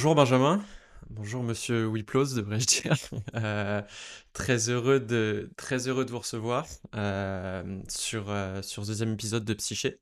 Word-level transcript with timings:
Bonjour 0.00 0.14
Benjamin, 0.14 0.64
bonjour 1.10 1.42
Monsieur 1.42 1.86
Wiplos, 1.86 2.34
devrais-je 2.34 2.80
dire. 2.80 2.96
Euh, 3.34 3.82
très 4.32 4.70
heureux 4.70 4.98
de, 4.98 5.50
très 5.58 5.88
heureux 5.88 6.06
de 6.06 6.10
vous 6.10 6.20
recevoir 6.20 6.64
euh, 6.94 7.82
sur, 7.86 8.30
euh, 8.30 8.62
sur 8.62 8.82
ce 8.82 8.88
deuxième 8.88 9.12
épisode 9.12 9.44
de 9.44 9.52
Psyché. 9.52 10.00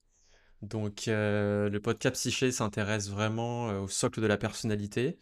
Donc 0.62 1.06
le 1.08 1.78
podcast 1.78 2.14
Psyché 2.14 2.52
s'intéresse 2.52 3.10
vraiment 3.10 3.70
au 3.80 3.88
socle 3.88 4.20
de 4.20 4.28
la 4.28 4.36
personnalité, 4.36 5.18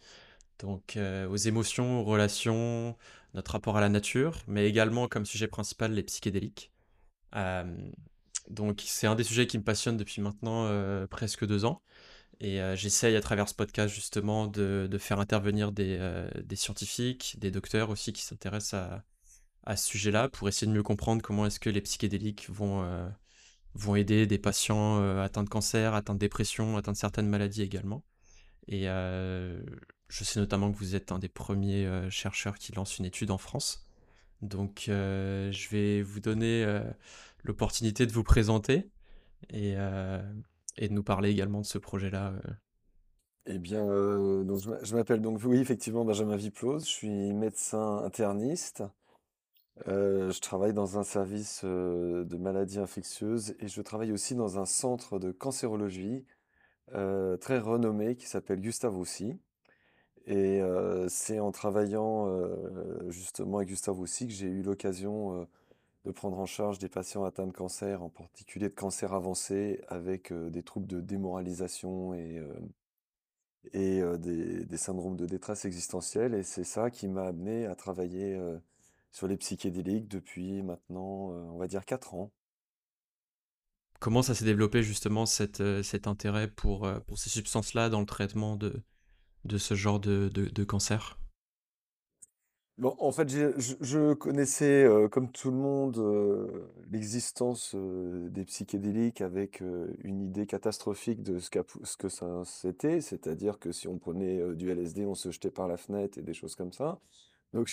donc 0.59 0.95
aux 0.95 1.37
émotions, 1.37 2.01
aux 2.01 2.03
relations, 2.03 2.95
notre 3.33 3.53
rapport 3.53 3.77
à 3.77 3.81
la 3.81 3.89
nature, 3.89 4.37
mais 4.45 4.69
également 4.69 5.07
comme 5.07 5.25
sujet 5.25 5.47
principal 5.47 5.91
les 5.91 6.03
psychédéliques. 6.03 6.71
Donc 8.51 8.83
c'est 8.85 9.07
un 9.07 9.15
des 9.15 9.23
sujets 9.23 9.47
qui 9.47 9.57
me 9.57 9.63
passionne 9.63 9.97
depuis 9.97 10.21
maintenant 10.21 10.69
presque 11.07 11.47
deux 11.47 11.65
ans. 11.65 11.81
Et 12.39 12.61
euh, 12.61 12.75
j'essaye 12.75 13.15
à 13.15 13.21
travers 13.21 13.49
ce 13.49 13.55
podcast 13.55 13.93
justement 13.93 14.47
de, 14.47 14.87
de 14.89 14.97
faire 14.97 15.19
intervenir 15.19 15.71
des, 15.71 15.97
euh, 15.99 16.29
des 16.43 16.55
scientifiques, 16.55 17.35
des 17.39 17.49
docteurs 17.49 17.89
aussi 17.89 18.13
qui 18.13 18.21
s'intéressent 18.21 18.75
à, 18.75 19.03
à 19.63 19.75
ce 19.75 19.87
sujet-là 19.87 20.29
pour 20.29 20.47
essayer 20.47 20.67
de 20.67 20.75
mieux 20.75 20.83
comprendre 20.83 21.21
comment 21.21 21.45
est-ce 21.47 21.59
que 21.59 21.69
les 21.69 21.81
psychédéliques 21.81 22.47
vont, 22.49 22.83
euh, 22.83 23.09
vont 23.73 23.95
aider 23.95 24.27
des 24.27 24.37
patients 24.37 25.01
euh, 25.01 25.23
atteints 25.23 25.43
de 25.43 25.49
cancer, 25.49 25.95
atteints 25.95 26.13
de 26.13 26.19
dépression, 26.19 26.77
atteints 26.77 26.91
de 26.91 26.97
certaines 26.97 27.27
maladies 27.27 27.63
également. 27.63 28.03
Et 28.67 28.83
je 28.83 30.23
sais 30.23 30.41
notamment 30.41 30.71
que 30.73 30.77
vous 30.77 30.95
êtes 30.95 31.13
un 31.13 31.19
des 31.19 31.29
premiers 31.29 31.89
chercheurs 32.09 32.57
qui 32.57 32.73
lance 32.73 32.97
une 32.97 33.05
étude 33.05 33.31
en 33.31 33.37
France. 33.37 33.87
Donc 34.41 34.83
je 34.87 35.69
vais 35.69 36.01
vous 36.01 36.19
donner 36.19 36.65
l'opportunité 37.45 38.05
de 38.05 38.11
vous 38.11 38.23
présenter 38.23 38.89
et, 39.51 39.77
et 40.77 40.87
de 40.87 40.93
nous 40.93 41.03
parler 41.03 41.29
également 41.29 41.61
de 41.61 41.65
ce 41.65 41.77
projet-là. 41.77 42.33
euh. 42.45 42.51
Eh 43.45 43.59
bien, 43.59 43.87
euh, 43.87 44.43
donc 44.43 44.59
je 44.59 44.69
m'a- 44.69 44.83
je 44.83 44.95
m'appelle 44.95 45.21
donc, 45.21 45.39
oui, 45.45 45.57
effectivement, 45.59 46.03
Benjamin 46.03 46.35
Viplos. 46.35 46.79
Je 46.79 46.85
suis 46.85 47.33
médecin 47.33 47.97
interniste. 48.03 48.83
Euh, 49.87 50.31
je 50.31 50.39
travaille 50.41 50.73
dans 50.73 50.97
un 50.97 51.03
service 51.03 51.63
de 51.63 52.37
maladies 52.37 52.79
infectieuses 52.79 53.55
et 53.59 53.67
je 53.67 53.81
travaille 53.81 54.11
aussi 54.11 54.35
dans 54.35 54.59
un 54.59 54.65
centre 54.65 55.19
de 55.19 55.31
cancérologie 55.31 56.25
très 56.91 57.59
renommé 57.59 58.15
qui 58.15 58.25
s'appelle 58.27 58.59
Gustave 58.61 58.95
Roussy. 58.95 59.37
Et 60.25 60.61
c'est 61.09 61.39
en 61.39 61.51
travaillant 61.51 62.27
justement 63.09 63.57
avec 63.57 63.69
Gustave 63.69 63.95
Roussy 63.97 64.27
que 64.27 64.33
j'ai 64.33 64.47
eu 64.47 64.61
l'occasion 64.63 65.47
de 66.07 66.11
prendre 66.13 66.39
en 66.39 66.45
charge 66.45 66.79
des 66.79 66.87
patients 66.87 67.25
atteints 67.25 67.47
de 67.47 67.51
cancer, 67.51 68.01
en 68.01 68.07
particulier 68.07 68.69
de 68.69 68.73
cancer 68.73 69.13
avancé, 69.13 69.81
avec 69.89 70.31
euh, 70.31 70.49
des 70.49 70.63
troubles 70.63 70.87
de 70.87 71.01
démoralisation 71.01 72.13
et, 72.13 72.37
euh, 72.37 72.53
et 73.73 74.01
euh, 74.01 74.17
des, 74.17 74.77
syndromes 74.77 75.17
de 75.17 75.25
détresse 75.25 75.65
existentielle. 75.65 76.33
Et 76.33 76.43
c'est 76.43 76.63
ça 76.63 76.89
qui 76.89 77.09
m'a 77.09 77.27
amené 77.27 77.65
à 77.65 77.75
travailler 77.75 78.39
sur 79.11 79.27
les 79.27 79.35
psychédéliques 79.35 80.07
depuis 80.07 80.63
maintenant, 80.63 81.31
on 81.31 81.57
va 81.57 81.67
dire, 81.67 81.83
4 81.83 82.13
ans. 82.13 82.31
Comment 83.99 84.21
ça 84.21 84.33
s'est 84.33 84.45
développé 84.45 84.83
justement 84.83 85.25
cet, 85.25 85.59
intérêt 86.05 86.47
pour, 86.47 86.87
pour 87.05 87.17
ces 87.17 87.29
substances-là 87.29 87.89
dans 87.89 87.99
le 87.99 88.05
traitement 88.05 88.55
de, 88.55 88.81
de 89.43 89.57
ce 89.57 89.73
genre 89.73 89.99
de, 89.99 90.29
de 90.29 90.63
cancer? 90.63 91.16
Bon, 92.77 92.95
en 92.99 93.11
fait, 93.11 93.27
je, 93.27 94.13
connaissais, 94.13 94.87
comme 95.11 95.31
tout 95.31 95.49
le 95.49 95.57
monde, 95.57 95.97
l'existence 96.91 97.73
des 97.75 98.45
psychédéliques 98.45 99.21
avec 99.21 99.61
une 100.03 100.21
idée 100.21 100.45
catastrophique 100.45 101.23
de 101.23 101.39
ce, 101.39 101.49
que 101.49 102.09
ça 102.09 102.43
c'était, 102.45 103.01
c'est-à-dire 103.01 103.57
que 103.57 103.71
si 103.71 103.87
on 103.87 103.97
prenait 103.97 104.53
du 104.53 104.69
LSD, 104.69 105.07
on 105.07 105.15
se 105.15 105.31
jetait 105.31 105.49
par 105.49 105.67
la 105.67 105.77
fenêtre 105.77 106.19
et 106.19 106.21
des 106.21 106.35
choses 106.35 106.55
comme 106.55 106.71
ça. 106.71 106.99
Donc 107.53 107.67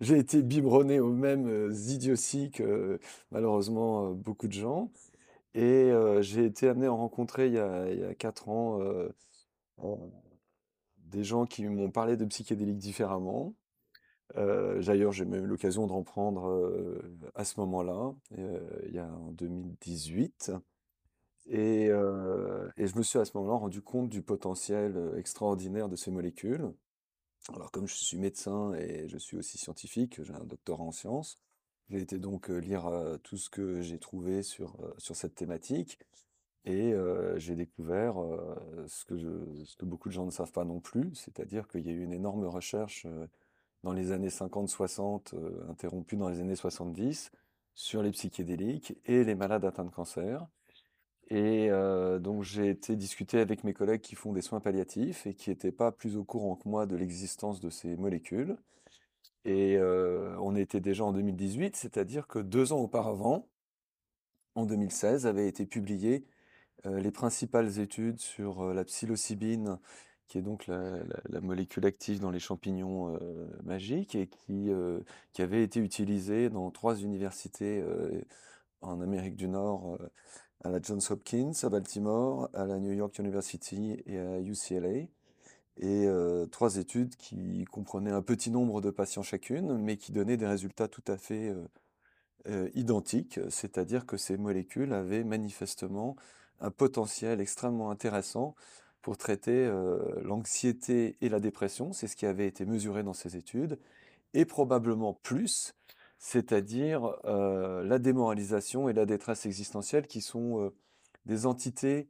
j'ai 0.00 0.18
été 0.18 0.42
biberonné 0.42 1.00
aux 1.00 1.12
mêmes 1.12 1.72
idioties 1.88 2.50
que 2.50 2.98
malheureusement 3.30 4.10
beaucoup 4.12 4.48
de 4.48 4.52
gens. 4.52 4.90
Et 5.54 5.90
j'ai 6.20 6.44
été 6.44 6.68
amené 6.68 6.86
à 6.86 6.90
rencontrer 6.90 7.46
il 7.46 7.54
y 7.54 7.58
a, 7.58 7.90
il 7.90 8.00
y 8.00 8.04
a 8.04 8.14
4 8.14 8.48
ans 8.50 8.80
des 11.06 11.24
gens 11.24 11.46
qui 11.46 11.64
m'ont 11.66 11.90
parlé 11.90 12.16
de 12.16 12.24
psychédéliques 12.26 12.78
différemment. 12.78 13.54
D'ailleurs, 14.34 15.12
j'ai 15.12 15.24
même 15.24 15.44
eu 15.44 15.48
l'occasion 15.48 15.86
d'en 15.86 16.02
prendre 16.02 16.48
euh, 16.48 17.00
à 17.34 17.44
ce 17.44 17.60
moment-là, 17.60 18.14
il 18.36 18.92
y 18.92 18.98
a 18.98 19.06
en 19.06 19.30
2018. 19.32 20.52
Et, 21.48 21.86
je 21.88 22.96
me 22.96 23.02
suis 23.02 23.18
à 23.18 23.24
ce 23.24 23.36
moment-là 23.36 23.58
rendu 23.58 23.82
compte 23.82 24.08
du 24.08 24.22
potentiel 24.22 25.12
extraordinaire 25.16 25.88
de 25.88 25.96
ces 25.96 26.10
molécules. 26.10 26.72
Alors, 27.54 27.70
comme 27.70 27.86
je 27.86 27.94
suis 27.94 28.18
médecin 28.18 28.72
et 28.74 29.08
je 29.08 29.18
suis 29.18 29.36
aussi 29.36 29.58
scientifique, 29.58 30.22
j'ai 30.22 30.34
un 30.34 30.44
doctorat 30.44 30.82
en 30.82 30.90
sciences, 30.90 31.38
j'ai 31.88 32.00
été 32.00 32.18
donc 32.18 32.48
lire 32.48 32.90
tout 33.22 33.36
ce 33.36 33.48
que 33.48 33.80
j'ai 33.80 33.98
trouvé 33.98 34.42
sur, 34.42 34.76
cette 34.98 35.36
thématique. 35.36 36.00
Et 36.64 36.94
j'ai 37.36 37.54
découvert 37.54 38.16
ce 38.88 39.04
que 39.04 39.84
beaucoup 39.84 40.08
de 40.08 40.14
gens 40.14 40.26
ne 40.26 40.32
savent 40.32 40.52
pas 40.52 40.64
non 40.64 40.80
plus, 40.80 41.14
c'est-à-dire 41.14 41.68
qu'il 41.68 41.86
y 41.86 41.90
a 41.90 41.92
eu 41.92 42.02
une 42.02 42.12
énorme 42.12 42.44
recherche 42.44 43.06
dans 43.82 43.92
les 43.92 44.12
années 44.12 44.28
50-60, 44.28 45.34
euh, 45.34 45.70
interrompue 45.70 46.16
dans 46.16 46.28
les 46.28 46.40
années 46.40 46.56
70, 46.56 47.30
sur 47.74 48.02
les 48.02 48.10
psychédéliques 48.10 48.96
et 49.04 49.22
les 49.24 49.34
malades 49.34 49.64
atteints 49.64 49.84
de 49.84 49.90
cancer. 49.90 50.46
Et 51.28 51.70
euh, 51.70 52.18
donc 52.18 52.42
j'ai 52.44 52.68
été 52.70 52.94
discuter 52.94 53.40
avec 53.40 53.64
mes 53.64 53.74
collègues 53.74 54.00
qui 54.00 54.14
font 54.14 54.32
des 54.32 54.42
soins 54.42 54.60
palliatifs 54.60 55.26
et 55.26 55.34
qui 55.34 55.50
n'étaient 55.50 55.72
pas 55.72 55.90
plus 55.90 56.16
au 56.16 56.24
courant 56.24 56.54
que 56.56 56.68
moi 56.68 56.86
de 56.86 56.96
l'existence 56.96 57.60
de 57.60 57.70
ces 57.70 57.96
molécules. 57.96 58.56
Et 59.44 59.76
euh, 59.76 60.36
on 60.40 60.56
était 60.56 60.80
déjà 60.80 61.04
en 61.04 61.12
2018, 61.12 61.76
c'est-à-dire 61.76 62.26
que 62.26 62.38
deux 62.38 62.72
ans 62.72 62.78
auparavant, 62.80 63.48
en 64.54 64.66
2016, 64.66 65.26
avaient 65.26 65.48
été 65.48 65.66
publiées 65.66 66.24
euh, 66.86 67.00
les 67.00 67.10
principales 67.10 67.78
études 67.80 68.20
sur 68.20 68.72
la 68.74 68.84
psilocybine, 68.84 69.78
qui 70.28 70.38
est 70.38 70.42
donc 70.42 70.66
la, 70.66 71.40
molécule 71.40 71.86
active 71.86 72.20
dans 72.20 72.30
les 72.30 72.40
champignons 72.40 73.14
euh, 73.14 73.46
magiques 73.62 74.14
et 74.14 74.26
qui, 74.26 74.70
euh, 74.70 75.00
qui 75.32 75.42
avait 75.42 75.62
été 75.62 75.80
utilisée 75.80 76.50
dans 76.50 76.70
trois 76.70 76.96
universités 76.96 77.80
euh, 77.80 78.20
en 78.80 79.00
Amérique 79.00 79.36
du 79.36 79.48
Nord, 79.48 79.98
à 80.62 80.70
la 80.70 80.80
Johns 80.82 81.00
Hopkins, 81.10 81.52
à 81.62 81.68
Baltimore, 81.68 82.50
à 82.54 82.66
la 82.66 82.78
New 82.78 82.92
York 82.92 83.18
University 83.18 84.02
et 84.06 84.18
à 84.18 84.40
UCLA. 84.40 85.06
Et 85.78 86.08
trois 86.50 86.76
études 86.76 87.16
qui 87.16 87.64
comprenaient 87.70 88.10
un 88.10 88.22
petit 88.22 88.50
nombre 88.50 88.80
de 88.80 88.90
patients 88.90 89.22
chacune, 89.22 89.76
mais 89.76 89.96
qui 89.96 90.12
donnaient 90.12 90.36
des 90.36 90.46
résultats 90.46 90.88
tout 90.88 91.02
à 91.06 91.16
fait 91.16 91.54
identiques, 92.74 93.40
c'est-à-dire 93.48 94.06
que 94.06 94.16
ces 94.16 94.36
molécules 94.36 94.92
avaient 94.92 95.24
manifestement 95.24 96.16
un 96.60 96.70
potentiel 96.70 97.40
extrêmement 97.40 97.90
intéressant 97.90 98.54
pour 99.06 99.16
traiter 99.16 99.72
l'anxiété 100.24 101.16
et 101.20 101.28
la 101.28 101.38
dépression, 101.38 101.92
c'est 101.92 102.08
ce 102.08 102.16
qui 102.16 102.26
avait 102.26 102.48
été 102.48 102.66
mesuré 102.66 103.04
dans 103.04 103.12
ces 103.12 103.36
études, 103.36 103.78
et 104.34 104.44
probablement 104.44 105.14
plus, 105.22 105.76
c'est-à-dire 106.18 107.16
la 107.22 108.00
démoralisation 108.00 108.88
et 108.88 108.92
la 108.92 109.06
détresse 109.06 109.46
existentielle, 109.46 110.08
qui 110.08 110.20
sont 110.20 110.72
des 111.24 111.46
entités 111.46 112.08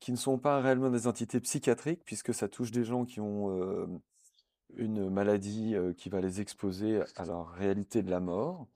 qui 0.00 0.10
ne 0.10 0.16
sont 0.16 0.38
pas 0.38 0.58
réellement 0.62 0.88
des 0.88 1.06
entités 1.06 1.38
psychiatriques, 1.38 2.00
puisque 2.06 2.32
ça 2.32 2.48
touche 2.48 2.70
des 2.70 2.84
gens 2.84 3.04
qui 3.04 3.20
ont 3.20 4.00
une 4.74 5.10
maladie 5.10 5.74
qui 5.98 6.08
va 6.08 6.22
les 6.22 6.40
exposer 6.40 7.02
à 7.16 7.26
la 7.26 7.42
réalité 7.42 8.02
de 8.02 8.10
la 8.10 8.20
mort. 8.20 8.66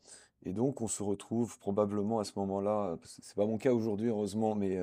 Et 0.43 0.53
donc, 0.53 0.83
on 0.83 0.89
se 0.89 1.03
retrouve 1.03 1.59
probablement 1.59 2.19
à 2.19 2.25
ce 2.25 2.33
moment-là, 2.37 2.99
c'est 3.03 3.35
pas 3.35 3.47
mon 3.47 3.57
cas 3.57 3.73
aujourd'hui, 3.73 4.11
heureusement, 4.11 4.55
mais 4.55 4.79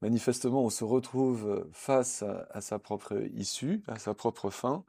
manifestement, 0.00 0.62
on 0.64 0.70
se 0.70 0.84
retrouve 0.84 1.48
euh, 1.48 1.68
face 1.72 2.22
à, 2.22 2.60
sa 2.60 2.78
propre 2.78 3.14
issue, 3.34 3.82
à 3.86 3.98
sa 3.98 4.14
propre 4.14 4.50
fin, 4.50 4.84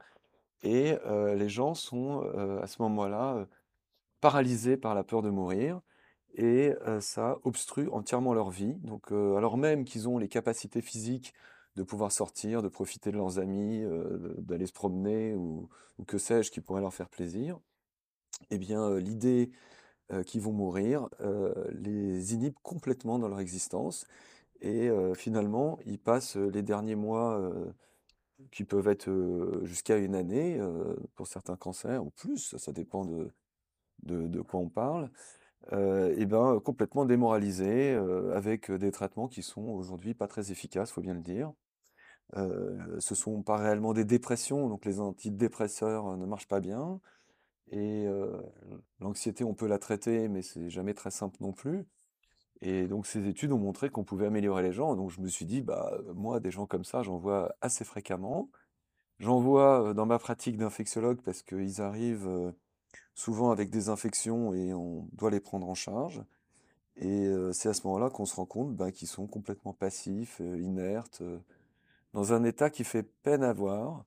et 0.62 0.96
euh, 1.06 1.34
les 1.34 1.48
gens 1.48 1.74
sont 1.74 2.22
euh, 2.34 2.60
à 2.62 2.66
ce 2.66 2.82
moment-là 2.82 3.46
paralysés 4.20 4.76
par 4.76 4.94
la 4.94 5.04
peur 5.04 5.22
de 5.22 5.30
mourir, 5.30 5.80
et 6.38 6.74
ça 7.00 7.38
obstrue 7.44 7.88
entièrement 7.88 8.34
leur 8.34 8.50
vie. 8.50 8.74
Donc, 8.82 9.10
alors 9.10 9.56
même 9.56 9.86
qu'ils 9.86 10.06
ont 10.06 10.18
les 10.18 10.28
capacités 10.28 10.82
physiques 10.82 11.32
de 11.76 11.82
pouvoir 11.82 12.12
sortir, 12.12 12.60
de 12.60 12.68
profiter 12.68 13.10
de 13.10 13.16
leurs 13.16 13.38
amis, 13.38 13.82
d'aller 14.38 14.66
se 14.66 14.72
promener, 14.72 15.34
ou, 15.34 15.70
ou 15.98 16.04
que 16.04 16.18
sais-je, 16.18 16.50
qui 16.50 16.60
pourrait 16.60 16.82
leur 16.82 16.92
faire 16.92 17.08
plaisir, 17.08 17.58
eh 18.50 18.58
bien, 18.58 18.98
l'idée 18.98 19.50
qu'ils 20.26 20.42
vont 20.42 20.52
mourir 20.52 21.08
les 21.70 22.34
inhibe 22.34 22.56
complètement 22.62 23.18
dans 23.18 23.28
leur 23.28 23.40
existence. 23.40 24.06
Et 24.60 24.90
finalement, 25.14 25.78
ils 25.84 25.98
passent 25.98 26.36
les 26.36 26.62
derniers 26.62 26.94
mois 26.94 27.40
qui 28.50 28.64
peuvent 28.64 28.88
être 28.88 29.60
jusqu'à 29.64 29.96
une 29.98 30.14
année 30.14 30.60
pour 31.14 31.26
certains 31.26 31.56
cancers, 31.56 32.04
ou 32.04 32.10
plus, 32.10 32.56
ça, 32.56 32.72
dépend 32.72 33.04
de, 33.04 33.30
de, 34.02 34.40
quoi 34.40 34.60
on 34.60 34.68
parle, 34.68 35.10
et 35.72 36.26
ben, 36.26 36.60
complètement 36.60 37.04
démoralisés, 37.04 37.94
avec 38.34 38.70
des 38.70 38.92
traitements 38.92 39.28
qui 39.28 39.42
sont 39.42 39.68
aujourd'hui 39.68 40.14
pas 40.14 40.26
très 40.26 40.52
efficaces, 40.52 40.90
faut 40.90 41.02
bien 41.02 41.14
le 41.14 41.20
dire. 41.20 41.52
Euh, 42.36 42.98
ce 42.98 43.14
sont 43.14 43.42
pas 43.42 43.56
réellement 43.56 43.92
des 43.94 44.04
dépressions, 44.04 44.68
donc 44.68 44.84
les 44.84 45.00
antidépresseurs 45.00 46.16
ne 46.16 46.26
marchent 46.26 46.48
pas 46.48 46.60
bien. 46.60 47.00
Et 47.72 48.06
l'anxiété, 49.00 49.44
on 49.44 49.54
peut 49.54 49.66
la 49.66 49.78
traiter, 49.78 50.28
mais 50.28 50.42
c'est 50.42 50.70
jamais 50.70 50.94
très 50.94 51.10
simple 51.10 51.36
non 51.40 51.52
plus. 51.52 51.84
Et 52.62 52.86
donc 52.86 53.06
ces 53.06 53.28
études 53.28 53.52
ont 53.52 53.58
montré 53.58 53.90
qu'on 53.90 54.04
pouvait 54.04 54.26
améliorer 54.26 54.62
les 54.62 54.72
gens. 54.72 54.96
Donc 54.96 55.10
je 55.10 55.20
me 55.20 55.28
suis 55.28 55.44
dit, 55.44 55.62
bah 55.62 55.98
moi, 56.14 56.40
des 56.40 56.50
gens 56.50 56.66
comme 56.66 56.84
ça, 56.84 57.02
j'en 57.02 57.16
vois 57.18 57.54
assez 57.60 57.84
fréquemment. 57.84 58.50
J'en 59.18 59.40
vois 59.40 59.90
euh, 59.90 59.94
dans 59.94 60.06
ma 60.06 60.18
pratique 60.18 60.56
d'infectiologue 60.56 61.20
parce 61.22 61.42
qu'ils 61.42 61.80
arrivent 61.80 62.28
euh, 62.28 62.52
souvent 63.14 63.50
avec 63.50 63.70
des 63.70 63.88
infections 63.88 64.54
et 64.54 64.74
on 64.74 65.08
doit 65.12 65.30
les 65.30 65.40
prendre 65.40 65.68
en 65.68 65.74
charge. 65.74 66.22
Et 66.96 67.26
euh, 67.26 67.52
c'est 67.52 67.68
à 67.68 67.74
ce 67.74 67.86
moment-là 67.86 68.10
qu'on 68.10 68.26
se 68.26 68.36
rend 68.36 68.46
compte 68.46 68.74
bah, 68.74 68.90
qu'ils 68.92 69.08
sont 69.08 69.26
complètement 69.26 69.74
passifs, 69.74 70.40
euh, 70.40 70.58
inertes, 70.60 71.20
euh, 71.22 71.38
dans 72.14 72.32
un 72.32 72.44
état 72.44 72.70
qui 72.70 72.84
fait 72.84 73.02
peine 73.02 73.42
à 73.42 73.52
voir. 73.52 74.04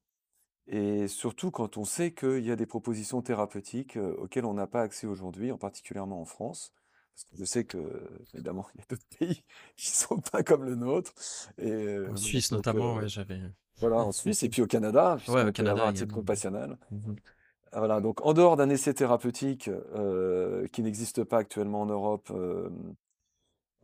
Et 0.67 1.07
surtout 1.07 1.51
quand 1.51 1.77
on 1.77 1.85
sait 1.85 2.13
qu'il 2.13 2.45
y 2.45 2.51
a 2.51 2.55
des 2.55 2.65
propositions 2.65 3.21
thérapeutiques 3.21 3.97
euh, 3.97 4.15
auxquelles 4.17 4.45
on 4.45 4.53
n'a 4.53 4.67
pas 4.67 4.81
accès 4.81 5.07
aujourd'hui, 5.07 5.51
en 5.51 5.57
particulièrement 5.57 6.21
en 6.21 6.25
France. 6.25 6.73
Parce 7.19 7.31
que 7.31 7.37
je 7.37 7.43
sais 7.45 7.65
que, 7.65 7.77
évidemment, 8.33 8.65
il 8.75 8.79
y 8.79 8.81
a 8.81 8.85
d'autres 8.89 9.03
pays 9.19 9.43
qui 9.75 9.87
sont 9.87 10.19
pas 10.19 10.41
comme 10.41 10.63
le 10.63 10.75
nôtre. 10.75 11.11
Et 11.57 11.69
euh, 11.69 12.09
En 12.11 12.15
Suisse 12.15 12.49
donc, 12.49 12.59
notamment, 12.65 12.97
euh, 12.97 13.01
ouais, 13.01 13.09
j'avais. 13.09 13.41
voilà, 13.79 13.97
en 13.97 14.11
Suisse 14.13 14.41
et 14.43 14.49
puis 14.49 14.61
au 14.61 14.67
Canada, 14.67 15.17
Ouais, 15.27 15.43
au 15.47 15.51
Canada 15.51 15.87
à 15.87 15.93
titre 15.93 16.13
compassionnel. 16.13 16.77
Mhm. 16.91 17.15
Ah, 17.71 17.79
Voilà, 17.79 17.99
donc 17.99 18.25
en 18.25 18.33
dehors 18.33 18.55
d'un 18.55 18.69
essai 18.69 18.93
thérapeutique 18.93 19.67
euh, 19.67 20.65
qui 20.67 20.81
n'existe 20.81 21.23
pas 21.25 21.39
actuellement 21.39 21.81
en 21.81 21.85
Europe, 21.87 22.29
euh, 22.31 22.69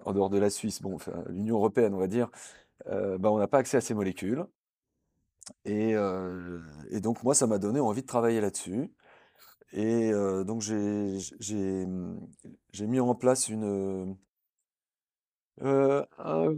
en 0.05 0.13
dehors 0.13 0.29
de 0.29 0.37
la 0.37 0.49
Suisse, 0.49 0.81
bon, 0.81 0.95
enfin, 0.95 1.23
l'Union 1.27 1.55
européenne, 1.55 1.93
on 1.93 1.99
va 1.99 2.07
dire, 2.07 2.29
euh, 2.87 3.17
bah, 3.17 3.31
on 3.31 3.39
n'a 3.39 3.47
pas 3.47 3.59
accès 3.59 3.77
à 3.77 3.81
ces 3.81 3.93
molécules. 3.95 4.45
Et, 5.65 5.95
euh, 5.95 6.59
et 6.89 7.01
donc 7.01 7.23
moi, 7.23 7.35
ça 7.35 7.47
m'a 7.47 7.57
donné 7.59 7.79
envie 7.79 8.01
de 8.01 8.07
travailler 8.07 8.41
là-dessus. 8.41 8.91
Et 9.73 10.11
donc 10.45 10.61
j'ai 10.61 11.17
j'ai 11.39 12.87
mis 12.87 12.99
en 12.99 13.15
place 13.15 13.49
une 13.49 14.15
un, 15.61 16.55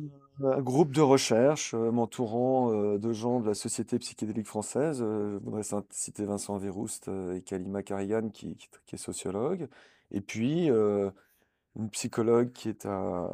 groupe 0.61 0.91
de 0.91 1.01
recherche 1.01 1.73
m'entourant 1.73 2.97
de 2.97 3.13
gens 3.13 3.39
de 3.39 3.47
la 3.47 3.53
Société 3.53 3.99
psychédélique 3.99 4.47
française. 4.47 4.99
Je 4.99 5.37
voudrais 5.37 5.63
citer 5.91 6.25
Vincent 6.25 6.57
Verroust 6.57 7.07
euh, 7.07 7.35
et 7.35 7.41
Kalima 7.41 7.83
Karigan 7.83 8.29
qui, 8.29 8.57
est 8.91 8.97
sociologue. 8.97 9.67
Et 10.11 10.21
puis 10.21 10.67
une 10.67 11.89
psychologue 11.91 12.51
qui 12.53 12.69
est 12.69 12.85
à, 12.85 13.29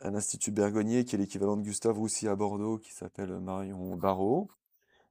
à 0.00 0.10
l'Institut 0.10 0.50
Bergonier, 0.50 1.04
qui 1.04 1.14
est 1.14 1.18
l'équivalent 1.18 1.56
de 1.56 1.62
Gustave 1.62 1.98
Roussy 1.98 2.28
à 2.28 2.36
Bordeaux, 2.36 2.78
qui 2.78 2.92
s'appelle 2.92 3.38
Marion 3.40 3.96
Barrault. 3.96 4.48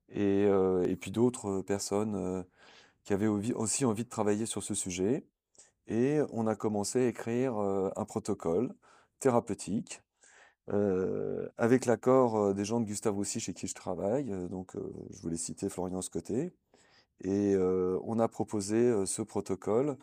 Et, 0.10 0.44
et 0.44 0.96
puis 0.96 1.12
d'autres 1.12 1.62
personnes 1.62 2.44
qui 3.04 3.14
avaient 3.14 3.28
ovi- 3.28 3.54
aussi 3.54 3.86
envie 3.86 4.04
de 4.04 4.10
travailler 4.10 4.46
sur 4.46 4.64
ce 4.64 4.74
sujet. 4.74 5.26
Et 5.88 6.20
on 6.32 6.46
a 6.48 6.56
commencé 6.56 7.06
à 7.06 7.08
écrire 7.08 7.58
euh, 7.58 7.90
un 7.96 8.06
protocole 8.06 8.74
thérapeutique 9.20 10.02
euh, 10.72 11.50
avec 11.58 11.86
l'accord 11.88 12.38
euh, 12.38 12.54
des 12.54 12.64
gens 12.64 12.80
de 12.80 12.86
Gustave 12.86 13.16
Roussy 13.16 13.40
chez 13.40 13.54
qui 13.54 13.68
je 13.68 13.74
travaille. 13.74 14.30
Donc, 14.50 14.76
je 15.10 15.22
voulais 15.22 15.38
citer 15.38 15.70
Florian 15.70 16.02
Scotté. 16.02 16.54
Et 17.22 17.58
on 17.58 18.18
a 18.18 18.30
proposé 18.30 19.06
ce 19.06 19.22
protocole 19.22 19.98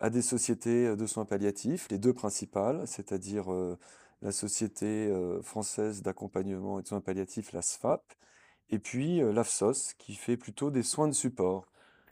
à 0.00 0.10
des 0.10 0.20
sociétés 0.20 0.96
de 0.96 1.06
soins 1.06 1.24
palliatifs, 1.24 1.86
les 1.90 1.98
deux 1.98 2.12
principales, 2.12 2.88
c'est-à-dire 2.88 3.46
la 4.20 4.32
Société 4.32 5.14
française 5.42 6.02
d'accompagnement 6.02 6.80
et 6.80 6.82
de 6.82 6.88
soins 6.88 7.00
palliatifs, 7.00 7.52
la 7.52 7.62
SFAP, 7.62 8.02
et 8.70 8.80
puis 8.80 9.20
l'AFSOS, 9.20 9.94
qui 9.96 10.16
fait 10.16 10.36
plutôt 10.36 10.72
des 10.72 10.82
soins 10.82 11.06
de 11.06 11.12
support. 11.14 11.68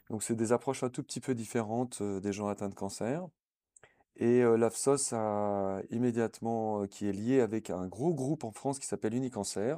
Donc, 0.09 0.23
c'est 0.23 0.35
des 0.35 0.51
approches 0.51 0.83
un 0.83 0.89
tout 0.89 1.03
petit 1.03 1.19
peu 1.19 1.33
différentes 1.33 2.01
des 2.03 2.33
gens 2.33 2.47
atteints 2.47 2.69
de 2.69 2.75
cancer. 2.75 3.27
Et 4.17 4.43
l'AFSOS 4.43 5.13
a 5.13 5.81
immédiatement, 5.89 6.87
qui 6.87 7.07
est 7.07 7.11
lié 7.11 7.41
avec 7.41 7.69
un 7.69 7.87
gros 7.87 8.13
groupe 8.13 8.43
en 8.43 8.51
France 8.51 8.79
qui 8.79 8.87
s'appelle 8.87 9.13
Unicancer, 9.13 9.75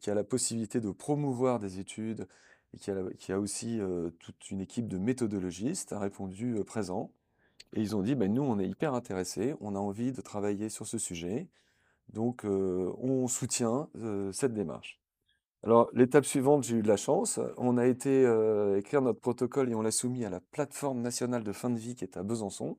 qui 0.00 0.10
a 0.10 0.14
la 0.14 0.24
possibilité 0.24 0.80
de 0.80 0.90
promouvoir 0.90 1.58
des 1.58 1.78
études, 1.78 2.26
et 2.74 2.78
qui 2.78 3.32
a, 3.32 3.38
aussi 3.38 3.80
toute 4.18 4.50
une 4.50 4.60
équipe 4.60 4.88
de 4.88 4.98
méthodologistes, 4.98 5.92
a 5.92 5.98
répondu 5.98 6.56
présent. 6.66 7.10
Et 7.74 7.80
ils 7.80 7.96
ont 7.96 8.02
dit, 8.02 8.14
ben, 8.14 8.32
nous, 8.32 8.42
on 8.42 8.58
est 8.58 8.68
hyper 8.68 8.94
intéressés, 8.94 9.54
on 9.60 9.74
a 9.74 9.78
envie 9.78 10.12
de 10.12 10.20
travailler 10.20 10.68
sur 10.68 10.86
ce 10.86 10.98
sujet, 10.98 11.48
donc 12.12 12.44
on 12.44 13.28
soutient 13.28 13.88
cette 14.32 14.54
démarche. 14.54 15.00
Alors, 15.66 15.90
l'étape 15.94 16.24
suivante, 16.24 16.62
j'ai 16.62 16.76
eu 16.76 16.82
de 16.82 16.86
la 16.86 16.96
chance, 16.96 17.40
on 17.56 17.76
a 17.76 17.86
été 17.86 18.24
euh, 18.24 18.78
écrire 18.78 19.02
notre 19.02 19.18
protocole 19.18 19.68
et 19.68 19.74
on 19.74 19.82
l'a 19.82 19.90
soumis 19.90 20.24
à 20.24 20.30
la 20.30 20.38
plateforme 20.38 21.00
nationale 21.00 21.42
de 21.42 21.50
fin 21.50 21.70
de 21.70 21.76
vie 21.76 21.96
qui 21.96 22.04
est 22.04 22.16
à 22.16 22.22
Besançon 22.22 22.78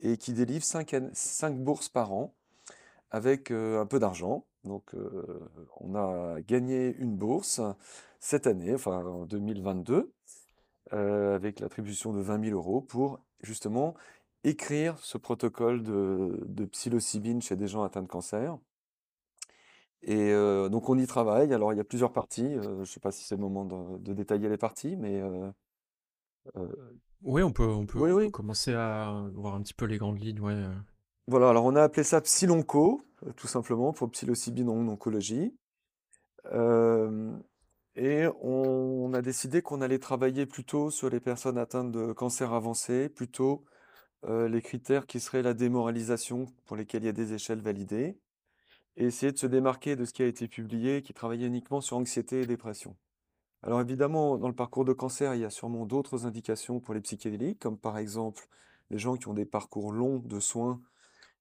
et 0.00 0.16
qui 0.16 0.32
délivre 0.32 0.64
5, 0.64 0.88
bourses 1.56 1.90
par 1.90 2.14
an 2.14 2.32
avec 3.10 3.50
euh, 3.50 3.82
un 3.82 3.84
peu 3.84 3.98
d'argent. 3.98 4.46
Donc, 4.64 4.94
euh, 4.94 5.50
on 5.80 5.94
a 5.96 6.40
gagné 6.40 6.96
une 6.96 7.14
bourse 7.14 7.60
cette 8.20 8.46
année, 8.46 8.74
enfin 8.74 9.04
en 9.04 9.26
2022, 9.26 10.10
euh, 10.94 11.34
avec 11.34 11.60
l'attribution 11.60 12.14
de 12.14 12.22
20 12.22 12.42
000 12.42 12.56
euros 12.56 12.80
pour 12.80 13.20
justement 13.42 13.92
écrire 14.44 14.98
ce 15.00 15.18
protocole 15.18 15.82
de 15.82 16.64
psilocybine 16.64 17.42
chez 17.42 17.56
des 17.56 17.68
gens 17.68 17.82
atteints 17.82 18.00
de 18.00 18.08
cancer. 18.08 18.56
Et 20.02 20.32
euh, 20.32 20.68
donc, 20.68 20.88
on 20.88 20.98
y 20.98 21.06
travaille. 21.06 21.52
Alors, 21.52 21.72
il 21.72 21.76
y 21.76 21.80
a 21.80 21.84
plusieurs 21.84 22.12
parties. 22.12 22.46
euh, 22.46 22.62
je 22.62 22.80
ne 22.80 22.84
sais 22.84 23.00
pas 23.00 23.10
si 23.10 23.24
c'est 23.24 23.34
le 23.34 23.40
moment 23.40 23.64
de, 23.64 23.98
de 23.98 24.12
détailler 24.12 24.48
les 24.48 24.56
parties, 24.56 24.96
mais 24.96 25.20
euh, 25.20 25.50
euh, 26.56 26.68
Oui, 27.22 27.42
on 27.42 27.52
peut, 27.52 27.66
on 27.66 27.84
peut, 27.86 27.98
oui, 27.98 28.10
on 28.12 28.16
peut 28.16 28.24
oui. 28.24 28.30
commencer 28.30 28.74
à 28.74 29.28
voir 29.34 29.54
un 29.54 29.62
petit 29.62 29.74
peu 29.74 29.86
les 29.86 29.98
grandes 29.98 30.20
lignes, 30.20 30.40
ouais. 30.40 30.62
Voilà, 31.26 31.50
alors 31.50 31.64
on 31.64 31.76
a 31.76 31.82
appelé 31.82 32.04
ça 32.04 32.20
Psilonco, 32.20 33.02
euh, 33.26 33.32
tout 33.32 33.48
simplement, 33.48 33.92
pour 33.92 34.10
psilocybine 34.10 34.68
en 34.68 34.88
oncologie. 34.88 35.54
Et 37.96 38.26
on 38.42 39.12
a 39.12 39.22
décidé 39.22 39.60
qu'on 39.60 39.80
allait 39.80 39.98
travailler 39.98 40.46
plutôt 40.46 40.90
sur 40.90 41.10
les 41.10 41.18
personnes 41.20 41.58
atteintes 41.58 41.90
de 41.90 42.12
cancer 42.12 42.52
avancé, 42.52 43.08
plutôt 43.08 43.64
les 44.26 44.62
critères 44.62 45.06
qui 45.06 45.20
seraient 45.20 45.42
la 45.42 45.54
démoralisation, 45.54 46.46
pour 46.64 46.76
lesquels 46.76 47.02
il 47.02 47.06
y 47.06 47.08
a 47.08 47.12
des 47.12 47.34
échelles 47.34 47.60
validées, 47.60 48.16
et 48.98 49.06
essayer 49.06 49.30
de 49.32 49.38
se 49.38 49.46
démarquer 49.46 49.94
de 49.96 50.04
ce 50.04 50.12
qui 50.12 50.22
a 50.22 50.26
été 50.26 50.48
publié, 50.48 51.02
qui 51.02 51.14
travaillait 51.14 51.46
uniquement 51.46 51.80
sur 51.80 51.96
anxiété 51.96 52.42
et 52.42 52.46
dépression. 52.46 52.96
Alors 53.62 53.80
évidemment, 53.80 54.38
dans 54.38 54.48
le 54.48 54.54
parcours 54.54 54.84
de 54.84 54.92
cancer, 54.92 55.34
il 55.34 55.40
y 55.40 55.44
a 55.44 55.50
sûrement 55.50 55.86
d'autres 55.86 56.26
indications 56.26 56.80
pour 56.80 56.94
les 56.94 57.00
psychédéliques, 57.00 57.60
comme 57.60 57.78
par 57.78 57.96
exemple 57.96 58.48
les 58.90 58.98
gens 58.98 59.16
qui 59.16 59.28
ont 59.28 59.34
des 59.34 59.44
parcours 59.44 59.92
longs 59.92 60.18
de 60.18 60.40
soins 60.40 60.80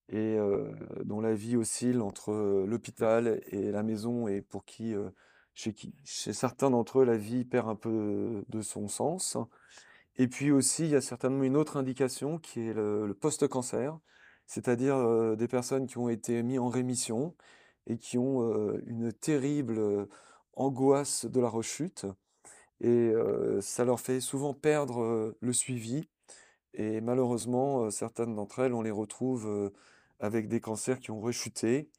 et 0.10 0.38
euh, 0.38 0.72
dont 1.04 1.20
la 1.20 1.34
vie 1.34 1.58
oscille 1.58 2.00
entre 2.00 2.32
euh, 2.32 2.66
l'hôpital 2.68 3.42
et 3.48 3.72
la 3.72 3.84
maison 3.84 4.28
et 4.28 4.42
pour 4.42 4.64
qui, 4.64 4.94
euh, 4.94 5.10
chez 5.56 5.74
qui, 5.74 5.96
chez 6.06 6.34
certains 6.34 6.70
d'entre 6.70 7.00
eux, 7.00 7.06
la 7.06 7.18
vie 7.18 7.44
perd 7.44 7.68
un 7.70 7.76
peu 7.76 8.44
de 8.48 8.62
son 8.62 8.88
sens. 8.88 9.36
Et 10.18 10.28
puis 10.28 10.52
aussi, 10.52 10.84
il 10.84 10.90
y 10.90 10.96
a 10.96 11.02
certainement 11.02 11.44
une 11.44 11.58
autre 11.58 11.78
indication 11.78 12.38
qui 12.38 12.62
est 12.62 12.74
le 12.74 13.14
post-cancer, 13.20 14.00
c'est-à-dire 14.48 15.36
des 15.38 15.48
personnes 15.48 15.86
qui 15.86 15.98
ont 15.98 16.10
été 16.10 16.42
mises 16.42 16.60
en 16.60 16.70
rémission 16.70 17.36
et 17.86 17.98
qui 17.98 18.18
ont 18.18 18.80
une 18.86 19.14
terrible 19.14 20.08
angoisse 20.54 21.26
de 21.26 21.40
la 21.40 21.50
rechute. 21.50 22.06
Et 22.82 23.14
ça 23.62 23.86
leur 23.86 24.00
fait 24.00 24.20
souvent 24.20 24.54
perdre 24.54 25.36
le 25.40 25.54
suivi. 25.54 26.10
Et 26.74 27.02
malheureusement, 27.02 27.90
certaines 27.92 28.36
d'entre 28.36 28.60
elles, 28.60 28.74
on 28.74 28.82
les 28.82 28.92
retrouve 28.92 29.72
avec 30.20 30.48
des 30.48 30.60
cancers 30.60 31.00
qui 31.00 31.12
ont 31.12 31.20
rechuté 31.22 31.90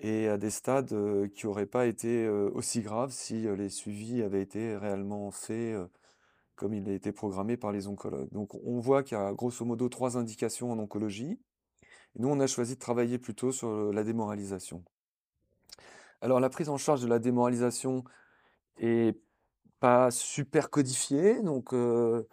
et 0.00 0.28
à 0.28 0.36
des 0.38 0.50
stades 0.50 0.94
qui 1.34 1.46
n'auraient 1.46 1.66
pas 1.66 1.86
été 1.86 2.28
aussi 2.28 2.82
graves 2.82 3.12
si 3.12 3.46
les 3.56 3.68
suivis 3.68 4.22
avaient 4.22 4.42
été 4.42 4.76
réellement 4.76 5.30
faits 5.30 5.76
comme 6.56 6.74
il 6.74 6.88
a 6.88 6.92
été 6.92 7.12
programmé 7.12 7.56
par 7.56 7.72
les 7.72 7.86
oncologues. 7.88 8.30
Donc 8.32 8.54
on 8.54 8.78
voit 8.80 9.02
qu'il 9.02 9.18
y 9.18 9.20
a 9.20 9.32
grosso 9.32 9.64
modo 9.64 9.88
trois 9.88 10.16
indications 10.16 10.70
en 10.70 10.78
oncologie. 10.78 11.38
Nous, 12.16 12.28
on 12.28 12.38
a 12.40 12.46
choisi 12.46 12.74
de 12.74 12.80
travailler 12.80 13.18
plutôt 13.18 13.52
sur 13.52 13.92
la 13.92 14.04
démoralisation. 14.04 14.84
Alors 16.20 16.40
la 16.40 16.48
prise 16.48 16.68
en 16.70 16.78
charge 16.78 17.02
de 17.02 17.06
la 17.06 17.18
démoralisation 17.18 18.04
est 18.78 19.18
pas 19.78 20.10
super 20.10 20.70
codifiée, 20.70 21.42
donc 21.42 21.74
on 21.74 22.24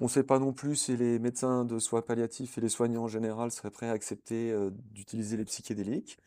ne 0.00 0.08
sait 0.08 0.24
pas 0.24 0.40
non 0.40 0.52
plus 0.52 0.74
si 0.74 0.96
les 0.96 1.20
médecins 1.20 1.64
de 1.64 1.78
soins 1.78 2.02
palliatifs 2.02 2.58
et 2.58 2.60
les 2.60 2.68
soignants 2.68 3.04
en 3.04 3.08
général 3.08 3.52
seraient 3.52 3.70
prêts 3.70 3.88
à 3.88 3.92
accepter 3.92 4.52
d'utiliser 4.72 5.36
les 5.36 5.44
psychédéliques. 5.44 6.18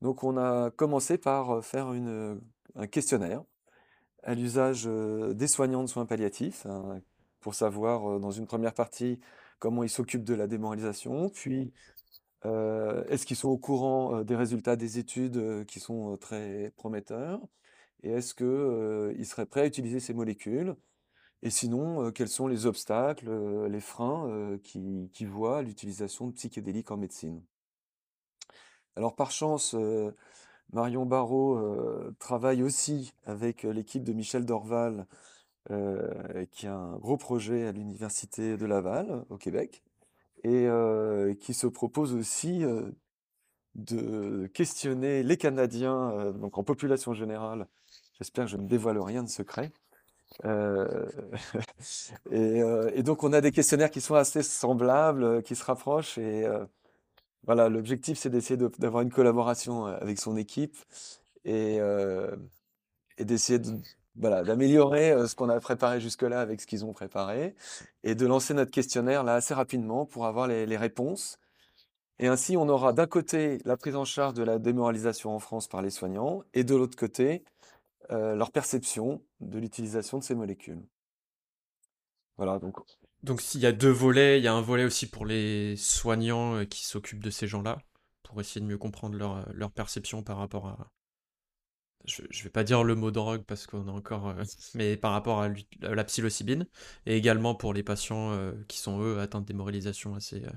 Donc 0.00 0.24
on 0.24 0.36
a 0.36 0.72
commencé 0.72 1.16
par 1.16 1.64
faire 1.64 1.88
un 1.88 2.86
questionnaire 2.88 3.44
à 4.24 4.34
l'usage 4.34 4.86
des 4.86 5.46
soignants 5.46 5.84
de 5.84 5.88
soins 5.88 6.06
palliatifs, 6.06 6.66
hein, 6.66 7.00
pour 7.38 7.54
savoir 7.54 8.18
dans 8.18 8.32
une 8.32 8.46
première 8.46 8.74
partie 8.74 9.20
comment 9.60 9.84
ils 9.84 9.90
s'occupent 9.90 10.24
de 10.24 10.34
la 10.34 10.48
démoralisation, 10.48 11.28
puis 11.28 11.72
est-ce 12.44 13.26
qu'ils 13.26 13.36
sont 13.36 13.48
au 13.48 13.58
courant 13.58 14.22
des 14.22 14.36
résultats 14.36 14.76
des 14.76 14.98
études 14.98 15.64
qui 15.66 15.80
sont 15.80 16.16
très 16.16 16.72
prometteurs, 16.76 17.40
Et 18.02 18.10
est-ce 18.10 18.34
que, 18.34 18.44
heu, 18.44 19.14
il 19.18 19.26
serait 19.26 19.46
prêt 19.46 19.62
à 19.62 19.66
utiliser 19.66 20.00
ces 20.00 20.14
molécules? 20.14 20.74
Et 21.42 21.50
sinon, 21.50 22.12
quels 22.12 22.28
sont 22.28 22.46
les 22.46 22.66
obstacles, 22.66 23.30
les 23.66 23.80
freins, 23.80 24.58
voit 25.26 25.58
à 25.58 25.62
l'utilisation 25.62 26.28
de 26.28 26.32
psychédéliques 26.32 26.90
en 26.90 26.96
médecine? 26.96 27.42
Alors 28.96 29.16
par 29.16 29.30
chance, 29.30 29.74
Marion 30.72 31.06
Barraud, 31.06 31.58
heu, 31.58 32.14
travaille 32.18 32.62
aussi 32.62 33.12
avec, 33.24 33.62
l'équipe 33.62 34.04
de 34.04 34.12
Michel 34.12 34.44
Dorval, 34.44 35.06
qui 36.50 36.66
a 36.66 36.74
un 36.74 36.96
gros 36.98 37.16
projet 37.16 37.66
à 37.66 37.72
l'université 37.72 38.56
de 38.56 38.66
Laval, 38.66 39.24
au 39.30 39.36
Québec 39.36 39.82
et 40.44 40.66
heu, 40.66 41.34
qui 41.40 41.54
se 41.54 41.66
propose 41.66 42.14
aussi, 42.14 42.64
de 43.74 44.46
questionner 44.48 45.22
les 45.22 45.36
Canadiens, 45.36 46.32
donc 46.32 46.58
en 46.58 46.62
population 46.64 47.14
générale. 47.14 47.66
J'espère 48.18 48.44
que 48.44 48.50
je 48.50 48.56
ne 48.56 48.66
dévoile 48.68 48.98
rien 49.00 49.22
de 49.22 49.28
secret. 49.28 49.72
Heu 50.44 51.08
et 52.32 52.62
et 52.94 53.02
donc 53.04 53.24
on 53.24 53.32
a 53.32 53.40
des 53.40 53.52
questionnaires 53.52 53.90
qui 53.90 54.00
sont 54.00 54.14
assez 54.16 54.42
semblables, 54.42 55.42
qui 55.44 55.56
se 55.56 55.64
rapprochent 55.64 56.18
et 56.18 56.46
voilà, 57.44 57.68
l'objectif, 57.68 58.18
c'est 58.18 58.30
d'essayer 58.30 58.56
de 58.58 58.70
d'avoir 58.78 59.02
une 59.02 59.10
collaboration, 59.12 59.86
avec 59.86 60.18
son 60.20 60.36
équipe 60.36 60.76
et 61.44 61.78
et 63.18 63.24
d'essayer 63.24 63.58
de 63.58 63.72
voilà, 64.16 64.42
d'améliorer, 64.42 65.26
ce 65.26 65.34
qu'on 65.34 65.48
a 65.48 65.58
préparé 65.60 66.00
jusque-là 66.00 66.40
avec 66.40 66.60
ce 66.60 66.66
qu'ils 66.66 66.84
ont 66.84 66.92
préparé 66.92 67.54
et 68.02 68.14
de 68.14 68.26
lancer 68.26 68.54
notre 68.54 68.70
questionnaire 68.70 69.24
là 69.24 69.34
assez 69.34 69.54
rapidement 69.54 70.06
pour 70.06 70.26
avoir 70.26 70.46
les 70.46 70.76
réponses 70.76 71.38
et 72.18 72.28
ainsi 72.28 72.56
on 72.56 72.68
aura 72.68 72.92
d'un 72.92 73.06
côté 73.06 73.58
la 73.64 73.76
prise 73.76 73.96
en 73.96 74.04
charge 74.04 74.34
de 74.34 74.42
la 74.42 74.58
démoralisation 74.58 75.34
en 75.34 75.38
France 75.38 75.66
par 75.66 75.82
les 75.82 75.90
soignants 75.90 76.44
et 76.54 76.62
de 76.62 76.76
l'autre 76.76 76.96
côté, 76.96 77.44
leur 78.10 78.52
perception 78.52 79.22
de 79.40 79.58
l'utilisation 79.58 80.18
de 80.18 80.22
ces 80.22 80.34
molécules. 80.34 80.82
Voilà 82.36 82.58
donc 83.22 83.40
s'il 83.40 83.60
y 83.60 83.66
a 83.66 83.72
deux 83.72 83.90
volets, 83.90 84.38
il 84.38 84.44
y 84.44 84.48
a 84.48 84.52
un 84.52 84.60
volet 84.60 84.84
aussi 84.84 85.08
pour 85.08 85.24
les 85.26 85.76
soignants 85.76 86.64
qui 86.66 86.84
s'occupent 86.84 87.22
de 87.22 87.30
ces 87.30 87.46
gens-là, 87.46 87.78
pour 88.24 88.40
essayer 88.40 88.60
de 88.60 88.66
mieux 88.66 88.78
comprendre 88.78 89.16
leur 89.52 89.70
perception 89.70 90.22
par 90.22 90.38
rapport 90.38 90.66
à... 90.66 90.90
Je, 92.04 92.22
je 92.30 92.42
vais 92.44 92.50
pas 92.50 92.64
dire 92.64 92.82
le 92.84 92.94
mot 92.94 93.10
drogue 93.10 93.42
parce 93.44 93.66
qu'on 93.66 93.86
a 93.88 93.92
encore... 93.92 94.28
euh, 94.28 94.42
mais 94.74 94.96
par 94.96 95.12
rapport 95.12 95.42
à, 95.42 95.48
la 95.82 96.04
psilocybine, 96.04 96.66
et 97.06 97.16
également 97.16 97.54
pour 97.54 97.72
les 97.74 97.82
patients 97.82 98.32
euh, 98.32 98.52
qui 98.68 98.78
sont 98.78 99.00
eux 99.00 99.20
atteints 99.20 99.40
de 99.40 99.46
démoralisation 99.46 100.14
assez... 100.14 100.44
euh, 100.44 100.50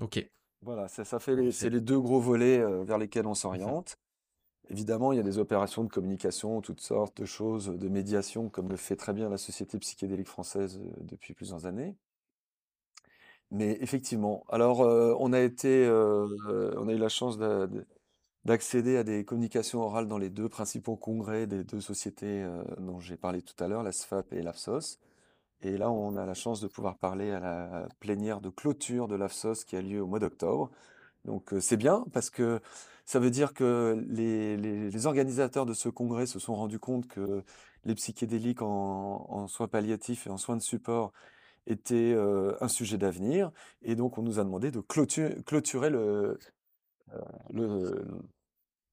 Ok, 0.00 0.16
Voilà, 0.62 0.88
ça, 0.88 1.04
ça 1.04 1.18
fait 1.20 1.36
les, 1.36 1.52
c'est 1.52 1.70
les 1.70 1.80
deux 1.80 2.00
gros 2.00 2.20
volets 2.20 2.58
vers 2.84 2.98
lesquels 2.98 3.26
on 3.26 3.34
s'oriente. 3.34 3.96
Évidemment, 4.70 5.12
il 5.12 5.16
y 5.16 5.20
a 5.20 5.24
des 5.24 5.38
opérations 5.38 5.84
de 5.84 5.90
communication, 5.90 6.60
toutes 6.62 6.80
sortes 6.80 7.20
de 7.20 7.26
choses, 7.26 7.68
de 7.68 7.88
médiation, 7.88 8.48
comme 8.50 8.68
le 8.70 8.76
fait 8.76 8.96
très 8.96 9.12
bien 9.14 9.28
la 9.30 9.38
Société 9.38 9.78
psychédélique 9.78 10.28
française 10.28 10.80
depuis 11.02 11.34
plusieurs 11.34 11.66
années. 11.66 11.96
Mais 13.50 13.76
effectivement, 13.80 14.44
alors 14.48 14.80
on 14.80 15.32
a 15.32 15.40
été, 15.40 15.86
on 15.90 16.88
a 16.88 16.92
eu 16.92 16.98
la 16.98 17.08
chance 17.08 17.38
de- 17.38 17.86
d'accéder 18.44 18.96
à 18.96 19.04
des 19.04 19.24
communications 19.24 19.80
orales 19.82 20.08
dans 20.08 20.18
les 20.18 20.30
deux 20.30 20.48
principaux 20.48 20.96
congrès 20.96 21.46
des 21.46 21.64
deux 21.64 21.80
sociétés 21.80 22.42
euh, 22.42 22.62
dont 22.78 23.00
j'ai 23.00 23.16
parlé 23.16 23.42
tout 23.42 23.62
à 23.62 23.68
l'heure, 23.68 23.82
la 23.82 23.92
SFAP 23.92 24.32
et 24.32 24.42
l'AFSOS. 24.42 24.98
Et 25.62 25.76
là, 25.78 25.90
on 25.92 26.16
a 26.16 26.26
la 26.26 26.34
chance 26.34 26.60
de 26.60 26.66
pouvoir 26.68 26.98
parler 26.98 27.30
à 27.30 27.40
la 27.40 27.88
plénière 28.00 28.40
de 28.40 28.50
clôture 28.50 29.08
de 29.08 29.14
l'AFSOS 29.16 29.64
qui 29.66 29.76
a 29.76 29.82
lieu 29.82 30.02
au 30.02 30.06
mois 30.06 30.18
d'octobre. 30.18 30.70
Donc 31.24 31.52
euh, 31.54 31.60
c'est 31.60 31.76
bien 31.76 32.04
parce 32.12 32.30
que 32.30 32.60
ça 33.06 33.18
veut 33.20 33.30
dire 33.30 33.54
que 33.54 34.04
les, 34.08 34.56
les- 34.56 35.06
organisateurs 35.06 35.66
de 35.66 35.74
ce 35.74 35.88
congrès 35.88 36.26
se 36.26 36.38
sont 36.38 36.54
rendus 36.54 36.78
compte 36.78 37.06
que 37.08 37.42
les 37.84 37.94
psychédéliques 37.94 38.62
en, 38.62 39.46
soins 39.48 39.68
palliatifs 39.68 40.26
et 40.26 40.30
en 40.30 40.36
soins 40.38 40.56
de 40.56 40.62
support 40.62 41.12
étaient 41.66 42.12
euh, 42.14 42.56
un 42.60 42.68
sujet 42.68 42.98
d'avenir. 42.98 43.52
Et 43.82 43.94
donc 43.96 44.18
on 44.18 44.22
nous 44.22 44.38
a 44.40 44.44
demandé 44.44 44.70
de 44.70 44.80
clôtu- 44.80 45.42
clôturer 45.44 45.90
le, 45.90 46.38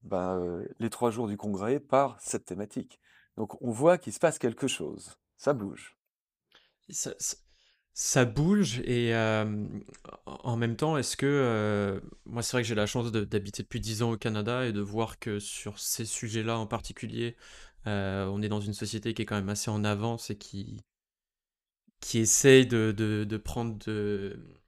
ben, 0.02 0.38
euh, 0.40 0.64
les 0.78 0.90
trois 0.90 1.10
jours 1.10 1.28
du 1.28 1.36
congrès 1.36 1.80
par 1.80 2.20
cette 2.20 2.44
thématique. 2.44 3.00
Donc 3.36 3.60
on 3.62 3.70
voit 3.70 3.98
qu'il 3.98 4.12
se 4.12 4.18
passe 4.18 4.38
quelque 4.38 4.66
chose. 4.68 5.16
Ça 5.36 5.52
bouge. 5.52 5.96
Ça, 7.92 8.24
bouge 8.24 8.80
et 8.80 9.14
euh, 9.14 9.66
en 10.26 10.56
même 10.56 10.76
temps, 10.76 10.96
est-ce 10.96 11.16
que... 11.16 11.26
euh, 11.26 12.00
moi, 12.24 12.42
c'est 12.42 12.52
vrai 12.56 12.62
que 12.62 12.68
j'ai 12.68 12.74
la 12.74 12.86
chance 12.86 13.12
d'habiter 13.12 13.62
depuis 13.62 13.80
10 13.80 14.02
ans 14.02 14.12
au 14.12 14.16
Canada 14.16 14.66
et 14.66 14.72
de 14.72 14.80
voir 14.80 15.18
que 15.18 15.38
sur 15.38 15.78
ces 15.78 16.04
sujets-là 16.04 16.58
en 16.58 16.66
particulier, 16.66 17.36
on 17.86 18.42
est 18.42 18.48
dans 18.48 18.60
une 18.60 18.74
société 18.74 19.14
qui 19.14 19.22
est 19.22 19.26
quand 19.26 19.36
même 19.36 19.48
assez 19.48 19.70
en 19.70 19.84
avance 19.84 20.30
et 20.30 20.36
qui, 20.38 20.82
qui 22.00 22.18
essaye 22.18 22.66
de, 22.66 22.92
de, 22.96 23.24
de 23.24 23.36
prendre 23.36 23.76
de, 23.86 24.59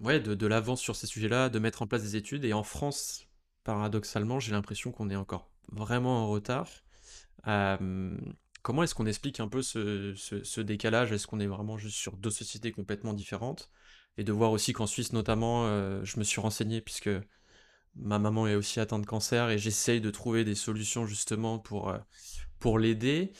ouais, 0.00 0.20
de, 0.20 0.46
l'avance 0.46 0.80
sur 0.80 0.96
ces 0.96 1.06
sujets-là, 1.06 1.48
de 1.48 1.58
mettre 1.58 1.82
en 1.82 1.86
place 1.86 2.02
des 2.02 2.16
études. 2.16 2.44
Et 2.44 2.52
en 2.52 2.62
France, 2.62 3.28
paradoxalement, 3.64 4.40
j'ai 4.40 4.52
l'impression 4.52 4.92
qu'on 4.92 5.10
est 5.10 5.16
encore 5.16 5.50
vraiment 5.72 6.24
en 6.24 6.28
retard. 6.28 6.68
Euh, 7.46 8.16
comment 8.62 8.82
est-ce 8.82 8.94
qu'on 8.94 9.06
explique 9.06 9.40
un 9.40 9.48
peu 9.48 9.62
ce, 9.62 10.60
décalage? 10.60 11.12
Est-ce 11.12 11.26
qu'on 11.26 11.40
est 11.40 11.46
vraiment 11.46 11.78
juste 11.78 11.96
sur 11.96 12.16
deux 12.16 12.30
sociétés 12.30 12.72
complètement 12.72 13.14
différentes? 13.14 13.70
Et 14.18 14.24
de 14.24 14.32
voir 14.32 14.50
aussi 14.50 14.72
qu'en 14.72 14.86
Suisse, 14.86 15.12
notamment, 15.12 15.66
euh, 15.66 16.02
je 16.04 16.18
me 16.18 16.24
suis 16.24 16.40
renseigné 16.40 16.80
puisque 16.80 17.10
ma 17.94 18.18
maman 18.18 18.46
est 18.46 18.54
aussi 18.54 18.80
atteinte 18.80 19.02
de 19.02 19.06
cancer 19.06 19.50
et 19.50 19.58
j'essaye 19.58 20.00
de 20.00 20.10
trouver 20.10 20.44
des 20.44 20.54
solutions 20.54 21.06
justement 21.06 21.58
pour, 21.58 21.90
euh, 21.90 21.98
pour 22.58 22.78
l'aider. 22.78 23.32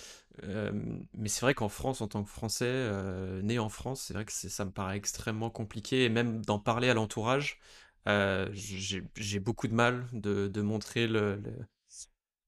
Euh, 0.45 0.73
mais 1.14 1.28
c'est 1.28 1.40
vrai 1.43 1.55
qu'en 1.55 1.69
France, 1.69 2.00
en 2.00 2.09
tant 2.09 2.23
que 2.23 2.31
Français, 2.31 2.64
euh, 2.66 3.43
né 3.43 3.59
en 3.59 3.69
France, 3.69 4.02
c'est 4.02 4.14
vrai 4.14 4.25
que 4.25 4.33
ça 4.33 4.64
me 4.64 4.71
paraît 4.71 4.97
extrêmement 4.97 5.50
compliqué. 5.50 6.05
Et 6.05 6.09
même 6.09 6.45
d'en 6.45 6.59
parler 6.59 6.88
à 6.90 6.95
l'entourage, 6.95 7.59
euh, 8.09 8.49
j'ai 8.52 9.40
beaucoup 9.40 9.69
de 9.69 9.75
mal 9.75 10.07
de, 10.12 10.61
montrer 10.62 11.07
le, 11.07 11.37
le- 11.37 11.66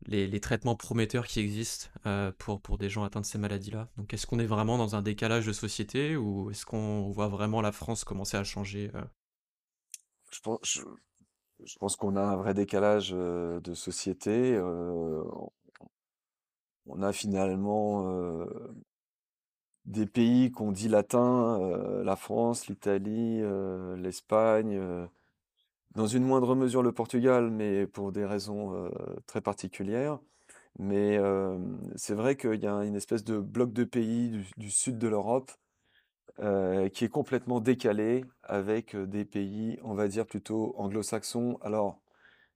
les, 0.07 0.41
traitements 0.41 0.77
prometteurs 0.77 1.27
qui 1.27 1.41
existent 1.41 1.89
pour, 2.39 2.79
des 2.79 2.89
gens 2.89 3.05
atteints 3.05 3.21
de 3.21 3.27
ces 3.27 3.39
maladies-là. 3.39 3.89
Donc 3.97 4.15
est-ce 4.15 4.27
qu'on 4.27 4.39
est 4.39 4.47
vraiment 4.47 4.79
dans 4.79 4.95
un 4.97 5.03
décalage 5.03 5.47
de 5.47 5.53
société 5.53 6.17
ou 6.17 6.51
est-ce 6.51 6.65
qu'on 6.67 7.11
voit 7.11 7.29
vraiment 7.29 7.61
la 7.61 7.73
France 7.73 8.05
commencer 8.05 8.37
à 8.37 8.45
changer 8.45 8.91
Je 10.31 10.41
pense, 11.79 11.97
qu'on 11.97 12.17
a 12.17 12.23
un 12.23 12.37
vrai 12.37 12.55
décalage 12.55 13.11
de 13.11 13.75
société. 13.75 14.59
On 16.89 17.03
a 17.03 17.13
finalement 17.13 18.47
des 19.85 20.07
pays 20.07 20.51
qu'on 20.51 20.73
dit 20.73 20.89
latins, 20.89 21.59
la 22.05 22.17
France, 22.17 22.67
l'Italie, 22.67 23.43
l'Espagne, 23.97 24.81
dans 25.95 26.07
une 26.07 26.25
moindre 26.25 26.55
mesure 26.55 26.83
le 26.83 26.93
Portugal, 26.93 27.51
mais 27.51 27.87
pour 27.87 28.13
des 28.13 28.25
raisons 28.25 28.91
très 29.27 29.41
particulières. 29.41 30.19
Mais 30.79 31.19
c'est 31.97 32.15
vrai 32.15 32.37
qu'il 32.37 32.61
y 32.61 32.67
a 32.67 32.85
une 32.85 32.97
espèce 32.97 33.25
de 33.25 33.39
bloc 33.39 33.73
de 33.73 33.85
pays 33.85 34.29
du, 34.29 34.47
du 34.57 34.71
sud 34.71 34.99
de 34.99 35.09
l'Europe 35.09 35.51
qui 36.37 37.05
est 37.05 37.11
complètement 37.11 37.61
décalé 37.61 38.25
avec 38.45 38.95
des 38.95 39.25
pays, 39.25 39.79
on 39.83 39.95
va 39.95 40.07
dire, 40.07 40.25
plutôt 40.27 40.75
anglo-saxons. 40.77 41.59
Alors, 41.63 41.99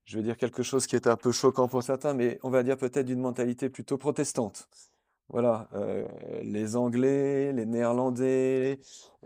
je 0.04 0.16
vais 0.16 0.22
dire 0.22 0.36
quelque 0.36 0.62
chose 0.62 0.86
qui 0.86 0.96
est 0.96 1.06
un 1.06 1.16
peu 1.16 1.32
choquant 1.32 1.68
pour 1.68 1.82
certains, 1.82 2.14
mais 2.14 2.38
on 2.42 2.50
va 2.50 2.62
dire 2.62 2.76
peut-être 2.76 3.06
d'une 3.06 3.20
mentalité 3.20 3.68
plutôt 3.70 3.98
protestante. 3.98 4.68
Voilà, 5.28 5.68
euh, 5.72 6.06
les 6.42 6.76
Anglais, 6.76 7.52
les 7.52 7.64
Néerlandais, 7.64 8.78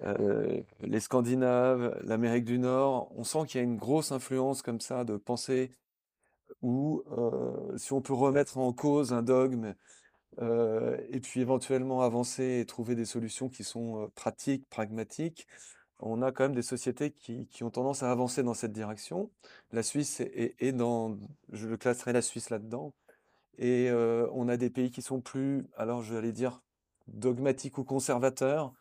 euh, 0.04 0.62
les 0.80 1.00
Scandinaves, 1.00 1.98
l'Amérique 2.04 2.44
du 2.44 2.58
Nord, 2.60 3.10
on 3.16 3.24
sent 3.24 3.40
qu'il 3.48 3.60
y 3.60 3.60
a 3.60 3.64
une 3.64 3.76
grosse 3.76 4.12
influence 4.12 4.62
comme 4.62 4.80
ça 4.80 5.02
de 5.04 5.16
pensée 5.16 5.72
où 6.62 7.02
euh, 7.10 7.76
si 7.76 7.92
on 7.92 8.00
peut 8.00 8.14
remettre 8.14 8.58
en 8.58 8.72
cause 8.72 9.12
un 9.12 9.22
dogme 9.22 9.74
et 10.38 11.20
puis 11.20 11.40
éventuellement 11.40 12.02
avancer 12.02 12.60
et 12.60 12.66
trouver 12.66 12.94
des 12.94 13.06
solutions 13.06 13.48
qui 13.48 13.64
sont 13.64 14.10
pratiques, 14.14 14.68
pragmatiques, 14.68 15.46
on 16.00 16.22
a 16.22 16.32
quand 16.32 16.44
même 16.44 16.54
des 16.54 16.62
sociétés 16.62 17.10
qui, 17.10 17.62
ont 17.62 17.70
tendance 17.70 18.02
à 18.02 18.10
avancer 18.10 18.42
dans 18.42 18.54
cette 18.54 18.72
direction. 18.72 19.30
La 19.72 19.82
Suisse 19.82 20.20
est, 20.20 20.72
dans, 20.72 21.16
je 21.52 21.66
le 21.68 21.76
classerai 21.76 22.12
la 22.12 22.22
Suisse 22.22 22.50
là-dedans. 22.50 22.92
Et 23.58 23.88
euh, 23.90 24.28
on 24.32 24.48
a 24.48 24.56
des 24.58 24.68
pays 24.70 24.90
qui 24.90 25.00
sont 25.00 25.20
plus, 25.20 25.66
alors 25.76 26.02
je 26.02 26.12
vais 26.12 26.18
aller 26.18 26.32
dire, 26.32 26.62
dogmatiques 27.08 27.78
ou 27.78 27.84
conservateurs. 27.84 28.74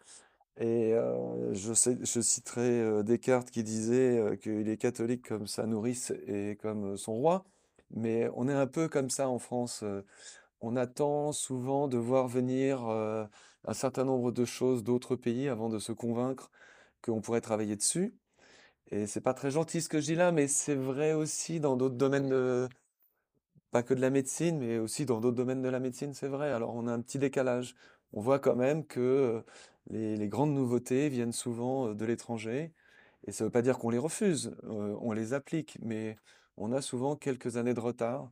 Et 0.58 0.94
euh, 0.94 1.54
je 1.54 1.74
je 1.74 2.22
citerai 2.22 2.82
euh, 2.82 3.04
Descartes 3.04 3.52
qui 3.52 3.64
disait 3.64 4.38
qu'il 4.42 4.70
est 4.70 4.78
catholique 4.78 5.28
comme 5.28 5.48
sa 5.48 5.66
nourrice 5.66 6.12
et 6.28 6.58
comme 6.62 6.98
son 6.98 7.14
roi. 7.14 7.46
Mais 7.92 8.30
on 8.36 8.50
est 8.50 8.54
un 8.54 8.68
peu 8.68 8.90
comme 8.90 9.10
ça 9.10 9.30
en 9.30 9.40
France. 9.40 9.84
on 10.62 10.76
attend 10.76 11.32
souvent 11.32 11.88
de 11.88 11.98
voir 11.98 12.28
venir 12.28 12.84
un 13.68 13.74
certain 13.74 14.04
nombre 14.06 14.32
de 14.32 14.46
choses 14.46 14.84
d'autres 14.84 15.16
pays 15.16 15.50
avant 15.50 15.70
de 15.70 15.80
se 15.80 15.92
convaincre 15.92 16.52
qu'on 17.06 17.22
pourrait 17.22 17.42
travailler 17.42 17.76
dessus. 17.76 18.16
Et 18.92 19.08
c'est 19.08 19.22
pas 19.22 19.34
très 19.34 19.52
gentil 19.52 19.82
ce 19.82 19.90
que 19.90 20.00
je 20.00 20.06
dis 20.06 20.16
là, 20.16 20.32
mais 20.32 20.48
c'est 20.48 20.76
vrai 20.76 21.14
aussi 21.14 21.60
dans 21.60 21.78
d'autres 21.78 21.96
domaines 21.96 22.70
pas 23.72 23.84
que 23.84 23.94
de 23.94 24.02
la 24.02 24.10
médecine, 24.10 24.60
mais 24.60 24.78
aussi 24.78 25.06
dans 25.06 25.20
d'autres 25.20 25.36
domaines 25.36 25.62
de 25.62 25.70
la 25.70 25.80
médecine, 25.80 26.14
c'est 26.14 26.28
vrai. 26.30 26.52
Alors 26.52 26.74
on 26.76 26.88
a 26.88 26.94
un 26.94 27.02
petit 27.02 27.20
décalage. 27.20 27.76
On 28.14 28.22
voit 28.22 28.40
quand 28.40 28.56
même 28.56 28.86
que 28.86 29.44
les, 29.90 30.28
grandes 30.30 30.54
nouveautés 30.54 31.10
viennent 31.10 31.34
souvent 31.34 31.90
euh, 31.90 31.94
de 31.94 32.06
l'étranger. 32.06 32.74
Et 33.28 33.32
ça 33.32 33.44
veut 33.44 33.50
pas 33.50 33.62
dire 33.62 33.78
qu'on 33.78 33.90
les 33.90 33.98
refuse, 33.98 34.56
euh, 34.64 34.96
on 35.02 35.12
les 35.12 35.34
applique, 35.34 35.78
mais 35.82 36.18
on 36.58 36.72
a 36.72 36.82
souvent 36.82 37.16
quelques 37.16 37.58
années 37.58 37.74
de 37.74 37.80
retard 37.80 38.32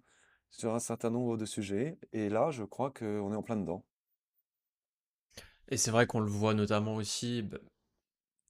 sur 0.49 0.73
un 0.75 0.79
certain 0.79 1.09
nombre 1.09 1.35
de 1.35 1.45
sujets. 1.45 1.97
Et 2.13 2.29
là, 2.29 2.51
je 2.51 2.63
crois 2.63 2.91
qu'on 2.91 3.33
est 3.33 3.35
en 3.35 3.43
plein 3.43 3.57
dedans. 3.57 3.83
Et 5.69 5.77
c'est 5.77 5.91
vrai 5.91 6.05
qu'on 6.05 6.19
le 6.19 6.29
voit 6.29 6.53
notamment 6.53 6.95
aussi, 6.95 7.41
bah, 7.41 7.57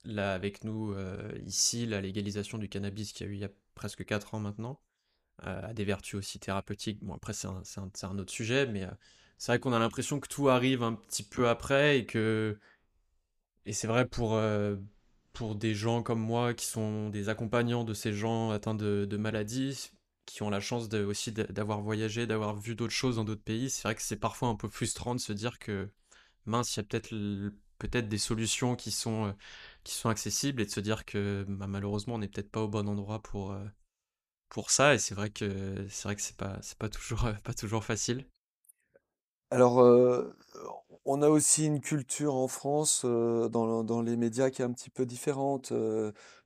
là 0.05 0.33
avec 0.33 0.63
nous, 0.63 0.93
euh, 0.93 1.31
ici, 1.45 1.85
la 1.85 2.01
légalisation 2.01 2.57
du 2.57 2.69
cannabis 2.69 3.13
qu'il 3.13 3.27
y 3.27 3.29
a 3.29 3.33
eu 3.33 3.35
il 3.35 3.41
y 3.41 3.45
a 3.45 3.49
presque 3.75 4.05
4 4.05 4.33
ans 4.35 4.39
maintenant, 4.39 4.79
euh, 5.47 5.69
a 5.69 5.73
des 5.73 5.85
vertus 5.85 6.15
aussi 6.15 6.39
thérapeutiques. 6.39 7.03
Bon, 7.03 7.15
après, 7.15 7.33
c'est 7.33 7.47
un, 7.47 7.63
un- 7.77 8.09
un 8.09 8.19
autre 8.19 8.33
sujet, 8.33 8.67
mais 8.67 8.83
euh, 8.85 8.91
c'est 9.39 9.51
vrai 9.53 9.59
qu'on 9.59 9.73
a 9.73 9.79
l'impression 9.79 10.19
que 10.21 10.27
tout 10.29 10.49
arrive 10.49 10.83
un 10.83 10.93
petit 10.95 11.23
peu 11.23 11.49
après 11.49 11.99
et 11.99 12.05
que 12.07 12.59
Et 13.65 13.73
c'est 13.73 13.87
vrai 13.87 14.07
pour, 14.07 14.35
pour 15.33 15.55
des 15.55 15.73
gens 15.75 16.03
comme 16.03 16.19
moi 16.19 16.53
qui 16.53 16.65
sont 16.65 17.09
des 17.09 17.29
accompagnants 17.29 17.83
de 17.83 17.93
ces 17.93 18.13
gens 18.13 18.51
atteints 18.51 18.75
de, 18.75 19.05
maladies, 19.17 19.91
qui 20.25 20.43
ont 20.43 20.49
la 20.49 20.59
chance 20.59 20.89
aussi 20.93 21.31
d'a- 21.31 21.45
d'avoir 21.45 21.81
voyagé, 21.81 22.27
d'avoir 22.27 22.55
vu 22.55 22.75
d'autres 22.75 22.93
choses 22.93 23.15
dans 23.17 23.23
d'autres 23.23 23.43
pays, 23.43 23.69
c'est 23.69 23.83
vrai 23.83 23.95
que 23.95 24.01
c'est 24.01 24.17
parfois 24.19 24.49
un 24.49 24.55
peu 24.55 24.69
frustrant 24.69 25.15
de 25.15 25.19
se 25.19 25.33
dire 25.33 25.59
que 25.59 25.89
mince, 26.45 26.75
il 26.75 26.79
y 26.79 26.81
a 26.81 26.83
peut-être 26.83 27.11
peut-être 27.77 28.07
des 28.07 28.17
solutions 28.17 28.75
qui 28.75 28.91
sont, 28.91 29.27
euh, 29.27 29.31
qui 29.83 29.93
sont 29.93 30.09
accessibles 30.09 30.61
et 30.61 30.65
de 30.65 30.71
se 30.71 30.79
dire 30.79 31.05
que 31.05 31.45
bah, 31.47 31.67
malheureusement 31.67 32.15
on 32.15 32.19
n'est 32.19 32.27
peut-être 32.27 32.51
pas 32.51 32.61
au 32.61 32.67
bon 32.67 32.87
endroit 32.87 33.21
pour, 33.21 33.51
euh, 33.51 33.63
pour 34.49 34.71
ça. 34.71 34.93
Et 34.93 34.99
c'est 34.99 35.15
vrai 35.15 35.29
que 35.29 35.85
c'est 35.89 36.03
vrai 36.03 36.15
que 36.15 36.21
c'est 36.21 36.37
pas, 36.37 36.59
pas 36.79 36.89
toujours, 36.89 37.25
euh, 37.25 37.33
pas 37.43 37.53
toujours 37.53 37.83
facile. 37.83 38.25
Alors, 39.51 39.77
on 41.05 41.21
a 41.21 41.29
aussi 41.29 41.67
une 41.67 41.79
culture 41.79 42.33
en 42.33 42.47
France 42.47 43.05
dans, 43.05 43.83
dans 43.83 44.01
les 44.01 44.17
médias 44.17 44.49
qui 44.49 44.63
est 44.63 44.65
un 44.65 44.73
petit 44.73 44.89
peu 44.89 45.05
différente. 45.05 45.71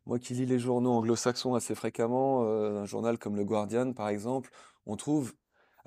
Moi 0.06 0.20
qui 0.20 0.34
lis 0.34 0.46
les 0.46 0.60
journaux 0.60 0.92
anglo-saxons 0.92 1.56
assez 1.56 1.74
fréquemment, 1.74 2.42
un 2.44 2.84
journal 2.84 3.18
comme 3.18 3.38
le 3.38 3.46
Guardian 3.46 3.94
par 3.94 4.10
exemple, 4.10 4.52
on 4.86 4.98
trouve 4.98 5.34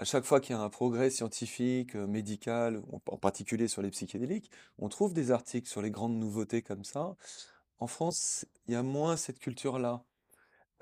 à 0.00 0.04
chaque 0.04 0.24
fois 0.24 0.40
qu'il 0.40 0.56
y 0.56 0.58
a 0.58 0.62
un 0.62 0.70
progrès 0.70 1.10
scientifique, 1.10 1.94
euh, 1.94 2.06
médical, 2.06 2.82
en, 2.90 3.18
particulier 3.18 3.68
sur 3.68 3.82
les 3.82 3.90
psychédéliques, 3.90 4.50
on 4.78 4.88
trouve 4.88 5.12
des 5.12 5.30
articles 5.30 5.68
sur 5.68 5.82
les 5.82 5.90
grandes 5.90 6.18
nouveautés 6.18 6.62
comme 6.62 6.84
ça. 6.84 7.16
En 7.80 7.86
France, 7.86 8.46
il 8.66 8.72
y 8.72 8.76
a 8.76 8.82
moins 8.82 9.18
cette 9.18 9.38
culture-là. 9.38 10.02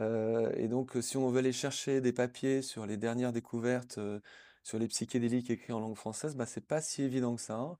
Euh, 0.00 0.52
et 0.54 0.68
donc, 0.68 0.96
euh, 0.96 1.02
si 1.02 1.16
on 1.16 1.30
veut 1.30 1.40
aller 1.40 1.52
chercher 1.52 2.00
des 2.00 2.12
papiers 2.12 2.62
sur 2.62 2.87
les 2.87 2.96
dernières 2.96 3.32
découvertes 3.32 3.98
sur 4.62 4.78
les 4.78 4.88
psychédéliques 4.88 5.50
écrits 5.50 5.72
en 5.72 5.80
langue 5.80 5.96
française, 5.96 6.37
bah, 6.37 6.46
c'est 6.46 6.66
pas 6.66 6.80
si 6.80 7.02
évident 7.02 7.34
que 7.37 7.42
ça. 7.42 7.56
hein. 7.56 7.78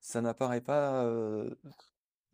Ça 0.00 0.20
n'apparaît 0.20 0.62
pas 0.62 1.04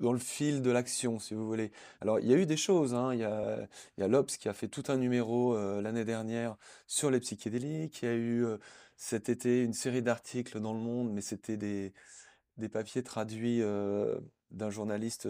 dans 0.00 0.12
le 0.12 0.18
fil 0.18 0.62
de 0.62 0.70
l'action, 0.70 1.18
si 1.18 1.34
vous 1.34 1.46
voulez. 1.46 1.72
Alors, 2.00 2.20
il 2.20 2.26
y 2.26 2.34
a 2.34 2.36
eu 2.36 2.46
des 2.46 2.56
choses. 2.56 2.94
hein. 2.94 3.14
Il 3.14 3.20
y 3.20 3.24
a, 3.24 3.66
il 3.98 4.04
l'Obs 4.04 4.36
qui 4.36 4.48
a 4.48 4.52
fait 4.52 4.68
tout 4.68 4.84
un 4.88 4.96
numéro 4.96 5.56
euh, 5.56 5.80
l'année 5.80 6.04
dernière 6.04 6.56
sur 6.86 7.10
les 7.10 7.20
psychédéliques. 7.20 8.02
Il 8.02 8.06
y 8.06 8.08
a 8.08 8.14
eu 8.14 8.44
euh, 8.44 8.58
cet 8.96 9.28
été 9.28 9.62
une 9.62 9.72
série 9.72 10.02
d'articles 10.02 10.60
dans 10.60 10.72
Le 10.72 10.80
Monde, 10.80 11.12
mais 11.12 11.20
c'était 11.20 11.56
des, 11.56 11.92
papiers 12.70 13.02
traduits 13.02 13.62
euh, 13.62 14.18
d'un 14.50 14.70
journaliste 14.70 15.28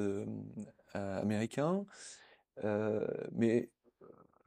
américain. 0.95 1.85
Mais 3.33 3.71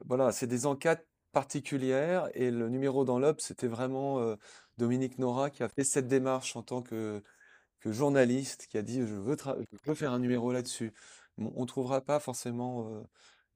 voilà, 0.04 0.32
c'est 0.32 0.46
des 0.46 0.66
enquêtes 0.66 1.06
particulières 1.32 2.28
et 2.34 2.50
le 2.50 2.68
numéro 2.68 3.04
dans 3.04 3.18
l'Obs, 3.18 3.40
c'était 3.40 3.68
vraiment 3.68 4.36
Dominique 4.78 5.18
Nora 5.18 5.50
qui 5.50 5.62
a 5.62 5.68
fait 5.68 5.84
cette 5.84 6.08
démarche 6.08 6.56
en 6.56 6.62
tant 6.62 6.82
que, 6.82 7.22
que 7.80 7.92
journaliste, 7.92 8.66
qui 8.68 8.78
a 8.78 8.82
dit 8.82 9.00
je 9.00 9.14
veux, 9.14 9.36
faire 9.94 10.12
un 10.12 10.18
numéro 10.18 10.52
là-dessus. 10.52 10.92
On 11.38 11.62
ne 11.62 11.66
trouvera 11.66 12.00
pas 12.00 12.20
forcément 12.20 13.02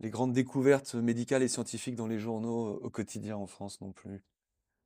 les 0.00 0.10
grandes 0.10 0.32
découvertes 0.32 0.94
médicales 0.94 1.42
et 1.42 1.48
scientifiques 1.48 1.96
dans 1.96 2.06
les 2.06 2.18
journaux 2.18 2.80
au 2.82 2.90
quotidien 2.90 3.36
en 3.36 3.46
France 3.46 3.80
non 3.80 3.92
plus. 3.92 4.22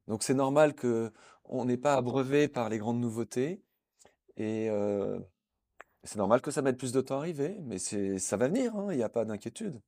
Donc 0.09 0.23
c'est 0.23 0.35
normal 0.35 0.75
que 0.75 1.13
on 1.45 1.65
n'est 1.65 1.77
pas 1.77 1.95
abreuvé 1.95 2.49
par 2.49 2.69
les 2.69 2.79
grandes 2.79 3.01
nouveautés 3.01 3.63
et 4.37 4.69
c'est 6.05 6.19
normal 6.19 6.41
que 6.41 6.51
ça 6.51 6.63
mette 6.63 6.79
plus 6.79 6.93
de 6.93 7.01
temps 7.01 7.17
à 7.17 7.19
arriver, 7.19 7.57
mais 7.63 7.79
ça 7.79 8.37
va 8.37 8.49
venir, 8.49 8.75
hein, 8.77 8.89
il 8.91 8.97
n'y 8.97 9.03
a 9.03 9.09
pas 9.09 9.25
d'inquiétude. 9.25 9.81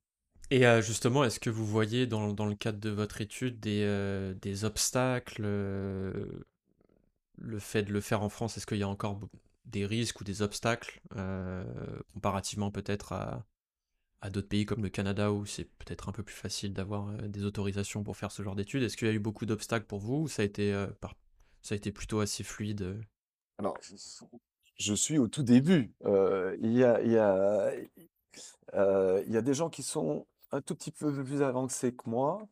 Et 0.49 0.63
justement, 0.81 1.23
est-ce 1.23 1.39
que 1.39 1.49
vous 1.49 1.65
voyez 1.65 2.07
dans, 2.07 2.33
dans 2.33 2.45
le 2.45 2.55
cadre 2.55 2.79
de 2.79 2.89
votre 2.89 3.21
étude 3.21 3.59
des, 3.59 4.33
des 4.41 4.65
obstacles, 4.65 5.45
le 7.41 7.59
fait 7.59 7.83
de 7.83 7.91
le 7.91 8.01
faire 8.01 8.21
en 8.21 8.29
France, 8.29 8.57
est-ce 8.57 8.65
qu'il 8.65 8.77
y 8.77 8.83
a 8.83 8.87
encore 8.87 9.19
des 9.65 9.85
risques 9.85 10.21
ou 10.21 10.23
des 10.23 10.41
obstacles, 10.41 11.01
euh, 11.15 11.63
comparativement 12.13 12.71
peut-être 12.71 13.13
à, 13.13 13.45
d'autres 14.29 14.47
pays 14.47 14.65
comme 14.65 14.83
le 14.83 14.89
Canada 14.89 15.31
où 15.31 15.45
c'est 15.45 15.65
peut-être 15.65 16.07
un 16.07 16.11
peu 16.11 16.21
plus 16.21 16.35
facile 16.35 16.73
d'avoir 16.73 17.09
euh, 17.09 17.27
des 17.27 17.43
autorisations 17.43 18.03
pour 18.03 18.15
faire 18.15 18.31
ce 18.31 18.43
genre 18.43 18.55
d'études? 18.55 18.83
Est-ce 18.83 18.95
qu'il 18.95 19.07
y 19.07 19.11
a 19.11 19.13
eu 19.13 19.19
beaucoup 19.19 19.45
d'obstacles 19.45 19.87
pour 19.87 19.99
vous 19.99 20.21
ou 20.21 20.27
ça 20.27 20.43
a 20.43 20.45
été, 20.45 20.73
euh, 20.73 20.87
ça 21.61 21.73
a 21.73 21.75
été 21.75 21.91
plutôt 21.91 22.19
assez 22.19 22.43
fluide? 22.43 23.01
Alors, 23.57 23.77
je 24.77 24.93
suis 24.93 25.17
au 25.17 25.27
tout 25.27 25.43
début. 25.43 25.93
Y 26.05 26.83
a, 26.83 27.01
y 27.01 27.17
a, 27.17 27.73
il 28.73 29.31
y 29.31 29.37
a 29.37 29.41
des 29.41 29.53
gens 29.53 29.69
qui 29.69 29.83
sont 29.83 30.27
un 30.51 30.61
tout 30.61 30.75
petit 30.75 30.91
peu 30.91 31.23
plus 31.23 31.41
avancés 31.41 31.93
que 31.93 32.09
moi. 32.09 32.47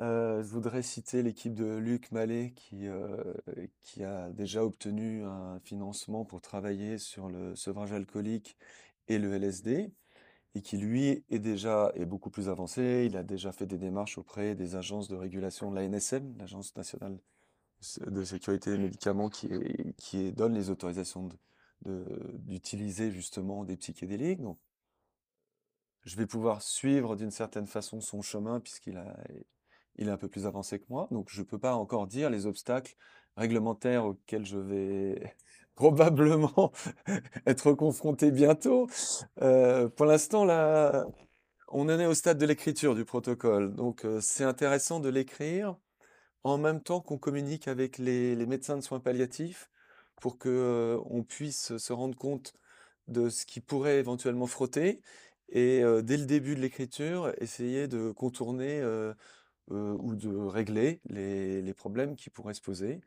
Euh, 0.00 0.42
je 0.42 0.48
voudrais 0.48 0.82
citer 0.82 1.22
l'équipe 1.22 1.54
de 1.54 1.76
Luc 1.76 2.10
Mallet 2.12 2.52
qui, 2.56 2.86
euh, 2.88 3.34
qui 3.82 4.04
a 4.04 4.30
déjà 4.30 4.64
obtenu 4.64 5.24
un 5.24 5.60
financement 5.60 6.24
pour 6.24 6.40
travailler 6.40 6.98
sur 6.98 7.28
le 7.28 7.54
sevrage 7.56 7.92
alcoolique 7.92 8.56
et 9.08 9.18
le 9.18 9.34
LSD 9.34 9.92
et 10.54 10.62
qui 10.62 10.78
lui 10.78 11.24
est 11.30 11.38
déjà 11.38 11.92
est 11.94 12.06
beaucoup 12.06 12.30
plus 12.30 12.48
avancé. 12.48 13.04
Il 13.06 13.16
a 13.16 13.22
déjà 13.22 13.52
fait 13.52 13.66
des 13.66 13.78
démarches 13.78 14.18
auprès 14.18 14.54
des 14.54 14.76
agences 14.76 15.08
de 15.08 15.16
régulation 15.16 15.70
de 15.70 15.76
l'ANSM, 15.76 16.34
l'Agence 16.38 16.74
nationale 16.76 17.18
de 18.06 18.24
sécurité 18.24 18.70
des 18.72 18.78
médicaments, 18.78 19.28
qui, 19.30 19.46
est- 19.48 19.94
qui 19.96 20.18
est- 20.26 20.32
donne 20.32 20.54
les 20.54 20.70
autorisations 20.70 21.24
de- 21.28 21.36
de- 21.86 22.32
d'utiliser 22.38 23.10
justement 23.12 23.64
des 23.64 23.76
psychédéliques. 23.76 24.40
Donc, 24.42 24.58
je 26.04 26.16
vais 26.16 26.26
pouvoir 26.26 26.62
suivre 26.62 27.16
d'une 27.16 27.30
certaine 27.30 27.66
façon 27.66 28.00
son 28.00 28.22
chemin 28.22 28.60
puisqu'il 28.60 28.96
a, 28.96 29.14
il 29.96 30.08
est 30.08 30.12
un 30.12 30.16
peu 30.16 30.28
plus 30.28 30.46
avancé 30.46 30.78
que 30.78 30.86
moi. 30.88 31.08
Donc, 31.10 31.28
je 31.30 31.40
ne 31.40 31.46
peux 31.46 31.58
pas 31.58 31.74
encore 31.74 32.06
dire 32.06 32.30
les 32.30 32.46
obstacles 32.46 32.96
réglementaires 33.36 34.04
auxquels 34.04 34.46
je 34.46 34.58
vais 34.58 35.34
probablement 35.74 36.72
être 37.46 37.72
confronté 37.72 38.30
bientôt. 38.30 38.88
Euh, 39.42 39.88
pour 39.88 40.06
l'instant, 40.06 40.44
là, 40.44 41.06
on 41.68 41.88
en 41.88 41.98
est 41.98 42.06
au 42.06 42.14
stade 42.14 42.38
de 42.38 42.46
l'écriture 42.46 42.94
du 42.94 43.04
protocole. 43.04 43.74
Donc, 43.74 44.04
euh, 44.04 44.20
c'est 44.20 44.44
intéressant 44.44 45.00
de 45.00 45.08
l'écrire 45.08 45.76
en 46.44 46.58
même 46.58 46.80
temps 46.80 47.00
qu'on 47.00 47.18
communique 47.18 47.68
avec 47.68 47.98
les, 47.98 48.36
médecins 48.46 48.76
de 48.76 48.82
soins 48.82 49.00
palliatifs 49.00 49.70
pour 50.20 50.38
que, 50.38 50.48
euh, 50.48 51.00
on 51.06 51.22
puisse 51.24 51.76
se 51.76 51.92
rendre 51.92 52.16
compte 52.16 52.54
de 53.08 53.28
ce 53.28 53.46
qui 53.46 53.60
pourrait 53.60 53.98
éventuellement 53.98 54.46
frotter 54.46 55.02
et 55.48 55.82
euh, 55.82 56.02
dès 56.02 56.16
le 56.16 56.26
début 56.26 56.54
de 56.56 56.60
l'écriture, 56.60 57.32
essayer 57.38 57.88
de 57.88 58.10
contourner 58.10 58.80
euh, 59.70 59.96
ou 59.98 60.14
de 60.14 60.28
régler 60.28 61.00
les, 61.08 61.74
problèmes 61.74 62.16
qui 62.16 62.30
pourraient 62.30 62.54
se 62.54 62.62
poser. 62.62 63.00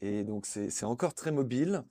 Et 0.00 0.24
donc 0.24 0.46
c'est 0.46 0.84
encore 0.84 1.14
très 1.14 1.32
mobile. 1.32 1.84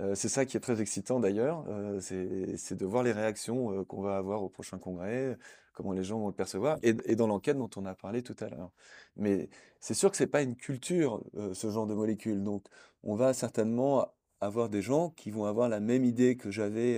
Euh, 0.00 0.14
c'est 0.14 0.28
ça 0.28 0.44
qui 0.44 0.56
est 0.56 0.60
très 0.60 0.80
excitant 0.82 1.20
d'ailleurs, 1.20 1.64
euh, 1.68 2.00
c'est 2.00 2.74
de 2.74 2.84
voir 2.84 3.02
les 3.02 3.12
réactions 3.12 3.72
euh, 3.80 3.84
qu'on 3.84 4.02
va 4.02 4.18
avoir 4.18 4.42
au 4.42 4.48
prochain 4.50 4.78
congrès, 4.78 5.38
comment 5.72 5.92
les 5.92 6.04
gens 6.04 6.18
vont 6.18 6.26
le 6.28 6.34
percevoir, 6.34 6.78
et, 6.82 6.92
dans 7.16 7.26
l'enquête 7.26 7.56
dont 7.56 7.70
on 7.76 7.86
a 7.86 7.94
parlé 7.94 8.22
tout 8.22 8.36
à 8.40 8.48
l'heure. 8.48 8.70
Mais 9.16 9.48
c'est 9.80 9.94
sûr 9.94 10.10
que 10.10 10.16
c'est 10.18 10.26
pas 10.26 10.42
une 10.42 10.56
culture, 10.56 11.22
ce 11.54 11.70
genre 11.70 11.86
de 11.86 11.94
molécules. 11.94 12.42
Donc 12.42 12.66
on 13.02 13.14
va 13.14 13.32
certainement 13.32 14.08
avoir 14.40 14.68
des 14.68 14.82
gens 14.82 15.10
qui 15.10 15.30
vont 15.30 15.46
avoir 15.46 15.68
la 15.68 15.80
même 15.80 16.04
idée 16.04 16.36
que 16.36 16.50
j'avais 16.50 16.96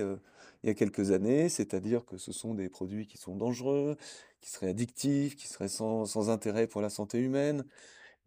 il 0.63 0.67
y 0.67 0.69
a 0.69 0.73
quelques 0.73 1.11
années, 1.11 1.49
c'est-à-dire 1.49 2.05
que 2.05 2.17
ce 2.17 2.31
sont 2.31 2.53
des 2.53 2.69
produits 2.69 3.07
qui 3.07 3.17
sont 3.17 3.35
dangereux, 3.35 3.97
qui 4.41 4.49
seraient 4.49 4.69
addictifs, 4.69 5.35
qui 5.35 5.47
seraient 5.47 5.67
sans, 5.67 6.29
intérêt 6.29 6.67
pour 6.67 6.81
la 6.81 6.89
santé 6.89 7.19
humaine. 7.19 7.65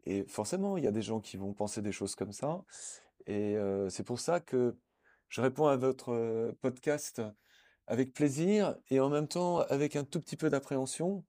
Et 0.04 0.24
forcément, 0.24 0.76
il 0.76 0.84
y 0.84 0.86
a 0.86 0.92
des 0.92 1.02
gens 1.02 1.20
qui 1.20 1.36
vont 1.36 1.52
penser 1.52 1.82
des 1.82 1.92
choses 1.92 2.14
comme 2.14 2.32
ça. 2.32 2.64
Et 3.26 3.56
euh, 3.56 3.88
c'est 3.88 4.02
pour 4.02 4.20
ça 4.20 4.40
que 4.40 4.76
je 5.28 5.40
réponds 5.40 5.66
à 5.66 5.76
votre 5.76 6.12
euh, 6.12 6.52
podcast 6.60 7.22
avec 7.86 8.12
plaisir 8.12 8.76
et 8.90 9.00
en 9.00 9.08
même 9.08 9.28
temps 9.28 9.58
avec 9.58 9.96
un 9.96 10.04
tout 10.04 10.20
petit 10.20 10.36
peu 10.36 10.50
d'appréhension, 10.50 11.24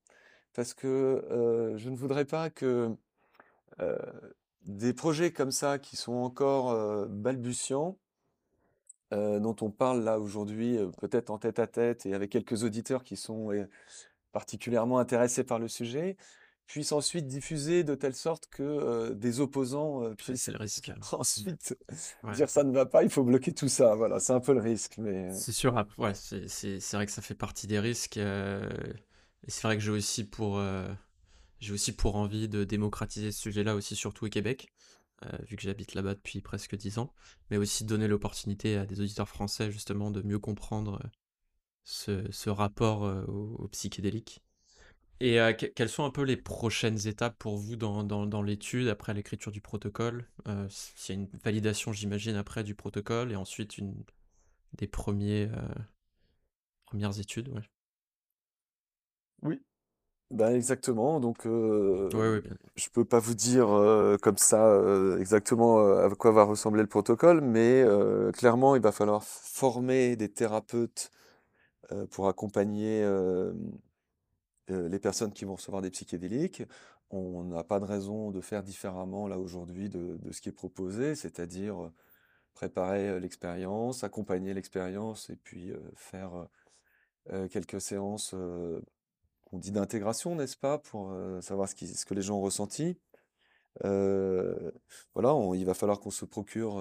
parce 0.54 0.74
que 0.74 0.86
euh, 0.86 1.76
je 1.76 1.90
ne 1.90 1.96
voudrais 1.96 2.24
pas 2.24 2.50
que 2.50 2.94
des 4.62 4.92
projets 4.94 5.32
comme 5.32 5.50
ça 5.50 5.80
qui 5.80 5.96
sont 5.96 6.12
encore 6.12 7.08
balbutiants, 7.08 7.98
dont 9.10 9.56
on 9.60 9.70
parle 9.70 10.04
là 10.04 10.20
aujourd'hui, 10.20 10.78
peut-être 11.00 11.30
en 11.30 11.38
tête 11.38 11.58
à 11.58 11.66
tête 11.66 12.06
et 12.06 12.14
avec 12.14 12.30
quelques 12.30 12.62
auditeurs 12.62 13.02
qui 13.02 13.16
sont 13.16 13.50
particulièrement 14.34 14.98
intéressés 14.98 15.44
par 15.44 15.58
le 15.58 15.68
sujet, 15.68 16.18
puisse 16.66 16.92
ensuite 16.92 17.26
diffuser 17.26 17.84
de 17.84 17.94
telle 17.94 18.14
sorte 18.14 18.48
que 18.48 18.62
euh, 18.62 19.14
des 19.14 19.40
opposants 19.40 20.02
euh, 20.02 20.14
puissent 20.14 20.42
c'est 20.42 20.52
le 20.52 20.58
risque. 20.58 20.92
ensuite 21.12 21.76
Ouais. 22.22 22.32
dire 22.34 22.50
ça 22.50 22.64
ne 22.64 22.72
va 22.72 22.86
pas, 22.86 23.02
il 23.04 23.10
faut 23.10 23.22
bloquer 23.24 23.52
tout 23.54 23.68
ça. 23.68 23.94
Voilà, 23.94 24.18
c'est 24.20 24.32
un 24.32 24.40
peu 24.40 24.54
le 24.54 24.60
risque. 24.60 24.96
Mais 24.98 25.30
C'est 25.32 25.52
sûr, 25.52 25.74
ouais, 25.98 26.14
c'est 26.14 26.48
c'est- 26.48 26.80
c'est 26.80 26.96
vrai 26.96 27.06
que 27.06 27.12
ça 27.12 27.22
fait 27.22 27.34
partie 27.34 27.66
des 27.66 27.78
risques. 27.80 28.18
euh, 28.18 28.68
et 29.46 29.50
c'est 29.50 29.62
vrai 29.62 29.76
que 29.76 29.82
j'ai 29.82 29.90
aussi 29.90 30.24
pour, 30.24 30.60
j'ai 31.60 31.72
aussi 31.72 31.92
pour 31.92 32.16
envie 32.16 32.48
de 32.48 32.64
démocratiser 32.64 33.32
ce 33.32 33.40
sujet-là 33.40 33.74
aussi, 33.74 33.96
surtout 33.96 34.26
au 34.26 34.28
Québec, 34.28 34.68
vu 35.48 35.56
que 35.56 35.62
j'habite 35.62 35.94
là-bas 35.94 36.14
depuis 36.14 36.40
presque 36.42 36.76
10 36.76 36.98
ans, 36.98 37.14
mais 37.50 37.56
aussi 37.56 37.84
donner 37.84 38.08
l'opportunité 38.08 38.76
à 38.76 38.84
des 38.86 39.00
auditeurs 39.00 39.28
français 39.28 39.70
justement 39.70 40.10
de 40.10 40.20
mieux 40.22 40.38
comprendre 40.38 41.00
ce, 41.84 42.24
ce 42.30 42.50
rapport 42.50 43.04
euh, 43.04 43.24
au, 43.26 43.56
au 43.64 43.68
psychédélique? 43.68 44.42
Et 45.20 45.40
euh, 45.40 45.52
que- 45.52 45.66
quelles 45.66 45.88
sont 45.88 46.04
un 46.04 46.10
peu 46.10 46.22
les 46.22 46.36
prochaines 46.36 47.06
étapes 47.08 47.36
pour 47.38 47.56
vous 47.58 47.76
dans, 47.76 48.04
dans, 48.04 48.26
dans 48.26 48.42
l'étude, 48.42 48.88
après 48.88 49.14
l'écriture 49.14 49.52
du 49.52 49.60
protocole? 49.60 50.28
Euh, 50.48 50.66
s'il 50.70 51.16
y 51.16 51.18
a 51.18 51.22
une 51.22 51.30
validation, 51.44 51.92
j'imagine, 51.92 52.36
après 52.36 52.64
du 52.64 52.74
protocole, 52.74 53.32
et 53.32 53.36
ensuite 53.36 53.78
une, 53.78 53.94
des 54.78 54.88
premiers, 54.88 55.48
premières 56.86 57.18
études, 57.20 57.48
ouais. 57.50 57.68
oui, 59.42 59.60
ben 60.30 60.54
exactement. 60.54 61.20
Donc, 61.20 61.46
euh, 61.46 62.10
Ouais, 62.14 62.20
ouais, 62.30 62.40
bien. 62.40 62.56
je 62.76 62.88
peux 62.90 63.04
pas 63.04 63.18
vous 63.20 63.34
dire 63.34 63.70
euh, 63.70 64.16
comme 64.18 64.38
ça 64.38 64.66
euh, 64.68 65.18
exactement 65.20 65.78
à 65.98 66.10
quoi 66.16 66.32
va 66.32 66.44
ressembler 66.44 66.82
le 66.82 66.88
protocole, 66.88 67.40
mais 67.42 67.84
clairement, 68.34 68.76
il 68.76 68.82
va 68.82 68.92
falloir 68.92 69.24
former 69.24 70.16
des 70.16 70.30
thérapeutes 70.32 71.10
euh, 71.92 72.06
pour 72.06 72.28
accompagner 72.28 73.04
les 74.68 74.98
personnes 74.98 75.32
qui 75.32 75.44
vont 75.44 75.56
recevoir 75.56 75.82
des 75.82 75.90
psychédéliques. 75.90 76.62
On 77.10 77.44
n'a 77.44 77.64
pas 77.64 77.80
de 77.80 77.84
raison 77.84 78.30
de 78.30 78.40
faire 78.40 78.62
différemment 78.62 79.28
là 79.28 79.38
aujourd'hui 79.38 79.88
de, 79.88 80.18
ce 80.32 80.40
qui 80.40 80.48
est 80.48 80.52
proposé, 80.52 81.14
c'est-à-dire 81.14 81.90
préparer 82.54 83.20
l'expérience, 83.20 84.04
accompagner 84.04 84.54
l'expérience 84.54 85.28
et 85.28 85.36
puis 85.36 85.72
faire 85.96 86.48
quelques 87.50 87.80
séances 87.80 88.34
qu'on 89.44 89.58
dit 89.58 89.70
d'intégration, 89.70 90.34
n'est-ce 90.34 90.56
pas, 90.56 90.78
pour 90.78 91.14
savoir 91.42 91.68
ce 91.68 92.04
que 92.06 92.14
les 92.14 92.22
gens 92.22 92.38
ont 92.38 92.42
ressenti. 92.42 92.96
Voilà, 93.82 95.34
il 95.54 95.64
va 95.64 95.74
falloir 95.74 96.00
qu'on 96.00 96.10
se 96.10 96.24
procure 96.24 96.80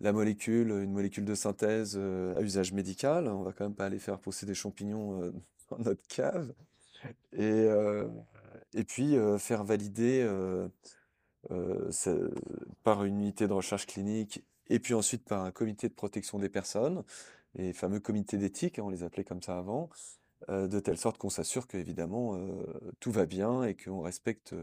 la 0.00 0.12
molécule, 0.12 0.70
une 0.70 0.92
molécule 0.92 1.24
de 1.24 1.34
synthèse 1.34 1.96
à 1.96 2.40
usage 2.40 2.72
médical. 2.72 3.28
On 3.28 3.42
va 3.42 3.52
quand 3.52 3.64
même 3.64 3.74
pas 3.74 3.86
aller 3.86 3.98
faire 3.98 4.18
pousser 4.18 4.46
des 4.46 4.54
champignons 4.54 5.32
dans 5.70 5.78
notre 5.78 6.06
cave. 6.08 6.52
Et, 7.32 8.84
puis 8.86 9.16
faire 9.38 9.64
valider 9.64 10.28
par 12.84 13.04
une 13.04 13.20
unité 13.20 13.48
de 13.48 13.52
recherche 13.52 13.86
clinique 13.86 14.44
et 14.70 14.78
puis 14.78 14.94
ensuite 14.94 15.24
par 15.24 15.44
un 15.44 15.50
comité 15.50 15.88
de 15.88 15.94
protection 15.94 16.38
des 16.38 16.48
personnes, 16.48 17.02
les 17.54 17.72
fameux 17.72 18.00
comités 18.00 18.38
d'éthique, 18.38 18.78
hein, 18.78 18.84
on 18.84 18.88
les 18.88 19.02
appelait 19.02 19.24
comme 19.24 19.42
ça 19.42 19.58
avant, 19.58 19.90
de 20.48 20.80
telle 20.80 20.96
sorte 20.96 21.18
qu'on 21.18 21.28
s'assure 21.28 21.66
qu'évidemment 21.66 22.36
euh, 22.36 22.64
tout 22.98 23.10
va 23.10 23.26
bien 23.26 23.62
et 23.62 23.76
qu'on 23.76 24.00
respecte 24.00 24.54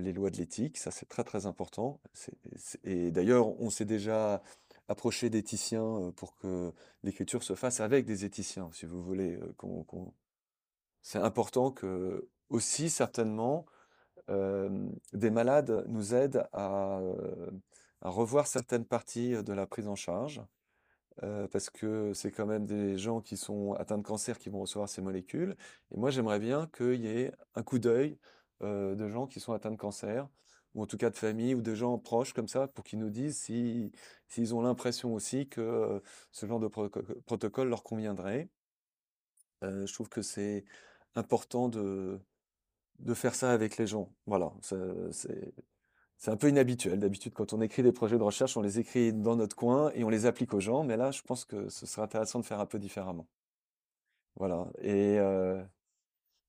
les 0.00 0.12
lois 0.12 0.30
de 0.30 0.36
l'éthique. 0.36 0.78
Ça, 0.78 0.90
c'est 0.90 1.06
très 1.06 1.24
très 1.24 1.46
important. 1.46 2.00
Et 2.84 3.10
d'ailleurs, 3.10 3.60
on 3.60 3.70
s'est 3.70 3.84
déjà 3.84 4.42
approché 4.88 5.30
d'éthiciens 5.30 6.12
pour 6.16 6.36
que 6.36 6.72
l'écriture 7.02 7.42
se 7.42 7.54
fasse 7.54 7.80
avec 7.80 8.04
des 8.04 8.24
éthiciens, 8.24 8.70
si 8.72 8.86
vous 8.86 9.02
voulez. 9.02 9.38
C'est 11.02 11.18
important 11.18 11.70
que 11.70 12.28
aussi 12.50 12.90
certainement 12.90 13.66
des 14.28 15.30
malades 15.30 15.84
nous 15.88 16.14
aident 16.14 16.46
à, 16.52 17.00
revoir 18.02 18.46
certaines 18.46 18.84
parties 18.84 19.42
de 19.42 19.52
la 19.52 19.66
prise 19.66 19.88
en 19.88 19.96
charge, 19.96 20.42
parce 21.50 21.70
que 21.70 22.12
c'est 22.12 22.30
quand 22.30 22.46
même 22.46 22.66
des 22.66 22.98
gens 22.98 23.20
qui 23.20 23.36
sont 23.36 23.72
atteints 23.74 23.98
de 23.98 24.02
cancer 24.02 24.38
qui 24.38 24.50
vont 24.50 24.60
recevoir 24.60 24.88
ces 24.88 25.02
molécules. 25.02 25.56
Et 25.92 25.96
moi, 25.96 26.10
j'aimerais 26.10 26.40
bien 26.40 26.68
qu'il 26.76 27.00
y 27.00 27.08
ait 27.08 27.32
un 27.54 27.62
coup 27.62 27.78
d'œil 27.78 28.18
euh, 28.62 28.94
de 28.94 29.08
gens 29.08 29.26
qui 29.26 29.40
sont 29.40 29.52
atteints 29.52 29.70
de 29.70 29.76
cancer, 29.76 30.28
ou 30.74 30.82
en 30.82 30.86
tout 30.86 30.96
cas 30.96 31.10
de 31.10 31.16
famille, 31.16 31.54
ou 31.54 31.62
de 31.62 31.74
gens 31.74 31.98
proches 31.98 32.32
comme 32.32 32.48
ça, 32.48 32.68
pour 32.68 32.84
qu'ils 32.84 32.98
nous 32.98 33.10
disent 33.10 33.38
si, 33.38 33.92
s'ils 34.28 34.54
ont 34.54 34.62
l'impression 34.62 35.14
aussi 35.14 35.48
que 35.48 35.60
euh, 35.60 36.00
ce 36.32 36.46
genre 36.46 36.60
de 36.60 36.68
protocole 36.68 37.68
leur 37.68 37.82
conviendrait. 37.82 38.48
Euh, 39.62 39.86
je 39.86 39.92
trouve 39.94 40.08
que 40.08 40.22
c'est 40.22 40.64
important 41.14 41.68
de, 41.68 42.20
de 43.00 43.14
faire 43.14 43.34
ça 43.34 43.52
avec 43.52 43.76
les 43.76 43.86
gens. 43.86 44.12
Voilà, 44.26 44.52
c'est 44.62 46.30
un 46.30 46.36
peu 46.36 46.48
inhabituel. 46.48 46.98
D'habitude, 47.00 47.34
quand 47.34 47.52
on 47.52 47.60
écrit 47.60 47.82
des 47.82 47.92
projets 47.92 48.18
de 48.18 48.22
recherche, 48.22 48.56
on 48.56 48.62
les 48.62 48.78
écrit 48.78 49.12
dans 49.12 49.36
notre 49.36 49.56
coin 49.56 49.90
et 49.94 50.04
on 50.04 50.08
les 50.08 50.26
applique 50.26 50.54
aux 50.54 50.60
gens. 50.60 50.84
Mais 50.84 50.96
là, 50.96 51.10
je 51.10 51.22
pense 51.22 51.44
que 51.44 51.68
ce 51.68 51.86
serait 51.86 52.02
intéressant 52.02 52.40
de 52.40 52.44
faire 52.44 52.60
un 52.60 52.66
peu 52.66 52.78
différemment. 52.78 53.26
Voilà. 54.36 54.68
Et 54.82 55.18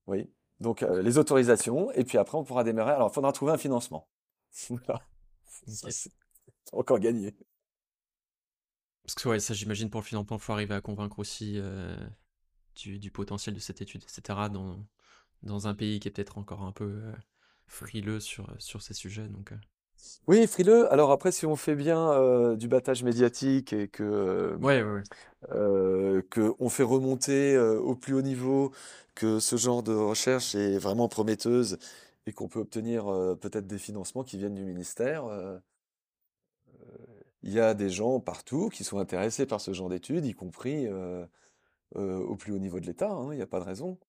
oui. 0.07 0.29
Donc, 0.59 0.83
euh, 0.83 1.01
les 1.01 1.17
autorisations. 1.17 1.91
Et 1.91 2.03
puis 2.03 2.17
après, 2.17 2.37
on 2.37 2.43
pourra 2.43 2.63
démarrer. 2.63 2.93
Alors, 2.93 3.09
il 3.11 3.13
faudra 3.13 3.31
trouver 3.31 3.51
un 3.51 3.57
financement. 3.57 4.07
Voilà. 4.69 5.01
C'est 5.67 6.11
encore 6.71 6.99
gagné. 6.99 7.35
Parce 9.03 9.15
que 9.15 9.29
ouais, 9.29 9.39
ça 9.39 9.53
j'imagine 9.53 9.89
pour 9.89 10.01
le 10.01 10.05
financement, 10.05 10.37
il 10.37 10.41
faut 10.41 10.53
arriver 10.53 10.73
à 10.73 10.81
convaincre 10.81 11.19
aussi 11.19 11.53
euh, 11.57 11.95
du, 12.75 12.99
du 12.99 13.11
potentiel 13.11 13.53
de 13.53 13.59
cette 13.59 13.81
étude, 13.81 14.03
etc. 14.03 14.49
dans, 14.51 14.85
dans 15.43 15.67
un 15.67 15.75
pays 15.75 15.99
qui 15.99 16.07
est 16.07 16.11
peut-être 16.11 16.37
encore 16.37 16.63
un 16.63 16.71
peu 16.71 16.85
euh, 16.85 17.13
frileux 17.67 18.19
sur, 18.19 18.49
sur 18.59 18.81
ces 18.81 18.93
sujets. 18.93 19.27
Donc, 19.27 19.53
Oui, 20.27 20.47
frileux. 20.47 20.91
Alors 20.91 21.11
après, 21.11 21.31
si 21.31 21.45
on 21.45 21.55
fait 21.55 21.75
bien 21.75 22.11
euh, 22.13 22.55
du 22.55 22.67
battage 22.67 23.03
médiatique 23.03 23.73
et 23.73 23.87
que 23.87 24.03
euh, 24.03 24.57
Ouais, 24.59 24.81
ouais, 24.83 24.91
ouais. 24.93 25.03
euh, 25.51 26.21
que 26.31 26.53
on 26.59 26.69
fait 26.69 26.83
remonter 26.83 27.55
euh, 27.55 27.79
au 27.79 27.95
plus 27.95 28.13
haut 28.15 28.21
niveau, 28.21 28.71
que 29.15 29.39
ce 29.39 29.55
genre 29.57 29.83
de 29.83 29.93
recherche 29.93 30.55
est 30.55 30.77
vraiment 30.77 31.07
prometteuse 31.09 31.77
et 32.27 32.33
qu'on 32.33 32.47
peut 32.47 32.59
obtenir 32.59 33.07
euh, 33.11 33.35
peut-être 33.35 33.67
des 33.67 33.77
financements 33.79 34.23
qui 34.23 34.37
viennent 34.37 34.55
du 34.55 34.65
ministère. 34.65 35.25
euh, 35.25 35.59
il 37.43 37.53
y 37.53 37.59
a 37.61 37.73
des 37.73 37.89
gens 37.89 38.19
partout 38.19 38.69
qui 38.69 38.83
sont 38.83 38.99
intéressés 38.99 39.45
par 39.45 39.61
ce 39.61 39.71
genre 39.73 39.87
d'études, 39.89 40.25
y 40.25 40.33
compris 40.33 40.85
euh, 40.87 41.25
euh, 41.97 42.19
au 42.19 42.35
plus 42.37 42.53
haut 42.53 42.59
niveau 42.59 42.79
de 42.81 42.87
l'État, 42.87 43.11
hein, 43.11 43.29
il 43.33 43.37
n'y 43.37 43.43
a 43.43 43.47
pas 43.47 43.59
de 43.59 43.65
raison. 43.65 43.99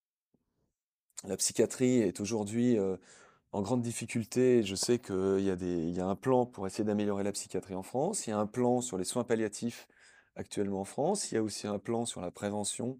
La 1.24 1.36
psychiatrie 1.36 1.98
est 2.00 2.20
aujourd'hui 2.20 2.78
euh, 2.78 2.96
en 3.52 3.62
grande 3.62 3.82
difficulté. 3.82 4.62
Je 4.62 4.74
sais 4.74 4.98
qu'il 4.98 5.40
y 5.40 5.50
a 5.50 5.56
des, 5.56 5.78
il 5.88 5.94
y 5.94 6.00
a 6.00 6.06
un 6.06 6.16
plan 6.16 6.46
pour 6.46 6.66
essayer 6.66 6.84
d'améliorer 6.84 7.24
la 7.24 7.32
psychiatrie 7.32 7.74
en 7.74 7.82
France. 7.82 8.26
Il 8.26 8.30
y 8.30 8.32
a 8.32 8.38
un 8.38 8.46
plan 8.46 8.80
sur 8.80 8.98
les 8.98 9.04
soins 9.04 9.24
palliatifs 9.24 9.88
actuellement 10.36 10.80
en 10.80 10.84
France. 10.84 11.30
Il 11.32 11.36
y 11.36 11.38
a 11.38 11.42
aussi 11.42 11.66
un 11.66 11.78
plan 11.78 12.06
sur 12.06 12.20
la 12.20 12.30
prévention. 12.30 12.98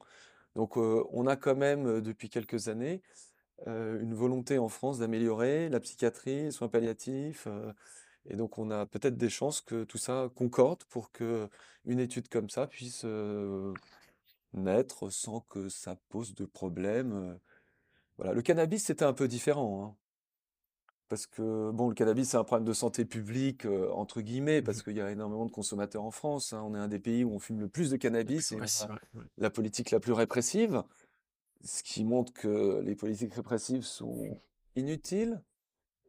Donc, 0.55 0.79
euh, 0.79 1.05
on 1.13 1.27
a 1.27 1.37
quand 1.37 1.57
même, 1.57 1.87
euh, 1.87 2.01
depuis 2.01 2.31
quelques 2.31 2.69
années, 2.69 3.03
euh, 3.69 4.01
une 4.01 4.15
volonté 4.15 4.59
en 4.59 4.69
France 4.69 4.99
d'améliorer 4.99 5.69
la 5.69 5.81
psychiatrie, 5.81 6.45
les 6.45 6.51
soins 6.51 6.69
palliatifs. 6.69 7.47
euh, 7.49 7.73
et 8.27 8.37
donc, 8.37 8.59
on 8.59 8.71
a 8.71 8.87
peut-être 8.87 9.17
des 9.17 9.31
chances 9.31 9.61
que 9.61 9.85
tout 9.85 9.99
ça 9.99 10.31
concorde 10.35 10.85
pour 10.87 11.13
que 11.13 11.49
une 11.87 12.01
étude 12.01 12.29
comme 12.29 12.51
ça 12.51 12.67
puisse 12.67 13.03
euh, 13.05 13.73
naître 14.55 15.11
sans 15.11 15.41
que 15.43 15.69
ça 15.69 15.97
pose 16.11 16.35
de 16.35 16.45
problème. 16.47 17.13
euh. 17.15 17.35
Voilà. 18.19 18.33
Le 18.35 18.43
cannabis, 18.43 18.85
c'était 18.85 19.05
un 19.05 19.13
peu 19.15 19.29
différent, 19.29 19.85
hein. 19.85 19.97
Parce 21.09 21.27
que, 21.27 21.71
bon, 21.71 21.89
le 21.89 21.95
cannabis, 21.95 22.31
c'est 22.31 22.37
un 22.37 22.43
problème 22.45 22.67
de 22.67 22.73
santé 22.73 23.05
publique, 23.05 23.65
euh, 23.65 23.91
entre 23.93 24.21
guillemets, 24.21 24.61
parce 24.61 24.79
Mhm. 24.79 24.83
qu'il 24.85 24.97
y 24.97 25.01
a 25.01 25.11
énormément 25.13 25.47
de 25.47 25.53
consommateurs 25.53 26.03
en 26.03 26.11
France. 26.11 26.53
hein. 26.53 26.63
On 26.67 26.75
est 26.75 26.79
un 26.79 26.89
des 26.89 26.99
pays 26.99 27.23
où 27.23 27.33
on 27.33 27.39
fume 27.39 27.61
le 27.61 27.69
plus 27.69 27.91
de 27.91 27.97
cannabis 27.97 28.51
et 28.53 28.57
Ouais, 28.57 28.63
on 28.63 28.67
c'est 28.67 28.85
a 28.85 28.89
vrai. 28.89 29.01
ouais. 29.15 29.23
la 29.39 29.51
politique 29.51 29.93
la 29.93 30.01
plus 30.01 30.13
répressive, 30.13 30.83
ce 31.65 31.83
qui 31.85 32.05
montre 32.05 32.33
que 32.33 32.81
les 32.85 32.97
politiques 32.97 33.35
répressives 33.35 33.85
sont 33.85 34.37
inutiles, 34.75 35.41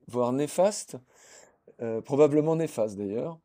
voire 0.07 0.33
néfastes, 0.33 0.97
euh, 1.81 2.01
probablement 2.01 2.55
néfastes 2.55 2.97
d'ailleurs. 2.97 3.39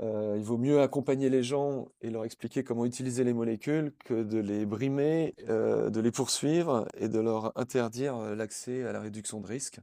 Euh, 0.00 0.34
il 0.36 0.44
vaut 0.44 0.58
mieux 0.58 0.80
accompagner 0.82 1.30
les 1.30 1.42
gens 1.42 1.88
et 2.02 2.10
leur 2.10 2.24
expliquer 2.24 2.62
comment 2.62 2.84
utiliser 2.84 3.24
les 3.24 3.32
molécules 3.32 3.94
que 4.04 4.22
de 4.22 4.38
les 4.38 4.66
brimer, 4.66 5.34
euh, 5.48 5.88
de 5.90 6.00
les 6.00 6.10
poursuivre 6.12 6.86
et 6.98 7.08
de 7.08 7.18
leur 7.18 7.58
interdire 7.58 8.14
euh, 8.16 8.34
l'accès 8.36 8.84
à 8.84 8.92
la 8.92 9.00
réduction 9.00 9.40
de 9.40 9.46
risque. 9.46 9.80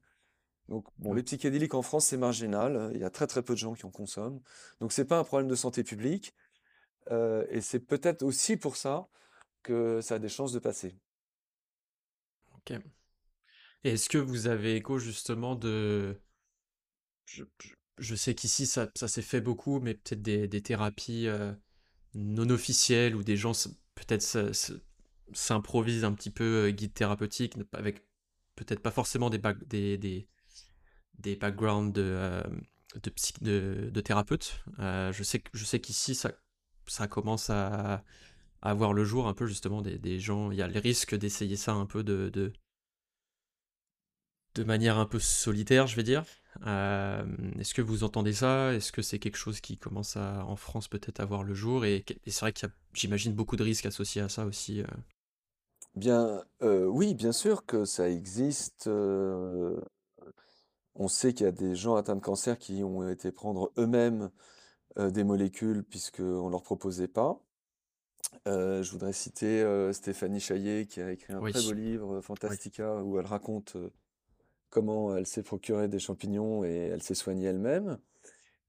Donc, 0.70 0.86
bon, 0.98 1.14
les 1.14 1.24
psychédéliques 1.24 1.74
en 1.76 1.82
France, 1.84 2.08
c'est 2.08 2.18
marginal. 2.18 2.92
Il 2.94 3.00
y 3.02 3.04
a 3.04 3.10
très 3.10 3.28
très 3.28 3.44
peu 3.44 3.54
de 3.54 3.60
gens 3.60 3.74
qui 3.74 3.86
en 3.86 3.92
consomment. 3.92 4.42
Donc, 4.82 4.92
c'est 4.94 5.06
pas 5.06 5.20
un 5.20 5.24
problème 5.24 5.50
de 5.50 5.56
santé 5.56 5.84
publique. 5.84 6.34
euh, 7.12 7.46
et 7.52 7.62
c'est 7.62 7.80
peut-être 7.82 8.24
aussi 8.24 8.58
pour 8.58 8.78
ça 8.78 9.08
que 9.64 10.02
ça 10.02 10.16
a 10.16 10.20
des 10.20 10.30
chances 10.30 10.54
de 10.54 10.60
passer. 10.60 10.98
Ok. 12.54 12.72
Est-ce 13.86 14.10
que 14.10 14.18
vous 14.18 14.48
avez 14.48 14.76
écho 14.76 15.00
justement 15.00 15.56
de... 15.56 16.20
Je, 17.26 17.44
je- 17.62 17.74
je 17.98 18.16
sais 18.16 18.36
qu'ici 18.36 18.66
ça, 18.66 18.90
ça 18.96 19.08
s'est 19.08 19.22
fait 19.22 19.42
beaucoup, 19.42 19.80
mais 19.80 19.94
peut-être 19.94 20.22
des, 20.22 20.48
des 20.48 20.62
thérapies 20.62 21.28
euh, 21.28 21.54
non 22.16 22.50
officielles 22.50 23.16
où 23.16 23.24
des 23.24 23.38
gens 23.38 23.54
peut-être 23.96 24.52
s'improvisent 25.34 26.04
un 26.06 26.14
petit 26.14 26.30
peu 26.32 26.68
euh, 26.68 26.72
guide 26.72 26.94
thérapeutique, 26.94 27.56
avec 27.74 28.06
peut-être 28.56 28.82
pas 28.82 28.92
forcément 28.92 29.30
des, 29.30 29.40
des, 29.98 30.30
des 31.26 31.36
backgrounds 31.36 31.92
de, 31.92 32.04
euh, 32.04 32.44
de, 33.02 33.10
psy- 33.10 33.34
de, 33.42 33.90
de 33.92 34.02
thérapeutes. 34.02 34.64
Euh, 34.80 35.12
je 35.12 35.24
sais, 35.24 35.44
je 35.54 35.66
sais 35.66 35.80
qu'ici, 35.80 36.16
ça, 36.16 36.32
ça 36.88 37.08
commence 37.08 37.50
à, 37.50 38.04
à 38.62 38.74
voir 38.74 38.94
le 38.94 39.04
jour 39.04 39.28
un 39.28 39.34
peu 39.34 39.48
justement 39.48 39.82
des, 39.82 39.98
des 39.98 40.20
gens. 40.20 40.52
Il 40.52 40.58
y 40.58 40.62
a 40.62 40.68
le 40.68 40.80
risque 40.80 41.16
d'essayer 41.16 41.56
ça 41.56 41.74
un 41.74 41.88
peu 41.88 42.04
de, 42.04 42.30
de, 42.30 42.54
manière 44.64 44.98
un 44.98 45.06
peu 45.06 45.20
solitaire, 45.20 45.88
je 45.88 45.96
vais 45.96 46.04
dire. 46.04 46.24
Euh, 46.66 47.26
est-ce 47.60 47.74
que 47.74 47.82
vous 47.82 48.04
entendez 48.04 48.32
ça? 48.32 48.74
Est-ce 48.74 48.92
que 48.92 49.02
c'est 49.02 49.20
quelque 49.20 49.38
chose 49.38 49.60
qui 49.60 49.78
commence 49.78 50.16
à, 50.16 50.46
en 50.46 50.56
France 50.56 50.88
peut-être 50.88 51.20
à 51.20 51.26
voir 51.26 51.44
le 51.44 51.54
jour? 51.54 51.86
Et, 51.86 52.06
c'est 52.28 52.40
vrai 52.40 52.54
qu'il 52.54 52.68
y 52.68 52.72
a, 52.72 52.74
j'imagine, 52.94 53.34
beaucoup 53.34 53.58
de 53.58 53.64
risques 53.64 53.88
associés 53.88 54.22
à 54.22 54.30
ça 54.30 54.46
aussi. 54.46 54.82
Bien, 55.96 56.44
oui, 56.62 57.16
bien 57.16 57.34
sûr 57.34 57.66
que 57.66 57.84
ça 57.84 58.10
existe. 58.10 58.88
On 60.96 61.08
sait 61.08 61.34
qu'il 61.34 61.46
y 61.46 61.50
a 61.50 61.52
des 61.52 61.76
gens 61.76 61.96
atteints 61.96 62.16
de 62.16 62.22
cancer 62.22 62.58
qui 62.58 62.84
ont 62.84 63.08
été 63.10 63.32
prendre 63.32 63.72
eux-mêmes 63.78 64.32
euh, 64.98 65.12
des 65.12 65.26
molécules 65.26 65.84
puisqu'on 65.84 66.46
ne 66.46 66.52
leur 66.52 66.64
proposait 66.64 67.10
pas. 67.10 67.42
Euh, 68.48 68.82
je 68.82 68.92
voudrais 68.92 69.14
citer 69.14 69.62
euh, 69.62 69.92
Stéphanie 69.92 70.40
Chaillet 70.40 70.86
qui 70.86 71.02
a 71.02 71.12
écrit 71.12 71.34
un 71.34 71.42
Oui, 71.42 71.52
très 71.52 71.64
beau 71.64 71.74
livre, 71.74 72.16
oui, 72.16 72.24
Fantastica, 72.24 73.04
où 73.04 73.20
elle 73.20 73.26
raconte 73.26 73.76
comment 74.70 75.16
elle 75.16 75.28
s'est 75.28 75.44
procuré 75.44 75.90
des 75.90 76.00
champignons 76.00 76.64
et 76.64 76.90
elle 76.94 77.04
s'est 77.04 77.16
soignée 77.16 77.48
elle-même, 77.48 77.98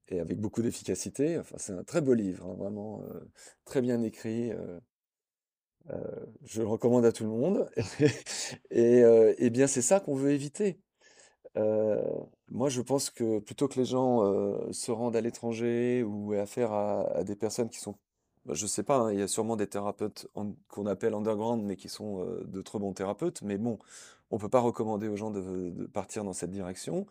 et 0.09 0.19
avec 0.19 0.39
beaucoup 0.39 0.61
d'efficacité. 0.61 1.37
Enfin, 1.37 1.55
c'est 1.59 1.73
un 1.73 1.83
très 1.83 2.01
beau 2.01 2.13
livre, 2.13 2.45
hein, 2.45 2.55
vraiment 2.57 3.03
très 3.65 3.81
bien 3.81 4.01
écrit. 4.03 4.51
je 6.45 6.61
le 6.61 6.67
recommande 6.67 7.05
à 7.05 7.11
tout 7.11 7.23
le 7.23 7.29
monde. 7.29 7.69
Et, 8.69 9.03
eh 9.37 9.49
bien, 9.49 9.67
c'est 9.67 9.81
ça 9.81 9.99
qu'on 9.99 10.15
veut 10.15 10.31
éviter. 10.31 10.79
Moi, 12.49 12.69
je 12.69 12.81
pense 12.81 13.09
que 13.09 13.39
plutôt 13.39 13.67
que 13.67 13.79
les 13.79 13.85
gens 13.85 14.21
se 14.71 14.91
rendent 14.91 15.15
à 15.15 15.21
l'étranger 15.21 16.03
ou 16.03 16.33
aient 16.33 16.39
affaire 16.39 16.71
à, 16.73 17.23
des 17.23 17.35
personnes 17.35 17.69
qui 17.69 17.79
sont, 17.79 17.95
bah, 18.45 18.53
je 18.53 18.65
sais 18.67 18.83
pas, 18.83 18.97
hein, 18.97 19.13
il 19.13 19.19
y 19.19 19.21
a 19.21 19.27
sûrement 19.27 19.55
des 19.55 19.67
thérapeutes 19.67 20.27
qu'on 20.69 20.85
appelle 20.85 21.13
underground, 21.13 21.63
mais 21.63 21.75
qui 21.75 21.89
sont 21.89 22.25
de 22.45 22.61
très 22.61 22.79
bons 22.79 22.93
thérapeutes. 22.93 23.41
Mais 23.41 23.57
bon, 23.57 23.79
on 24.31 24.37
peut 24.37 24.49
pas 24.49 24.59
recommander 24.59 25.07
aux 25.07 25.15
gens 25.15 25.31
de, 25.31 25.85
partir 25.87 26.23
dans 26.23 26.33
cette 26.33 26.51
direction. 26.51 27.05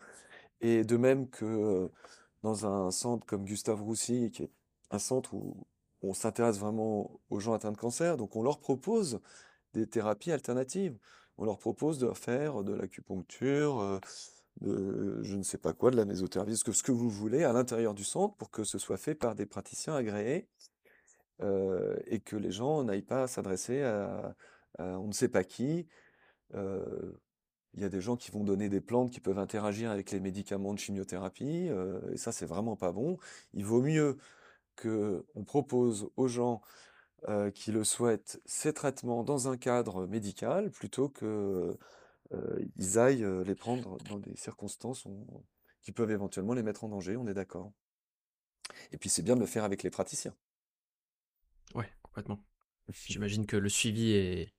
Et 0.61 0.83
de 0.83 0.97
même 0.97 1.29
que 1.29 1.89
dans 2.43 2.65
un 2.65 2.91
centre 2.91 3.25
comme 3.25 3.45
Gustave 3.45 3.81
Roussy, 3.81 4.31
qui 4.31 4.43
est 4.43 4.51
un 4.91 4.99
centre 4.99 5.33
où 5.33 5.55
on 6.01 6.13
s'intéresse 6.13 6.59
vraiment 6.59 7.19
aux 7.29 7.39
gens 7.39 7.53
atteints 7.53 7.71
de 7.71 7.77
cancer, 7.77 8.17
donc 8.17 8.35
on 8.35 8.43
leur 8.43 8.59
propose 8.59 9.19
des 9.73 9.87
thérapies 9.87 10.31
alternatives. 10.31 10.97
On 11.37 11.45
leur 11.45 11.59
propose 11.59 11.99
de 11.99 12.11
faire 12.13 12.63
de 12.63 12.73
l'acupuncture, 12.73 13.99
de 14.61 15.21
je 15.23 15.35
ne 15.35 15.43
sais 15.43 15.57
pas 15.57 15.73
quoi, 15.73 15.91
de 15.91 15.97
la 15.97 16.05
mésothérapie, 16.05 16.57
ce 16.57 16.63
que, 16.63 16.71
ce 16.71 16.83
que 16.83 16.91
vous 16.91 17.09
voulez 17.09 17.43
à 17.43 17.53
l'intérieur 17.53 17.93
du 17.93 18.03
centre 18.03 18.35
pour 18.35 18.51
que 18.51 18.63
ce 18.63 18.77
soit 18.77 18.97
fait 18.97 19.15
par 19.15 19.35
des 19.35 19.45
praticiens 19.45 19.95
agréés 19.95 20.47
euh, 21.41 21.95
et 22.07 22.19
que 22.19 22.35
les 22.35 22.51
gens 22.51 22.83
n'aillent 22.83 23.01
pas 23.01 23.27
s'adresser 23.27 23.83
à, 23.83 24.35
on 24.79 25.07
ne 25.07 25.13
sait 25.13 25.29
pas 25.29 25.43
qui. 25.43 25.87
Euh, 26.53 27.13
il 27.73 27.81
y 27.81 27.85
a 27.85 27.89
des 27.89 28.01
gens 28.01 28.15
qui 28.15 28.31
vont 28.31 28.43
donner 28.43 28.69
des 28.69 28.81
plantes 28.81 29.11
qui 29.11 29.19
peuvent 29.19 29.37
interagir 29.37 29.91
avec 29.91 30.11
les 30.11 30.19
médicaments 30.19 30.73
de 30.73 30.79
chimiothérapie, 30.79 31.67
euh, 31.69 32.01
et 32.11 32.17
ça, 32.17 32.31
c'est 32.31 32.45
vraiment 32.45 32.75
pas 32.75 32.91
bon. 32.91 33.17
Il 33.53 33.65
vaut 33.65 33.81
mieux 33.81 34.17
que 34.75 35.25
on 35.35 35.43
propose 35.43 36.09
aux 36.17 36.27
gens 36.27 36.61
euh, 37.29 37.51
qui 37.51 37.71
le 37.71 37.83
souhaitent 37.83 38.41
ces 38.45 38.73
traitements 38.73 39.23
dans 39.23 39.47
un 39.47 39.57
cadre 39.57 40.07
médical 40.07 40.71
plutôt 40.71 41.09
que 41.09 41.77
euh, 42.33 42.59
ils 42.77 42.99
aillent 42.99 43.23
euh, 43.23 43.43
les 43.43 43.55
prendre 43.55 43.97
dans 44.09 44.19
des 44.19 44.35
circonstances 44.35 45.05
où- 45.05 45.45
qui 45.81 45.91
peuvent 45.91 46.11
éventuellement 46.11 46.53
les 46.53 46.63
mettre 46.63 46.83
en 46.83 46.89
danger, 46.89 47.17
on 47.17 47.27
est 47.27 47.33
d'accord. 47.33 47.71
Et 48.91 48.97
puis 48.97 49.09
c'est 49.09 49.21
bien 49.21 49.35
de 49.35 49.39
le 49.39 49.45
faire 49.45 49.63
avec 49.63 49.81
les 49.83 49.89
praticiens. 49.89 50.35
ouais, 51.75 51.89
complètement. 52.03 52.39
J'imagine 53.07 53.45
que 53.45 53.57
le 53.57 53.69
suivi 53.69 54.11
est. 54.13 54.53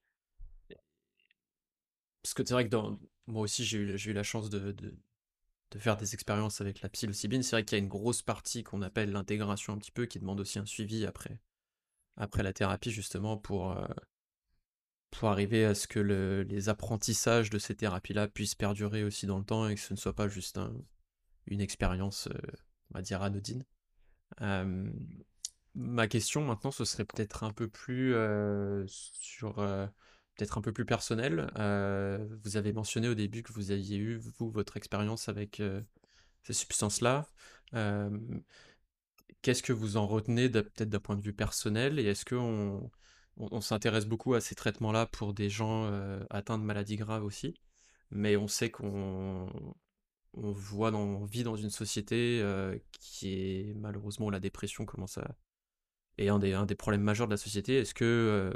Parce 2.23 2.35
que 2.35 2.45
c'est 2.45 2.55
vrai 2.55 2.65
que 2.65 2.71
dans... 2.71 2.99
moi 3.27 3.43
aussi, 3.43 3.65
j'ai 3.65 3.79
eu, 3.79 3.99
j'ai 3.99 4.11
eu 4.11 4.15
la 4.15 4.23
chance 4.23 4.51
de, 4.51 4.73
de, 4.73 4.97
de 5.73 5.79
faire 5.79 5.97
des 5.97 6.15
expériences 6.15 6.61
avec 6.61 6.83
la 6.83 6.89
psilocybine. 6.89 7.43
C'est 7.43 7.57
vrai 7.57 7.65
qu'il 7.65 7.79
y 7.79 7.81
a 7.81 7.85
une 7.85 7.91
grosse 7.91 8.23
partie 8.23 8.65
qu'on 8.65 8.83
appelle 8.83 9.13
l'intégration 9.13 9.75
un 9.75 9.79
petit 9.79 9.93
peu, 9.93 10.07
qui 10.07 10.19
demande 10.21 10.41
aussi 10.41 10.59
un 10.61 10.67
suivi 10.67 11.07
après, 11.07 11.41
après 12.17 12.43
la 12.45 12.53
thérapie, 12.55 12.93
justement, 12.93 13.37
pour, 13.39 13.73
euh, 13.73 13.87
pour 15.11 15.29
arriver 15.31 15.65
à 15.65 15.75
ce 15.75 15.87
que 15.89 15.99
le- 16.01 16.43
les 16.43 16.69
apprentissages 16.69 17.51
de 17.51 17.59
ces 17.59 17.75
thérapies-là 17.75 18.29
puissent 18.29 18.55
perdurer 18.55 19.05
aussi 19.05 19.27
dans 19.27 19.39
le 19.39 19.45
temps 19.45 19.69
et 19.69 19.75
que 19.75 19.81
ce 19.81 19.93
ne 19.95 19.99
soit 19.99 20.15
pas 20.15 20.29
juste 20.29 20.59
un- 20.59 20.75
une 21.47 21.61
expérience, 21.61 22.29
euh, 22.29 22.39
on 22.93 22.99
va 22.99 23.03
dire, 23.03 23.23
anodine. 23.23 23.65
Ma 25.75 26.09
question 26.09 26.45
maintenant, 26.45 26.71
ce 26.73 26.85
serait 26.85 27.05
peut-être 27.05 27.45
un 27.45 27.53
peu 27.53 27.69
plus 27.69 28.15
euh, 28.15 28.85
sur, 28.89 29.61
euh, 29.61 29.87
peut-être 30.35 30.59
un 30.59 30.61
peu 30.61 30.73
plus 30.73 30.85
personnel. 30.85 31.51
Euh, 31.57 32.27
vous 32.45 32.57
avez 32.57 32.73
mentionné 32.73 33.09
au 33.09 33.15
début 33.15 33.43
que 33.45 33.53
vous 33.53 33.71
aviez 33.71 33.97
eu, 33.97 34.17
vous, 34.17 34.51
votre 34.51 34.77
expérience 34.77 35.29
avec 35.29 35.63
ces 36.43 36.53
substances-là. 36.53 37.29
Qu'est-ce 39.43 39.63
que 39.63 39.73
vous 39.73 39.97
en 39.97 40.07
retenez 40.07 40.49
peut-être 40.49 40.89
d'un 40.89 40.99
point 40.99 41.17
de 41.17 41.23
vue 41.23 41.33
personnel 41.33 41.99
et 42.01 42.05
est-ce 42.05 42.25
que 42.25 42.35
on- 43.39 43.61
s'intéresse 43.61 44.07
beaucoup 44.07 44.35
à 44.35 44.41
ces 44.41 44.55
traitements-là 44.55 45.07
pour 45.07 45.35
des 45.35 45.51
gens 45.51 45.87
euh, 45.87 46.25
atteints 46.31 46.59
de 46.59 46.65
maladies 46.65 46.97
graves 46.97 47.25
aussi, 47.25 47.55
mais 48.11 48.37
on 48.37 48.49
sait 48.49 48.71
qu'on 48.71 49.49
on 50.35 50.53
voit 50.53 50.91
dans, 50.91 51.25
vit 51.25 51.43
dans 51.43 51.57
une 51.57 51.71
société 51.71 52.41
euh, 52.43 52.79
qui 53.01 53.33
est 53.35 53.75
malheureusement 53.75 54.27
où 54.27 54.31
la 54.31 54.41
dépression 54.41 54.85
commence 54.87 55.19
à 55.19 55.37
est 56.19 56.29
un 56.29 56.39
des, 56.39 56.75
problèmes 56.75 57.03
majeurs 57.03 57.29
de 57.29 57.33
la 57.33 57.37
société. 57.37 57.79
Est-ce 57.79 57.95
que 57.95 58.05
euh, 58.05 58.53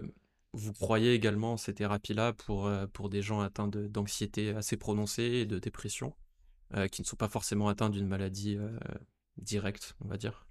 vous 0.52 0.72
croyez 0.72 1.14
également 1.14 1.52
en 1.54 1.56
ces 1.56 1.74
thérapies-là 1.74 2.32
pour, 2.32 2.70
pour 2.92 3.08
des 3.08 3.22
gens 3.22 3.40
atteints 3.40 3.68
d'anxiété 3.68 4.50
assez 4.50 4.76
prononcée 4.76 5.22
et 5.22 5.46
de 5.46 5.58
dépression, 5.60 6.14
qui 6.90 7.02
ne 7.02 7.06
sont 7.06 7.16
pas 7.16 7.28
forcément 7.28 7.68
atteints 7.68 7.88
d'une 7.88 8.08
maladie 8.08 8.58
directe, 9.38 9.94
on 10.00 10.08
va 10.08 10.18
dire? 10.18 10.44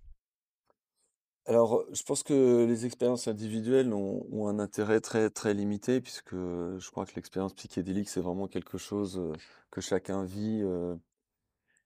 Alors, 1.47 1.83
je 1.91 2.03
pense 2.03 2.23
que 2.23 2.65
les 2.65 2.85
expériences 2.85 3.27
individuelles 3.27 3.93
ont, 3.93 4.47
un 4.47 4.59
intérêt 4.59 5.01
très 5.01 5.29
très 5.29 5.53
limité 5.53 5.99
puisque 6.01 6.35
je 6.35 6.91
crois 6.91 7.05
que 7.05 7.15
l'expérience 7.15 7.53
psychédélique 7.53 8.09
c'est 8.09 8.21
vraiment 8.21 8.47
quelque 8.47 8.77
chose 8.77 9.21
que 9.71 9.81
chacun 9.81 10.23
vit 10.23 10.63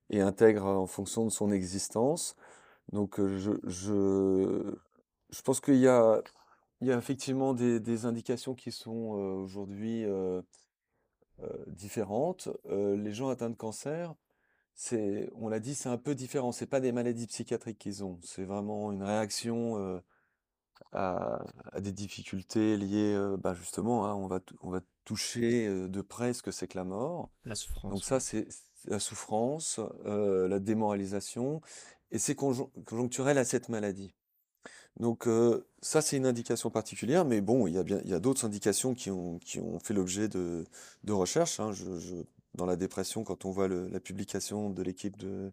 et 0.09 0.21
intègre 0.21 0.65
en 0.65 0.87
fonction 0.87 1.25
de 1.25 1.29
son 1.29 1.51
existence. 1.51 2.35
Donc 2.91 3.19
je, 3.19 3.53
je, 3.65 4.75
je 5.29 5.41
pense 5.41 5.61
qu'il 5.61 5.77
y 5.77 5.87
a, 5.87 6.21
il 6.81 6.87
y 6.87 6.91
a 6.91 6.97
effectivement 6.97 7.53
des, 7.53 8.05
indications 8.05 8.55
qui 8.55 8.71
sont 8.71 9.11
aujourd'hui 9.43 10.05
différentes. 11.67 12.49
Les 12.69 13.13
gens 13.13 13.29
atteints 13.29 13.49
de 13.49 13.55
cancer, 13.55 14.15
c'est, 14.75 15.29
on 15.35 15.49
l'a 15.49 15.59
dit, 15.59 15.75
c'est 15.75 15.89
un 15.89 15.97
peu 15.97 16.15
différent. 16.15 16.51
C'est 16.51 16.67
pas 16.67 16.79
des 16.81 16.91
maladies 16.91 17.27
psychiatriques 17.27 17.79
qu'ils 17.79 18.03
ont. 18.03 18.19
C'est 18.23 18.45
vraiment 18.45 18.91
une 18.91 19.03
réaction 19.03 19.77
euh, 19.79 19.99
à, 20.93 21.43
à 21.73 21.81
des 21.81 21.91
difficultés 21.91 22.77
liées, 22.77 23.13
euh, 23.15 23.37
bah 23.37 23.53
justement, 23.53 24.05
hein, 24.07 24.15
on 24.15 24.27
va, 24.27 24.39
on 24.61 24.71
va 24.71 24.81
toucher 25.05 25.67
euh, 25.67 25.87
de 25.89 26.01
près 26.01 26.33
ce 26.33 26.43
que 26.43 26.51
c'est 26.51 26.67
que 26.67 26.77
la 26.77 26.83
mort. 26.85 27.31
La 27.45 27.55
Donc 27.89 28.03
souffrance, 28.03 28.05
ça, 28.05 28.19
ouais. 28.19 28.21
c'est 28.21 28.47
la 28.87 28.99
souffrance, 28.99 29.79
la 30.05 30.59
démoralisation, 30.59 31.61
et 32.11 32.19
c'est 32.19 32.35
conjon- 32.35 32.71
conjoncturel 32.85 33.37
à 33.37 33.45
cette 33.45 33.69
maladie. 33.69 34.13
Donc 34.99 35.27
ça, 35.81 36.01
c'est 36.01 36.17
une 36.17 36.25
indication 36.25 36.69
particulière, 36.69 37.25
mais 37.25 37.41
bon, 37.41 37.67
il 37.67 37.73
y 37.73 37.77
a 37.77 37.83
bien, 37.83 37.99
il 38.05 38.09
y 38.09 38.13
a 38.13 38.19
d'autres 38.19 38.45
indications 38.45 38.93
qui 38.95 39.11
ont, 39.11 39.39
qui 39.39 39.59
ont 39.59 39.79
fait 39.79 39.93
l'objet 39.93 40.27
de, 40.27 40.65
de 41.03 41.13
recherches. 41.13 41.59
hein. 41.59 41.71
Je, 41.73 41.99
je- 41.99 42.15
dans 42.55 42.65
la 42.65 42.75
dépression, 42.75 43.23
quand 43.23 43.45
on 43.45 43.51
voit 43.51 43.67
la 43.67 43.99
publication 43.99 44.69
de 44.69 44.81
l'équipe 44.81 45.17
de, 45.17 45.51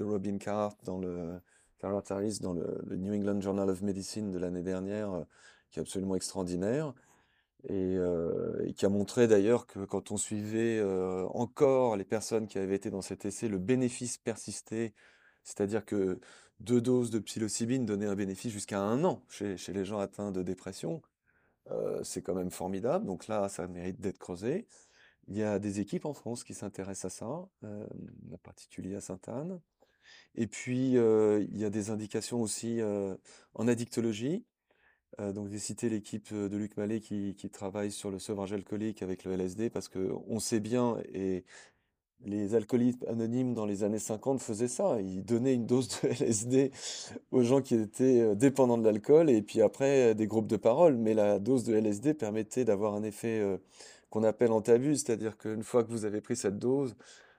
Robin 0.00 0.38
Carr 0.38 0.76
dans 0.84 0.98
le, 0.98 1.40
Harris 1.82 2.38
dans 2.40 2.54
le, 2.54 2.96
New 2.96 3.12
England 3.12 3.40
Journal 3.40 3.68
of 3.68 3.82
Medicine 3.82 4.30
de 4.30 4.38
l'année 4.38 4.62
dernière, 4.62 5.12
euh, 5.12 5.24
qui 5.70 5.78
est 5.78 5.82
absolument 5.82 6.14
extraordinaire, 6.14 6.94
et, 7.64 7.96
euh, 7.96 8.66
et 8.66 8.74
qui 8.74 8.84
a 8.86 8.88
montré 8.88 9.26
d'ailleurs 9.26 9.66
que 9.66 9.84
quand 9.84 10.10
on 10.10 10.16
suivait 10.16 10.78
euh, 10.78 11.26
encore 11.28 11.96
les 11.96 12.04
personnes 12.04 12.46
qui 12.46 12.58
avaient 12.58 12.76
été 12.76 12.90
dans 12.90 13.02
cet 13.02 13.24
essai, 13.24 13.48
le 13.48 13.58
bénéfice 13.58 14.18
persistait, 14.18 14.94
c'est-à-dire 15.42 15.84
que 15.84 16.20
deux 16.60 16.80
doses 16.80 17.10
de 17.10 17.18
psilocybine 17.18 17.84
donnaient 17.84 18.06
un 18.06 18.14
bénéfice 18.14 18.52
jusqu'à 18.52 18.80
un 18.80 19.02
an 19.04 19.22
chez, 19.28 19.56
les 19.68 19.84
gens 19.84 19.98
atteints 19.98 20.30
de 20.30 20.42
dépression. 20.42 21.02
C'est 22.02 22.20
quand 22.20 22.34
même 22.34 22.50
formidable, 22.50 23.06
donc 23.06 23.26
là, 23.26 23.48
ça 23.48 23.66
mérite 23.66 23.98
d'être 23.98 24.18
creusé. 24.18 24.66
Il 25.28 25.36
y 25.36 25.42
a 25.42 25.58
des 25.58 25.80
équipes 25.80 26.04
en 26.04 26.14
France 26.14 26.44
qui 26.44 26.54
s'intéressent 26.54 27.12
à 27.12 27.16
ça, 27.16 27.48
en 27.62 28.38
particulier 28.42 28.94
à 28.94 29.00
Sainte-Anne. 29.00 29.60
Et 30.34 30.46
puis, 30.46 30.92
il 30.92 31.58
y 31.58 31.64
a 31.64 31.70
des 31.70 31.90
indications 31.90 32.42
aussi 32.42 32.80
en 33.54 33.68
addictologie. 33.68 34.44
Donc 35.18 35.48
j'ai 35.48 35.58
cité 35.58 35.88
l'équipe 35.88 36.32
de 36.34 36.56
Luc 36.56 36.76
Mallet 36.76 37.00
qui, 37.00 37.34
travaille 37.52 37.90
sur 37.90 38.10
le 38.10 38.18
sevrage 38.18 38.52
alcoolique 38.52 39.02
avec 39.02 39.24
le 39.24 39.32
LSD 39.32 39.70
parce 39.70 39.88
que 39.88 40.12
on 40.26 40.40
sait 40.40 40.60
bien 40.60 40.98
et 41.12 41.44
les 42.24 42.54
alcooliques 42.54 43.04
anonymes 43.06 43.54
dans 43.54 43.66
les 43.66 43.84
années 43.84 43.98
50 43.98 44.40
faisaient 44.40 44.68
ça. 44.68 45.00
Ils 45.00 45.24
donnaient 45.24 45.54
une 45.54 45.66
dose 45.66 45.88
de 45.88 46.08
LSD 46.24 46.72
aux 47.30 47.42
gens 47.42 47.60
qui 47.60 47.74
étaient 47.74 48.34
dépendants 48.34 48.78
de 48.78 48.84
l'alcool 48.84 49.30
et 49.30 49.42
puis 49.42 49.62
après 49.62 50.14
des 50.14 50.26
groupes 50.26 50.46
de 50.46 50.56
parole. 50.56 50.96
Mais 50.96 51.14
la 51.14 51.38
dose 51.38 51.64
de 51.64 51.74
LSD 51.74 52.14
permettait 52.14 52.64
d'avoir 52.64 52.94
un 52.94 53.02
effet 53.02 53.42
qu'on 54.14 54.22
appelle 54.22 54.52
antabus, 54.52 54.98
c'est-à-dire 54.98 55.36
qu'une 55.36 55.64
fois 55.64 55.82
que 55.82 55.90
vous 55.90 56.04
avez 56.04 56.20
pris 56.20 56.36
cette 56.36 56.56
dose, 56.56 56.94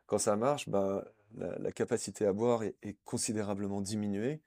quand 0.08 0.18
ça 0.18 0.36
marche, 0.36 0.68
ben, 0.68 1.06
la, 1.38 1.72
capacité 1.72 2.26
à 2.26 2.34
boire 2.34 2.64
est, 2.64 2.98
considérablement 3.06 3.80
diminuée 3.80 4.42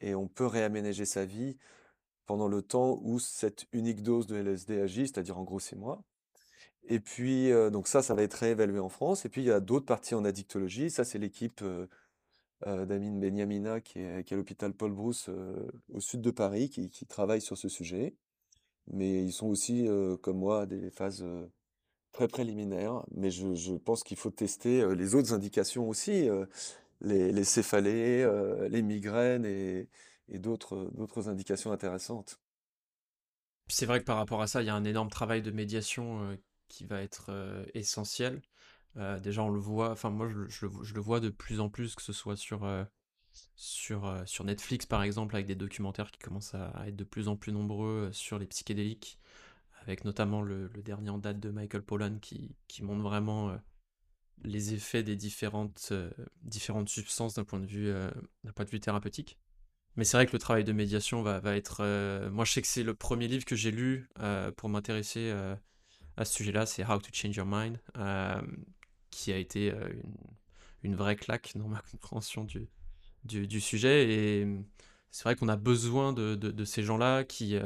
et 0.00 0.16
on 0.16 0.26
peut 0.26 0.46
réaménager 0.46 1.04
sa 1.04 1.24
vie 1.24 1.58
pendant 2.26 2.48
le 2.48 2.60
temps 2.60 2.98
où 3.02 3.20
cette 3.20 3.66
unique 3.72 4.02
dose 4.02 4.26
de 4.26 4.34
LSD 4.34 4.80
agit, 4.80 5.06
c'est-à-dire 5.06 5.38
en 5.38 5.44
gros 5.44 5.60
six 5.60 5.76
mois. 5.76 6.02
Et 6.88 6.98
puis, 6.98 7.52
euh, 7.52 7.70
donc 7.70 7.86
ça, 7.86 8.02
ça 8.02 8.14
va 8.16 8.24
être 8.24 8.34
réévalué 8.34 8.80
en 8.80 8.88
France. 8.88 9.24
Et 9.24 9.28
puis, 9.28 9.42
il 9.42 9.46
y 9.46 9.52
a 9.52 9.60
d'autres 9.60 9.86
parties 9.86 10.16
en 10.16 10.24
addictologie. 10.24 10.90
Ça, 10.90 11.04
c'est 11.04 11.18
l'équipe 11.18 11.62
euh, 11.62 11.86
euh, 12.66 12.84
d'Amine 12.84 13.20
Benyamina 13.20 13.80
qui 13.80 14.00
est, 14.00 14.32
à 14.32 14.36
l'hôpital 14.36 14.74
Paul 14.74 14.90
Brousse 14.90 15.28
euh, 15.28 15.70
au 15.88 16.00
sud 16.00 16.20
de 16.20 16.32
Paris, 16.32 16.68
qui, 16.68 16.90
qui 16.90 17.06
travaille 17.06 17.40
sur 17.40 17.56
ce 17.56 17.68
sujet. 17.68 18.16
Mais 18.88 19.22
ils 19.24 19.32
sont 19.32 19.46
aussi, 19.46 19.86
euh, 19.86 20.16
comme 20.16 20.38
moi, 20.38 20.66
des 20.66 20.90
phases 20.90 21.24
très 22.12 22.28
préliminaires. 22.28 23.04
Mais 23.12 23.30
je, 23.30 23.74
pense 23.76 24.02
qu'il 24.02 24.16
faut 24.16 24.30
tester 24.30 24.80
euh, 24.80 24.94
les 24.94 25.14
autres 25.14 25.32
indications 25.32 25.88
aussi, 25.88 26.28
euh, 26.28 26.46
les, 27.00 27.44
céphalées, 27.44 28.22
euh, 28.22 28.68
les 28.68 28.82
migraines 28.82 29.44
et, 29.44 29.88
d'autres, 30.38 31.28
indications 31.28 31.72
intéressantes. 31.72 32.40
C'est 33.68 33.86
vrai 33.86 34.00
que 34.00 34.04
par 34.04 34.16
rapport 34.16 34.42
à 34.42 34.46
ça, 34.46 34.62
il 34.62 34.66
y 34.66 34.70
a 34.70 34.74
un 34.74 34.84
énorme 34.84 35.10
travail 35.10 35.42
de 35.42 35.50
médiation 35.50 36.36
qui 36.68 36.84
va 36.84 37.02
être 37.02 37.30
essentiel. 37.74 38.40
Déjà, 39.22 39.42
on 39.42 39.50
le 39.50 39.60
voit, 39.60 39.90
enfin 39.90 40.10
moi 40.10 40.28
je, 40.48 40.66
le 40.66 41.00
vois 41.00 41.20
de 41.20 41.30
plus 41.30 41.60
en 41.60 41.68
plus, 41.68 41.94
que 41.94 42.02
ce 42.02 42.12
soit 42.12 42.36
sur, 42.36 42.64
sur, 43.56 44.44
Netflix 44.44 44.86
par 44.86 45.02
exemple, 45.02 45.34
avec 45.34 45.46
des 45.46 45.54
documentaires 45.56 46.10
qui 46.10 46.18
commencent 46.20 46.54
à, 46.54 46.72
être 46.86 46.96
de 46.96 47.04
plus 47.04 47.28
en 47.28 47.36
plus 47.36 47.52
nombreux 47.52 48.10
sur 48.12 48.38
les 48.38 48.46
psychédéliques, 48.46 49.18
avec 49.80 50.04
notamment 50.04 50.42
le, 50.42 50.68
dernier 50.84 51.10
en 51.10 51.18
date 51.18 51.40
de 51.40 51.50
Michael 51.50 51.82
Pollan 51.82 52.18
qui, 52.20 52.56
montre 52.82 53.02
vraiment 53.02 53.50
euh, 53.50 53.56
les 54.44 54.74
effets 54.74 55.02
des 55.02 55.16
différentes, 55.16 55.88
euh, 55.92 56.10
différentes 56.42 56.88
substances 56.88 57.34
d'un 57.34 57.44
point 57.44 57.60
de 57.60 57.66
vue, 57.66 57.88
euh, 57.88 58.10
point 58.54 58.64
de 58.64 58.70
vue 58.70 58.80
thérapeutique. 58.80 59.38
Mais 59.96 60.04
c'est 60.04 60.16
vrai 60.16 60.26
que 60.26 60.32
le 60.32 60.38
travail 60.38 60.64
de 60.64 60.72
médiation 60.72 61.22
va, 61.22 61.40
va 61.40 61.56
être... 61.56 61.78
euh, 61.80 62.30
moi, 62.30 62.44
je 62.44 62.52
sais 62.52 62.62
que 62.62 62.68
c'est 62.68 62.82
le 62.82 62.94
premier 62.94 63.28
livre 63.28 63.44
que 63.44 63.56
j'ai 63.56 63.70
lu 63.70 64.08
pour 64.56 64.68
m'intéresser 64.68 65.32
à 66.16 66.24
ce 66.24 66.34
sujet-là, 66.34 66.66
c'est 66.66 66.84
How 66.84 66.98
to 66.98 67.08
Change 67.12 67.36
Your 67.36 67.46
Mind, 67.46 67.78
qui 69.10 69.32
a 69.32 69.36
été 69.36 69.70
une, 69.70 70.14
une 70.82 70.94
vraie 70.94 71.16
claque 71.16 71.52
dans 71.56 71.68
ma 71.68 71.82
compréhension 71.90 72.44
du, 72.44 72.68
du, 73.24 73.60
sujet. 73.60 74.10
Et 74.10 74.46
c'est 75.10 75.24
vrai 75.24 75.34
qu'on 75.34 75.48
a 75.48 75.56
besoin 75.56 76.12
de, 76.12 76.36
de, 76.36 76.64
ces 76.64 76.84
gens-là 76.84 77.24
qui, 77.24 77.58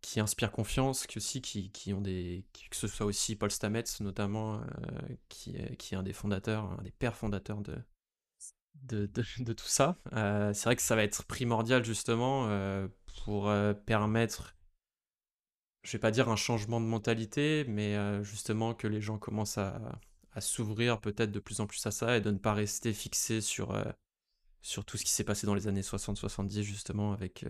qui 0.00 0.20
inspirent 0.20 0.52
confiance, 0.52 1.06
qui 1.06 1.18
aussi, 1.18 1.42
qui, 1.42 1.70
qui 1.70 1.92
ont 1.92 2.00
des... 2.00 2.44
que 2.70 2.76
ce 2.76 2.88
soit 2.88 3.06
aussi 3.06 3.36
Paul 3.36 3.50
Stamets, 3.50 3.84
notamment, 4.00 4.54
euh, 4.54 4.60
qui, 5.28 5.54
qui 5.76 5.94
est 5.94 5.96
un 5.96 6.02
des 6.02 6.12
fondateurs, 6.12 6.64
un 6.78 6.82
des 6.82 6.90
pères 6.90 7.16
fondateurs 7.16 7.60
de, 7.60 7.76
de, 8.74 9.06
de, 9.06 9.52
tout 9.52 9.66
ça. 9.66 9.98
Euh, 10.14 10.52
c'est 10.54 10.64
vrai 10.64 10.76
que 10.76 10.82
ça 10.82 10.96
va 10.96 11.02
être 11.02 11.24
primordial 11.24 11.84
justement 11.84 12.48
euh, 12.48 12.88
pour 13.24 13.52
permettre, 13.84 14.56
je 15.82 15.92
vais 15.92 15.98
pas 15.98 16.10
dire 16.10 16.28
un 16.28 16.36
changement 16.36 16.80
de 16.80 16.86
mentalité, 16.86 17.64
mais 17.68 18.22
justement 18.24 18.74
que 18.74 18.86
les 18.86 19.00
gens 19.00 19.18
commencent 19.18 19.58
à, 19.58 20.00
à 20.32 20.40
s'ouvrir 20.40 21.00
peut-être 21.00 21.32
de 21.32 21.40
plus 21.40 21.60
en 21.60 21.66
plus 21.66 21.84
à 21.86 21.90
ça 21.90 22.16
et 22.16 22.20
de 22.20 22.30
ne 22.30 22.38
pas 22.38 22.54
rester 22.54 22.94
fixés 22.94 23.40
sur, 23.40 23.76
sur 24.62 24.84
tout 24.84 24.96
ce 24.96 25.04
qui 25.04 25.10
s'est 25.10 25.24
passé 25.24 25.46
dans 25.46 25.54
les 25.54 25.68
années 25.68 25.82
60-70 25.82 26.62
justement 26.62 27.12
avec, 27.12 27.44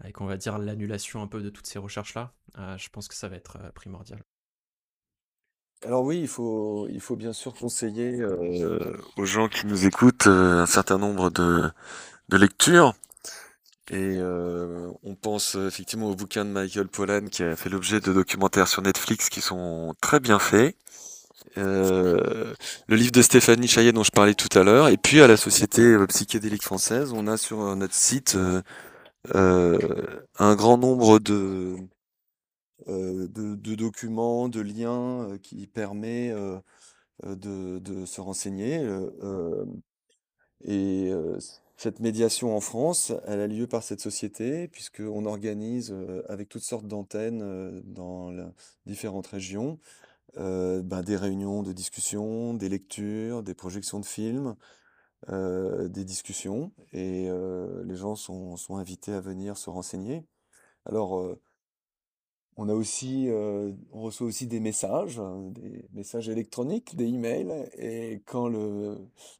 avec 0.00 0.20
on 0.20 0.26
va 0.26 0.36
dire 0.36 0.58
l'annulation 0.58 1.22
un 1.22 1.26
peu 1.26 1.42
de 1.42 1.50
toutes 1.50 1.66
ces 1.66 1.78
recherches-là. 1.78 2.32
Euh, 2.58 2.76
je 2.78 2.88
pense 2.90 3.08
que 3.08 3.14
ça 3.14 3.28
va 3.28 3.36
être 3.36 3.58
euh, 3.62 3.70
primordial. 3.74 4.22
Alors 5.84 6.04
oui, 6.04 6.20
il 6.20 6.28
faut, 6.28 6.88
il 6.90 7.00
faut 7.00 7.16
bien 7.16 7.32
sûr 7.32 7.54
conseiller 7.54 8.20
euh, 8.20 8.96
aux 9.16 9.26
gens 9.26 9.48
qui 9.48 9.66
nous 9.66 9.86
écoutent 9.86 10.26
un 10.26 10.66
certain 10.66 10.98
nombre 10.98 11.30
de, 11.30 11.70
lectures. 12.32 12.94
Et 13.90 14.18
on 14.20 15.14
pense 15.14 15.54
effectivement 15.54 16.10
au 16.10 16.16
bouquin 16.16 16.44
de 16.44 16.50
Michael 16.50 16.88
Pollan 16.88 17.26
qui 17.26 17.44
a 17.44 17.54
fait 17.54 17.68
l'objet 17.68 18.00
de 18.00 18.12
documentaires 18.12 18.66
sur 18.66 18.82
Netflix 18.82 19.28
qui 19.28 19.40
sont 19.40 19.94
très 20.00 20.18
bien 20.18 20.40
faits. 20.40 20.76
Le 21.54 22.56
livre 22.88 23.12
de 23.12 23.22
Stéphanie 23.22 23.68
Chaillet 23.68 23.92
dont 23.92 24.02
je 24.02 24.10
parlais 24.10 24.34
tout 24.34 24.58
à 24.58 24.64
l'heure. 24.64 24.88
Et 24.88 24.96
puis 24.96 25.20
à 25.20 25.28
la 25.28 25.36
Société 25.36 25.96
psychédélique 26.08 26.64
française, 26.64 27.12
on 27.12 27.28
a 27.28 27.36
sur 27.36 27.76
notre 27.76 27.94
site 27.94 28.36
un 29.34 30.54
grand 30.56 30.78
nombre 30.78 31.18
de, 31.18 31.76
euh, 32.88 33.26
de, 33.28 33.54
de 33.56 33.74
documents, 33.74 34.48
de 34.48 34.60
liens 34.60 35.28
euh, 35.30 35.38
qui 35.38 35.66
permet 35.66 36.30
euh, 36.30 36.58
euh, 37.26 37.36
de, 37.36 38.06
se 38.06 38.20
renseigner. 38.22 38.78
euh, 38.80 39.10
euh, 39.22 39.66
et 40.64 41.10
euh, 41.12 41.38
cette 41.76 42.00
médiation 42.00 42.56
en 42.56 42.60
France, 42.60 43.12
elle 43.26 43.40
a 43.40 43.46
lieu 43.46 43.66
par 43.66 43.82
cette 43.82 44.00
société, 44.00 44.68
puisqu'on 44.68 45.26
organise 45.26 45.92
euh, 45.92 46.22
avec 46.28 46.48
toutes 46.48 46.62
sortes 46.64 46.86
d'antennes 46.88 47.42
euh, 47.42 47.80
dans 47.84 48.32
différentes 48.86 49.26
régions 49.28 49.78
euh, 50.38 50.82
ben, 50.82 51.02
des 51.02 51.16
réunions 51.16 51.62
de 51.62 51.72
discussion, 51.72 52.54
des 52.54 52.68
lectures, 52.68 53.42
des 53.42 53.54
projections 53.54 54.00
de 54.00 54.06
films, 54.06 54.56
euh, 55.30 55.88
des 55.88 56.04
discussions, 56.04 56.72
et 56.92 57.26
euh, 57.28 57.82
les 57.84 57.96
gens 57.96 58.14
sont, 58.14 58.56
sont 58.56 58.76
invités 58.76 59.12
à 59.12 59.20
venir 59.20 59.56
se 59.56 59.70
renseigner. 59.70 60.24
Alors, 60.84 61.18
euh, 61.18 61.40
on 62.56 62.68
a 62.68 62.74
aussi, 62.74 63.28
on 63.92 64.00
reçoit 64.00 64.26
aussi 64.26 64.46
des 64.46 64.60
messages, 64.60 65.18
hein, 65.18 65.50
des 65.50 65.84
messages 65.92 66.30
électroniques, 66.30 66.96
des 66.96 67.04
emails. 67.04 67.68
Et 67.76 68.22
quand 68.24 68.48
le 68.48 68.96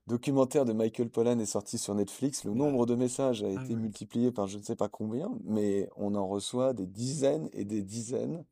documentaire 0.06 0.66
de 0.66 0.74
Michael 0.74 1.08
Pollan 1.08 1.38
est 1.38 1.46
sorti 1.46 1.78
sur 1.78 1.94
Netflix, 1.94 2.44
le 2.44 2.52
nombre 2.52 2.84
de 2.84 2.94
messages 2.94 3.42
a 3.42 3.46
Ah 3.56 3.64
été 3.64 3.74
multiplié 3.74 4.32
par 4.32 4.48
je 4.48 4.58
ne 4.58 4.62
sais 4.62 4.76
pas 4.76 4.90
combien, 4.90 5.30
mais 5.44 5.88
on 5.96 6.14
en 6.14 6.28
reçoit 6.28 6.74
des 6.74 6.86
dizaines 6.86 7.48
et 7.54 7.64
des 7.64 7.82
dizaines. 7.82 8.44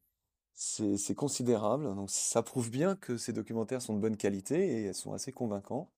C'est, 0.55 1.15
considérable. 1.15 1.95
Donc 1.95 2.11
ça 2.11 2.43
prouve 2.43 2.71
bien 2.71 2.97
que 2.97 3.17
ces 3.19 3.33
documentaires 3.33 3.83
sont 3.83 3.95
de 3.95 4.01
bonne 4.01 4.17
qualité 4.17 4.67
et 4.67 4.85
elles 4.85 4.95
sont 4.95 5.13
assez 5.13 5.33
convaincants. 5.33 5.91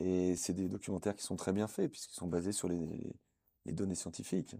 Et 0.00 0.36
c'est 0.36 0.52
des 0.54 0.68
documentaires 0.68 1.16
qui 1.16 1.24
sont 1.24 1.36
très 1.36 1.52
bien 1.52 1.66
faits 1.68 1.90
puisqu'ils 1.90 2.14
sont 2.14 2.28
basés 2.28 2.52
sur 2.52 2.68
les, 2.68 2.78
les 3.66 3.72
données 3.72 3.94
scientifiques. 3.94 4.56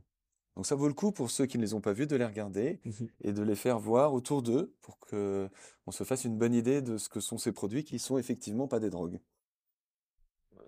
Donc 0.57 0.67
ça 0.67 0.75
vaut 0.75 0.89
le 0.89 0.95
coup 0.95 1.13
pour 1.13 1.31
ceux 1.31 1.47
qui 1.47 1.59
ne 1.59 1.63
les 1.63 1.75
ont 1.75 1.81
pas 1.83 1.93
vus 1.93 2.07
de 2.07 2.17
les 2.17 2.25
regarder 2.25 2.81
Mhm. 2.85 3.09
et 3.23 3.33
de 3.33 3.43
les 3.43 3.57
faire 3.57 3.79
voir 3.79 4.15
autour 4.15 4.43
d'eux 4.43 4.75
pour 4.83 4.99
que 5.01 5.49
on 5.87 5.93
se 5.93 6.05
fasse 6.05 6.25
une 6.25 6.39
bonne 6.39 6.55
idée 6.55 6.83
de 6.83 6.99
ce 6.99 7.09
que 7.09 7.21
sont 7.21 7.39
ces 7.39 7.53
produits 7.53 7.85
qui 7.85 7.99
sont 7.99 8.19
effectivement 8.19 8.69
pas 8.69 8.81
des 8.81 8.91
drogues. 8.91 9.21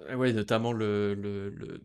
Euh, 0.00 0.14
Ouais, 0.16 0.32
notamment 0.32 0.72
le, 0.72 1.14
le, 1.14 1.50
le- 1.50 1.82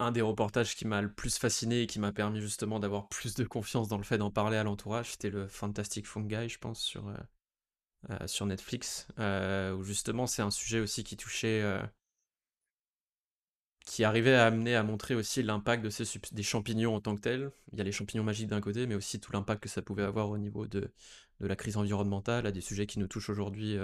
un 0.00 0.12
des 0.12 0.20
reportages 0.20 0.76
qui 0.76 0.86
m'a 0.86 1.00
le 1.00 1.10
plus 1.10 1.38
fasciné 1.38 1.80
et 1.80 1.86
qui 1.86 1.98
m'a 1.98 2.12
permis 2.12 2.42
justement 2.42 2.78
d'avoir 2.78 3.08
plus 3.08 3.32
de 3.34 3.44
confiance 3.44 3.88
dans 3.88 3.96
le 3.96 4.02
fait 4.04 4.18
d'en 4.18 4.30
parler 4.30 4.58
à 4.58 4.64
l'entourage, 4.64 5.12
c'était 5.12 5.30
le 5.30 5.46
Fantastic 5.48 6.06
Fungi, 6.06 6.48
je 6.50 6.58
pense, 6.58 6.78
sur, 6.82 7.08
euh, 8.10 8.26
sur 8.26 8.46
Netflix, 8.46 9.06
euh, 9.18 9.72
où 9.74 9.84
justement 9.84 10.26
c'est 10.26 10.42
un 10.42 10.50
sujet 10.50 10.80
aussi 10.80 11.04
qui 11.04 11.16
touchait, 11.16 11.62
euh, 11.62 11.80
qui 13.84 14.02
arrivait 14.04 14.34
à 14.34 14.46
amener 14.46 14.74
à 14.74 14.82
montrer 14.82 15.14
aussi 15.14 15.42
l'impact 15.42 15.84
de 15.84 15.90
ces 15.90 16.04
des 16.32 16.42
champignons 16.42 16.94
en 16.96 17.00
tant 17.00 17.14
que 17.14 17.20
tels. 17.20 17.52
Il 17.72 17.78
y 17.78 17.80
a 17.80 17.84
les 17.84 17.92
champignons 17.92 18.24
magiques 18.24 18.48
d'un 18.48 18.60
côté, 18.60 18.86
mais 18.86 18.94
aussi 18.94 19.20
tout 19.20 19.32
l'impact 19.32 19.62
que 19.62 19.68
ça 19.68 19.82
pouvait 19.82 20.02
avoir 20.02 20.30
au 20.30 20.38
niveau 20.38 20.66
de, 20.66 20.92
de 21.40 21.46
la 21.46 21.56
crise 21.56 21.76
environnementale, 21.76 22.46
à 22.46 22.52
des 22.52 22.60
sujets 22.60 22.86
qui 22.86 22.98
nous 22.98 23.08
touchent 23.08 23.30
aujourd'hui, 23.30 23.76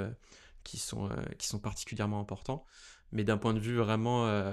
qui 0.65 0.79
sont, 0.79 1.09
qui 1.39 1.47
sont 1.49 1.59
particulièrement 1.59 2.21
importants. 2.21 2.65
Mais 3.13 3.25
d'un 3.25 3.39
point 3.39 3.55
de 3.55 3.61
vue 3.61 3.77
vraiment 3.77 4.53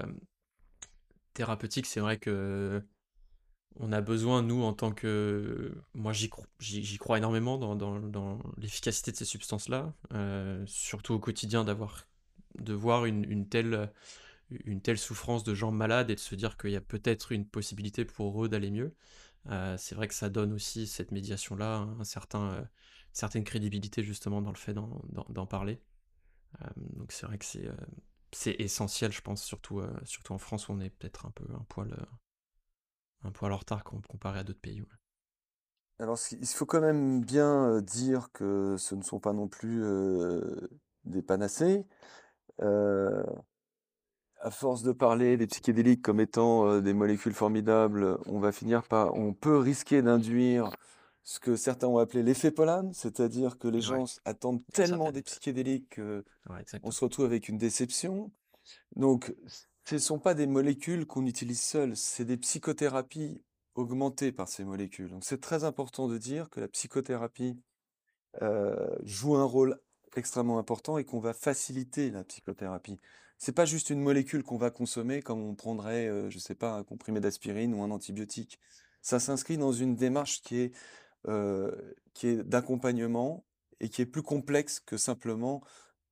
thérapeutique, 1.34 1.86
c'est 1.86 2.00
vrai 2.00 2.18
que 2.18 2.84
on 3.80 3.92
a 3.92 4.02
besoin, 4.02 4.42
nous, 4.42 4.64
en 4.64 4.74
tant 4.74 4.92
que... 4.92 5.74
Moi, 5.94 6.14
j'y 6.14 6.30
cro- 6.30 6.46
j'y 6.60 6.84
j'y 6.84 6.98
crois 6.98 7.18
énormément 7.18 7.58
dans, 7.58 8.40
l'efficacité 8.58 9.12
de 9.12 9.18
ces 9.18 9.26
substances-là, 9.26 9.94
euh, 10.14 10.64
surtout 10.66 11.14
au 11.14 11.20
quotidien, 11.20 11.64
d'avoir, 11.64 12.08
de 12.60 12.74
voir 12.74 13.06
une, 13.06 13.48
telle, 13.48 13.92
une 14.50 14.82
telle 14.82 14.98
souffrance 14.98 15.44
de 15.44 15.54
gens 15.54 15.72
malades 15.72 16.10
et 16.10 16.16
de 16.16 16.20
se 16.20 16.36
dire 16.36 16.58
qu'il 16.58 16.72
y 16.72 16.76
a 16.78 16.82
peut-être 16.82 17.32
une 17.32 17.46
possibilité 17.46 18.06
pour 18.06 18.46
eux 18.46 18.50
d'aller 18.50 18.72
mieux. 18.72 18.96
Euh, 19.50 19.76
c'est 19.78 19.96
vrai 19.96 20.08
que 20.08 20.16
ça 20.16 20.30
donne 20.30 20.54
aussi 20.54 20.88
cette 20.88 21.12
médiation-là 21.12 21.76
un, 21.76 22.00
un 22.00 22.04
certain, 22.04 22.54
euh, 22.54 22.64
certaine 23.12 23.44
crédibilité 23.44 24.04
justement 24.04 24.42
dans 24.42 24.52
le 24.52 24.58
fait 24.58 24.74
d'en 24.74 25.46
parler. 25.46 25.82
Donc 26.78 27.12
c'est 27.12 27.26
vrai 27.26 27.38
que 27.38 27.46
c'est 28.32 28.56
essentiel, 28.60 29.12
je 29.12 29.22
pense, 29.22 29.44
surtout, 29.44 29.82
surtout 30.06 30.32
en 30.32 30.38
France 30.38 30.70
où 30.70 30.72
on 30.72 30.80
est 30.80 30.90
peut-être 30.90 31.26
un 31.26 31.32
peu 31.32 31.44
un 31.54 31.66
poil, 31.68 31.94
un 33.26 33.32
poil 33.32 33.52
en 33.52 33.58
retard 33.58 33.84
comparé 33.84 34.40
à 34.40 34.44
d'autres 34.44 34.62
pays. 34.62 34.84
Alors, 36.00 36.18
il 36.32 36.48
faut 36.48 36.66
quand 36.66 36.82
même 36.82 37.22
bien 37.22 37.82
dire 37.82 38.30
que 38.34 38.76
ce 38.78 38.96
ne 38.96 39.02
sont 39.02 39.20
pas 39.20 39.34
non 39.34 39.48
plus 39.48 39.84
des 41.06 41.22
panacées. 41.22 41.86
à 42.60 44.52
force 44.52 44.84
de 44.84 44.92
parler 44.92 45.38
des 45.38 45.48
psychédéliques 45.48 46.02
comme 46.02 46.20
étant 46.20 46.80
des 46.80 46.94
molécules 46.94 47.34
formidables, 47.34 48.18
on 48.28 48.40
va 48.40 48.52
finir 48.52 48.84
par, 48.84 49.16
on 49.16 49.34
peut 49.34 49.58
risquer 49.58 50.02
d'induire 50.02 50.70
ce 51.24 51.40
que 51.40 51.56
certains 51.56 51.88
ont 51.88 51.98
appelé 51.98 52.22
l'effet 52.22 52.52
pollen, 52.52 52.94
c'est-à-dire 52.94 53.58
que 53.58 53.68
les 53.68 53.82
gens 53.82 54.06
attendent 54.26 54.62
tellement 54.74 55.12
des 55.12 55.24
psychédéliques 55.24 56.00
qu'on 56.84 56.92
se 56.92 57.04
retrouve 57.04 57.26
avec 57.26 57.50
une 57.50 57.58
déception. 57.58 58.32
Donc, 58.96 59.34
ce 59.88 59.96
ne 59.96 60.00
sont 60.00 60.20
pas 60.20 60.34
des 60.34 60.48
molécules 60.48 61.06
qu'on 61.06 61.26
utilise 61.26 61.62
seules, 61.62 61.96
c'est 61.96 62.26
des 62.26 62.38
psychothérapies 62.38 63.42
augmentées 63.76 64.32
par 64.32 64.48
ces 64.48 64.64
molécules. 64.64 65.10
Donc, 65.10 65.24
c'est 65.24 65.40
très 65.40 65.64
important 65.64 66.08
de 66.08 66.18
dire 66.18 66.50
que 66.50 66.60
la 66.60 66.68
psychothérapie 66.68 67.60
joue 69.04 69.36
un 69.36 69.44
rôle 69.44 69.80
extrêmement 70.16 70.60
important 70.60 70.98
et 70.98 71.04
qu'on 71.06 71.20
va 71.20 71.34
faciliter 71.34 72.10
la 72.10 72.24
psychothérapie. 72.24 73.00
C'est 73.38 73.52
pas 73.52 73.66
juste 73.66 73.90
une 73.90 74.00
molécule 74.02 74.44
qu'on 74.44 74.58
va 74.58 74.72
consommer 74.72 75.22
comme 75.22 75.42
on 75.42 75.56
prendrait, 75.56 76.30
je 76.30 76.40
sais 76.40 76.56
pas, 76.56 76.74
un 76.74 76.84
comprimé 76.84 77.20
d'aspirine 77.20 77.74
ou 77.74 77.84
un 77.84 77.92
antibiotique. 77.92 78.60
Ça 79.02 79.20
s'inscrit 79.20 79.58
dans 79.58 79.72
une 79.72 79.96
démarche 79.96 80.42
qui 80.42 80.58
est 80.58 80.74
qui 82.14 82.28
est 82.28 82.44
d'accompagnement 82.44 83.46
et 83.80 83.90
qui 83.90 84.02
est 84.02 84.06
plus 84.06 84.24
complexe 84.24 84.80
que 84.80 84.96
simplement 84.96 85.62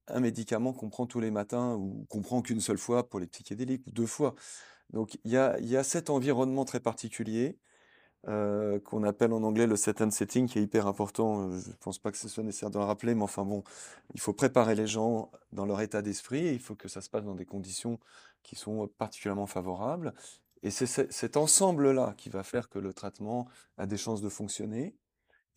un 0.07 0.19
médicament 0.19 0.73
qu'on 0.73 0.89
prend 0.89 1.05
tous 1.05 1.19
les 1.19 1.31
matins 1.31 1.75
ou 1.75 2.05
qu'on 2.09 2.21
prend 2.21 2.41
qu'une 2.41 2.61
seule 2.61 2.77
fois 2.77 3.09
pour 3.09 3.19
les 3.19 3.27
psychédéliques 3.27 3.85
ou 3.87 3.91
deux 3.91 4.05
fois. 4.05 4.35
Donc 4.91 5.17
il 5.23 5.31
y 5.31 5.37
a, 5.37 5.83
cet 5.83 6.09
environnement 6.09 6.65
très 6.65 6.79
particulier 6.79 7.57
qu'on 8.25 9.03
appelle 9.03 9.33
en 9.33 9.43
anglais 9.43 9.67
le 9.67 9.75
set 9.75 10.01
and 10.01 10.11
setting 10.11 10.47
qui 10.47 10.59
est 10.59 10.63
hyper 10.63 10.87
important. 10.87 11.51
Je 11.51 11.69
ne 11.69 11.75
pense 11.81 11.99
pas 11.99 12.11
que 12.11 12.17
ce 12.17 12.29
soit 12.29 12.43
nécessaire 12.43 12.69
de 12.69 12.79
le 12.79 12.85
rappeler, 12.85 13.15
mais 13.15 13.23
enfin 13.23 13.43
bon, 13.43 13.63
il 14.13 14.21
faut 14.21 14.33
préparer 14.33 14.75
les 14.75 14.87
gens 14.87 15.31
dans 15.51 15.65
leur 15.65 15.81
état 15.81 16.01
d'esprit 16.01 16.47
et 16.47 16.53
il 16.53 16.59
faut 16.59 16.75
que 16.75 16.87
ça 16.87 17.01
se 17.01 17.09
passe 17.09 17.25
dans 17.25 17.35
des 17.35 17.45
conditions 17.45 17.99
qui 18.43 18.55
sont 18.55 18.87
particulièrement 18.97 19.47
favorables. 19.47 20.13
Et 20.63 20.71
c'est 20.71 21.11
cet 21.11 21.35
ensemble-là 21.35 22.13
qui 22.17 22.29
va 22.29 22.43
faire 22.43 22.69
que 22.69 22.79
le 22.79 22.93
traitement 22.93 23.47
a 23.77 23.85
des 23.85 23.97
chances 23.97 24.21
de 24.21 24.29
fonctionner. 24.29 24.95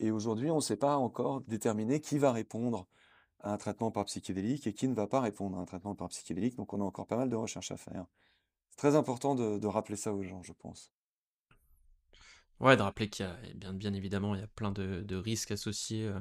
Et 0.01 0.11
aujourd'hui, 0.11 0.51
on 0.51 0.57
ne 0.57 0.61
sait 0.61 0.77
pas 0.77 0.97
encore 0.97 1.43
déterminer 1.43 2.01
qui 2.01 2.19
va 2.19 2.33
répondre 2.33 2.89
à 3.41 3.53
un 3.53 3.57
traitement 3.57 3.91
par 3.91 4.05
psychédélique 4.07 4.67
et 4.67 4.73
qui 4.73 4.89
ne 4.89 4.95
va 4.95 5.07
pas 5.07 5.21
répondre 5.21 5.59
à 5.59 5.61
un 5.61 5.65
traitement 5.65 5.95
par 5.95 6.09
psychédélique. 6.09 6.57
Donc 6.57 6.73
on 6.73 6.81
a 6.81 6.85
encore 6.85 7.07
pas 7.07 7.17
mal 7.17 7.29
de 7.29 7.37
recherches 7.37 7.71
à 7.71 7.77
faire. 7.77 8.07
C'est 8.71 8.77
très 8.79 8.97
important 8.97 9.35
de, 9.35 9.67
rappeler 9.67 9.97
ça 9.97 10.13
aux 10.13 10.23
gens, 10.23 10.43
je 10.43 10.53
pense. 10.53 10.93
Ouais, 12.61 12.77
de 12.77 12.83
rappeler 12.83 13.09
qu'il 13.09 13.27
y 13.27 13.29
a, 13.29 13.37
bien, 13.55 13.73
bien 13.73 13.93
évidemment, 13.93 14.35
il 14.35 14.41
y 14.41 14.45
a 14.45 14.49
plein 14.49 14.73
de, 14.73 15.17
risques 15.17 15.51
associés, 15.51 16.07
euh, 16.07 16.19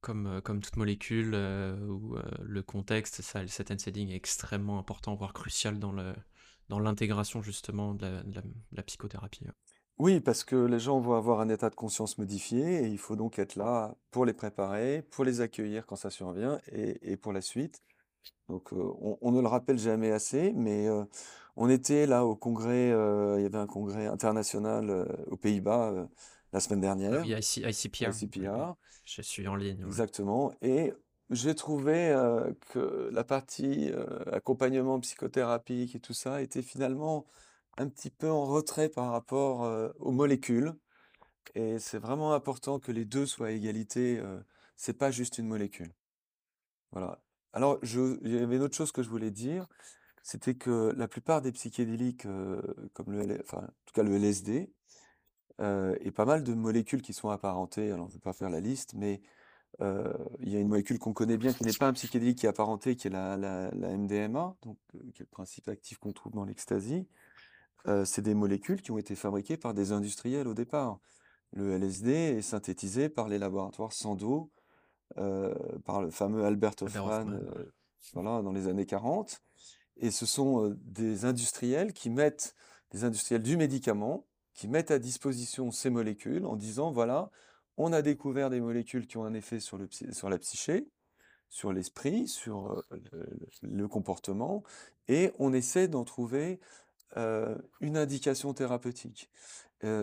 comme, 0.00 0.26
euh, 0.26 0.40
comme 0.40 0.60
toute 0.60 0.76
molécule, 0.76 1.32
euh, 1.34 1.76
où 1.86 2.16
le 2.40 2.62
contexte, 2.62 3.22
ça, 3.22 3.42
le 3.42 3.48
set 3.48 3.70
and 3.70 3.78
setting 3.78 4.10
est 4.10 4.16
extrêmement 4.16 4.78
important, 4.78 5.14
voire 5.14 5.32
crucial 5.32 5.78
dans 5.78 5.92
le 5.92 6.14
dans 6.68 6.78
l'intégration 6.78 7.42
justement 7.42 7.92
de 7.92 8.22
la 8.72 8.82
psychothérapie. 8.82 9.44
Oui, 10.02 10.18
parce 10.18 10.42
que 10.42 10.56
les 10.56 10.80
gens 10.80 10.98
vont 10.98 11.14
avoir 11.14 11.38
un 11.38 11.48
état 11.48 11.70
de 11.70 11.76
conscience 11.76 12.18
modifié 12.18 12.82
et 12.82 12.88
il 12.88 12.98
faut 12.98 13.14
donc 13.14 13.38
être 13.38 13.54
là 13.54 13.94
pour 14.10 14.26
les 14.26 14.32
préparer, 14.32 15.02
pour 15.12 15.24
les 15.24 15.40
accueillir 15.40 15.86
quand 15.86 15.94
ça 15.94 16.10
survient 16.10 16.58
et, 16.72 17.16
pour 17.16 17.32
la 17.32 17.40
suite. 17.40 17.84
Donc 18.48 18.72
euh, 18.72 18.82
on, 19.20 19.30
ne 19.30 19.40
le 19.40 19.46
rappelle 19.46 19.78
jamais 19.78 20.10
assez, 20.10 20.52
mais 20.56 20.88
euh, 20.88 21.04
on 21.54 21.70
était 21.70 22.06
là 22.06 22.24
au 22.24 22.34
congrès, 22.34 22.90
euh, 22.90 23.36
il 23.38 23.44
y 23.44 23.46
avait 23.46 23.58
un 23.58 23.68
congrès 23.68 24.08
international 24.08 25.06
aux 25.30 25.36
Pays-Bas 25.36 26.08
la 26.52 26.58
semaine 26.58 26.80
dernière. 26.80 27.22
Oui, 27.22 27.32
ICPR. 27.38 28.74
Je 29.04 29.22
suis 29.22 29.46
en 29.46 29.54
ligne. 29.54 29.84
Exactement. 29.86 30.52
Et 30.62 30.92
j'ai 31.30 31.54
trouvé 31.54 32.12
que 32.72 33.08
la 33.12 33.22
partie 33.22 33.92
accompagnement 34.32 34.98
psychothérapique 34.98 35.94
et 35.94 36.00
tout 36.00 36.12
ça 36.12 36.42
était 36.42 36.62
finalement 36.62 37.24
un 37.78 37.88
petit 37.88 38.10
peu 38.10 38.30
en 38.30 38.44
retrait 38.44 38.88
par 38.88 39.10
rapport 39.10 39.92
aux 39.98 40.12
molécules. 40.12 40.74
Et 41.54 41.78
c'est 41.78 41.98
vraiment 41.98 42.34
important 42.34 42.78
que 42.78 42.92
les 42.92 43.04
deux 43.04 43.26
soient 43.26 43.48
à 43.48 43.50
égalité. 43.50 44.22
c'est 44.76 44.96
pas 44.96 45.10
juste 45.10 45.38
une 45.38 45.46
molécule. 45.46 45.92
Voilà. 46.92 47.22
Alors, 47.52 47.78
je, 47.82 48.18
il 48.22 48.32
y 48.32 48.38
avait 48.38 48.56
une 48.56 48.62
autre 48.62 48.76
chose 48.76 48.92
que 48.92 49.02
je 49.02 49.08
voulais 49.08 49.30
dire, 49.30 49.66
c'était 50.22 50.54
que 50.54 50.92
la 50.96 51.08
plupart 51.08 51.42
des 51.42 51.52
psychédéliques, 51.52 52.26
comme 52.92 53.12
le, 53.12 53.40
enfin, 53.42 53.58
en 53.58 53.84
tout 53.86 53.94
cas 53.94 54.02
le 54.02 54.14
LSD, 54.14 54.72
et 55.60 56.10
pas 56.10 56.24
mal 56.24 56.42
de 56.42 56.54
molécules 56.54 57.02
qui 57.02 57.12
sont 57.12 57.28
apparentées. 57.28 57.90
Alors, 57.90 58.08
je 58.08 58.14
ne 58.14 58.18
vais 58.18 58.22
pas 58.22 58.32
faire 58.32 58.50
la 58.50 58.60
liste, 58.60 58.94
mais 58.94 59.20
il 59.80 60.48
y 60.48 60.56
a 60.56 60.60
une 60.60 60.68
molécule 60.68 60.98
qu'on 60.98 61.12
connaît 61.12 61.36
bien 61.36 61.52
qui 61.52 61.64
n'est 61.64 61.72
pas 61.72 61.88
un 61.88 61.92
psychédélique 61.92 62.38
qui 62.38 62.46
est 62.46 62.50
apparenté, 62.50 62.96
qui 62.96 63.08
est 63.08 63.10
la, 63.10 63.36
la, 63.36 63.70
la 63.72 63.96
MDMA, 63.96 64.56
donc, 64.62 64.78
qui 64.92 65.22
est 65.22 65.26
le 65.26 65.26
principe 65.26 65.68
actif 65.68 65.98
qu'on 65.98 66.12
trouve 66.12 66.32
dans 66.32 66.44
l'ecstasy 66.44 67.06
c'est 68.04 68.22
des 68.22 68.34
molécules 68.34 68.82
qui 68.82 68.90
ont 68.90 68.98
été 68.98 69.14
fabriquées 69.14 69.56
par 69.56 69.74
des 69.74 69.92
industriels 69.92 70.48
au 70.48 70.54
départ. 70.54 70.98
Le 71.52 71.72
LSD 71.72 72.10
est 72.10 72.42
synthétisé 72.42 73.08
par 73.08 73.28
les 73.28 73.38
laboratoires 73.38 73.92
Sandoz, 73.92 74.46
par 75.16 76.00
le 76.00 76.10
fameux 76.10 76.44
Albert 76.44 76.74
Hofmann, 76.80 77.40
voilà, 78.14 78.42
dans 78.42 78.52
les 78.52 78.68
années 78.68 78.86
40. 78.86 79.42
Et 79.96 80.10
ce 80.10 80.26
sont 80.26 80.76
des 80.80 81.24
industriels 81.24 81.92
qui 81.92 82.08
mettent, 82.10 82.54
des 82.92 83.04
industriels 83.04 83.42
du 83.42 83.56
médicament, 83.56 84.26
qui 84.54 84.68
mettent 84.68 84.90
à 84.90 84.98
disposition 84.98 85.70
ces 85.70 85.90
molécules 85.90 86.44
en 86.46 86.56
disant, 86.56 86.92
voilà, 86.92 87.30
on 87.76 87.92
a 87.92 88.02
découvert 88.02 88.50
des 88.50 88.60
molécules 88.60 89.06
qui 89.06 89.16
ont 89.16 89.24
un 89.24 89.34
effet 89.34 89.60
sur, 89.60 89.78
le, 89.78 89.88
sur 89.90 90.28
la 90.28 90.38
psyché, 90.38 90.88
sur 91.48 91.72
l'esprit, 91.72 92.28
sur 92.28 92.82
le, 93.62 93.88
comportement, 93.88 94.62
et 95.08 95.32
on 95.38 95.52
essaie 95.52 95.88
d'en 95.88 96.04
trouver 96.04 96.60
une 97.16 97.96
indication 97.96 98.54
thérapeutique. 98.54 99.30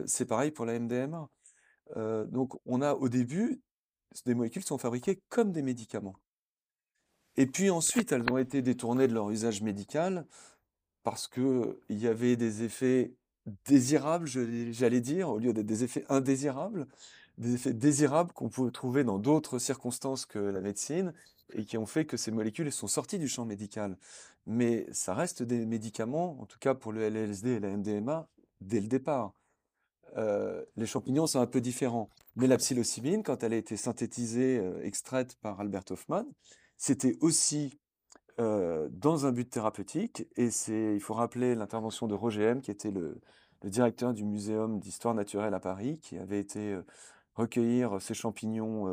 c'est 0.06 0.26
pareil 0.26 0.52
pour 0.52 0.66
la 0.66 0.80
MDMA. 0.80 1.30
donc 2.28 2.60
on 2.66 2.82
a 2.82 2.94
au 2.94 3.10
début, 3.10 3.62
des 4.26 4.36
molécules 4.36 4.64
sont 4.64 4.78
fabriquées 4.78 5.22
comme 5.30 5.52
des 5.52 5.62
médicaments. 5.62 6.16
Et 7.36 7.46
puis 7.46 7.70
ensuite, 7.70 8.12
elles 8.12 8.30
ont 8.32 8.38
été 8.38 8.62
détournées 8.62 9.08
de 9.08 9.14
leur 9.14 9.30
usage 9.30 9.62
médical 9.62 10.26
parce 11.04 11.28
qu'il 11.28 11.76
y 11.90 12.08
avait 12.08 12.36
des 12.36 12.64
effets 12.64 13.14
désirables, 13.66 14.28
j'allais 14.28 15.02
dire, 15.02 15.30
au 15.30 15.40
lieu 15.40 15.54
d'être 15.54 15.66
des 15.66 15.84
effets 15.84 16.06
indésirables, 16.10 16.88
des 17.40 17.56
effets 17.56 17.74
désirables 17.74 18.32
qu'on 18.34 18.50
pouvait 18.50 18.72
trouver 18.72 19.04
dans 19.04 19.18
d'autres 19.18 19.60
circonstances 19.60 20.26
que 20.26 20.40
la 20.40 20.62
médecine 20.62 21.14
et 21.54 21.66
qui 21.66 21.78
ont 21.78 21.88
fait 21.88 22.06
que 22.06 22.18
ces 22.18 22.32
molécules 22.32 22.72
sont 22.72 22.88
sorties 22.88 23.18
du 23.18 23.28
champ 23.28 23.46
médical 23.46 23.98
mais 24.50 24.88
ça 24.92 25.14
reste 25.14 25.44
des 25.44 25.66
médicaments, 25.66 26.42
en 26.42 26.46
tout 26.48 26.58
cas 26.58 26.74
pour 26.74 26.92
le 26.92 27.02
LSD 27.04 27.52
et 27.52 27.60
la 27.60 27.70
MDMA, 27.70 28.28
dès 28.62 28.82
le 28.82 28.88
départ. 28.88 29.34
les 30.18 30.86
champignons 30.88 31.28
sont 31.28 31.40
un 31.40 31.46
peu 31.46 31.62
différents. 31.62 32.10
Mais 32.36 32.48
la 32.48 32.58
psilocybine, 32.58 33.22
quand 33.24 33.44
elle 33.44 33.54
a 33.54 33.58
été 33.58 33.78
synthétisée, 33.78 34.60
extraite 34.82 35.38
par 35.42 35.60
Albert 35.60 35.84
Hoffman, 35.92 36.26
c'était 36.78 37.18
aussi 37.22 37.80
dans 38.38 39.26
un 39.28 39.32
but 39.32 39.50
thérapeutique. 39.50 40.28
Et 40.36 40.50
il 40.68 41.00
faut 41.00 41.14
rappeler 41.14 41.54
l'intervention 41.54 42.08
de 42.08 42.16
Roger 42.16 42.46
M, 42.46 42.62
qui 42.62 42.72
était 42.72 42.92
le, 42.92 43.22
le 43.62 43.70
directeur 43.70 44.14
du 44.14 44.26
Muséum 44.26 44.80
d'histoire 44.80 45.14
naturelle 45.14 45.54
à 45.54 45.60
Paris, 45.60 46.00
qui 46.00 46.18
avait 46.18 46.40
été 46.40 46.76
recueillir 47.40 48.02
ces 48.02 48.14
champignons 48.14 48.88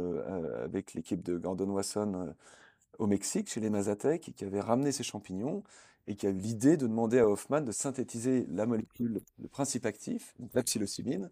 avec 0.63 0.95
l'équipe 0.95 1.23
de 1.23 1.37
Gordon 1.37 1.71
Wasson 1.71 2.35
au 2.99 3.07
Mexique, 3.07 3.51
chez 3.51 3.61
les 3.61 3.71
Mazatèques, 3.71 4.29
et 4.29 4.33
qui 4.33 4.45
avait 4.45 4.61
ramené 4.61 4.93
ces 4.93 5.03
champignons, 5.03 5.63
et 6.07 6.15
qui 6.15 6.27
a 6.27 6.31
eu 6.31 6.39
l'idée 6.39 6.77
de 6.77 6.87
demander 6.87 7.19
à 7.19 7.29
Hoffman 7.29 7.61
de 7.61 7.73
synthétiser 7.73 8.47
la 8.51 8.67
molécule, 8.67 9.21
de 9.39 9.49
principe 9.49 9.87
actif, 9.87 10.35
donc 10.39 10.55
la 10.55 10.63
psilocybine. 10.63 11.31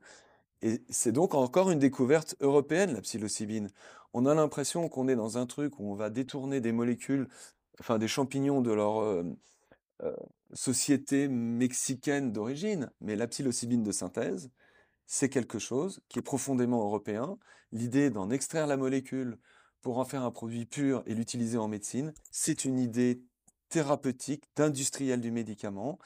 Et 0.62 0.82
c'est 0.88 1.12
donc 1.12 1.34
encore 1.34 1.70
une 1.70 1.78
découverte 1.78 2.36
européenne, 2.40 2.94
la 2.94 3.00
psilocybine. 3.00 3.70
On 4.12 4.26
a 4.26 4.34
l'impression 4.34 4.88
qu'on 4.88 5.08
est 5.08 5.16
dans 5.16 5.38
un 5.38 5.46
truc 5.46 5.78
où 5.78 5.90
on 5.90 5.94
va 5.94 6.10
détourner 6.10 6.60
des 6.60 6.72
molécules, 6.72 7.28
enfin 7.80 7.98
des 7.98 8.08
champignons 8.08 8.60
de 8.60 8.72
leur 8.72 9.00
euh, 9.00 9.24
euh, 10.02 10.16
société 10.52 11.28
mexicaine 11.28 12.32
d'origine, 12.32 12.90
mais 13.00 13.16
la 13.16 13.26
psilocybine 13.26 13.82
de 13.82 13.92
synthèse, 13.92 14.50
c'est 15.06 15.28
quelque 15.28 15.58
chose 15.58 16.00
qui 16.08 16.18
est 16.18 16.22
profondément 16.22 16.82
européen. 16.82 17.38
L'idée 17.72 18.10
d'en 18.10 18.30
extraire 18.30 18.66
la 18.66 18.76
molécule 18.76 19.38
pour 19.82 19.98
en 19.98 20.04
faire 20.04 20.22
un 20.22 20.30
produit 20.30 20.66
pur 20.66 21.02
et 21.06 21.14
l'utiliser 21.14 21.58
en 21.58 21.68
médecine, 21.68 22.14
c'est 22.30 22.64
une 22.64 22.78
idée 22.78 23.22
thérapeutique 23.68 24.44
d'industriel 24.56 25.20
du 25.20 25.30
médicament, 25.30 25.98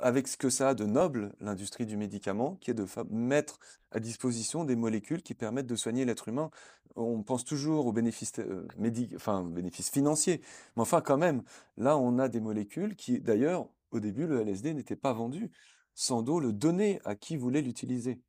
avec 0.00 0.28
ce 0.28 0.36
que 0.36 0.50
ça 0.50 0.70
a 0.70 0.74
de 0.74 0.84
noble, 0.84 1.34
l'industrie 1.40 1.86
du 1.86 1.96
médicament, 1.96 2.56
qui 2.56 2.70
est 2.70 2.74
de 2.74 2.86
mettre 3.10 3.58
à 3.90 4.00
disposition 4.00 4.64
des 4.64 4.76
molécules 4.76 5.22
qui 5.22 5.34
permettent 5.34 5.66
de 5.66 5.76
soigner 5.76 6.04
l'être 6.04 6.28
humain. 6.28 6.50
On 6.94 7.22
pense 7.22 7.44
toujours 7.44 7.86
aux 7.86 7.92
bénéfices, 7.92 8.38
euh, 8.38 8.66
enfin, 9.14 9.42
bénéfices 9.44 9.90
financiers, 9.90 10.40
mais 10.76 10.82
enfin 10.82 11.00
quand 11.00 11.18
même, 11.18 11.42
là 11.76 11.96
on 11.98 12.18
a 12.18 12.28
des 12.28 12.40
molécules 12.40 12.96
qui, 12.96 13.20
d'ailleurs, 13.20 13.68
au 13.90 14.00
début, 14.00 14.26
le 14.26 14.40
LSD 14.40 14.74
n'était 14.74 14.96
pas 14.96 15.12
vendu. 15.12 15.50
Sandoz 15.94 16.40
le 16.40 16.52
donnait 16.52 17.00
à 17.04 17.14
qui 17.16 17.36
voulait 17.36 17.62
l'utiliser. 17.62 18.20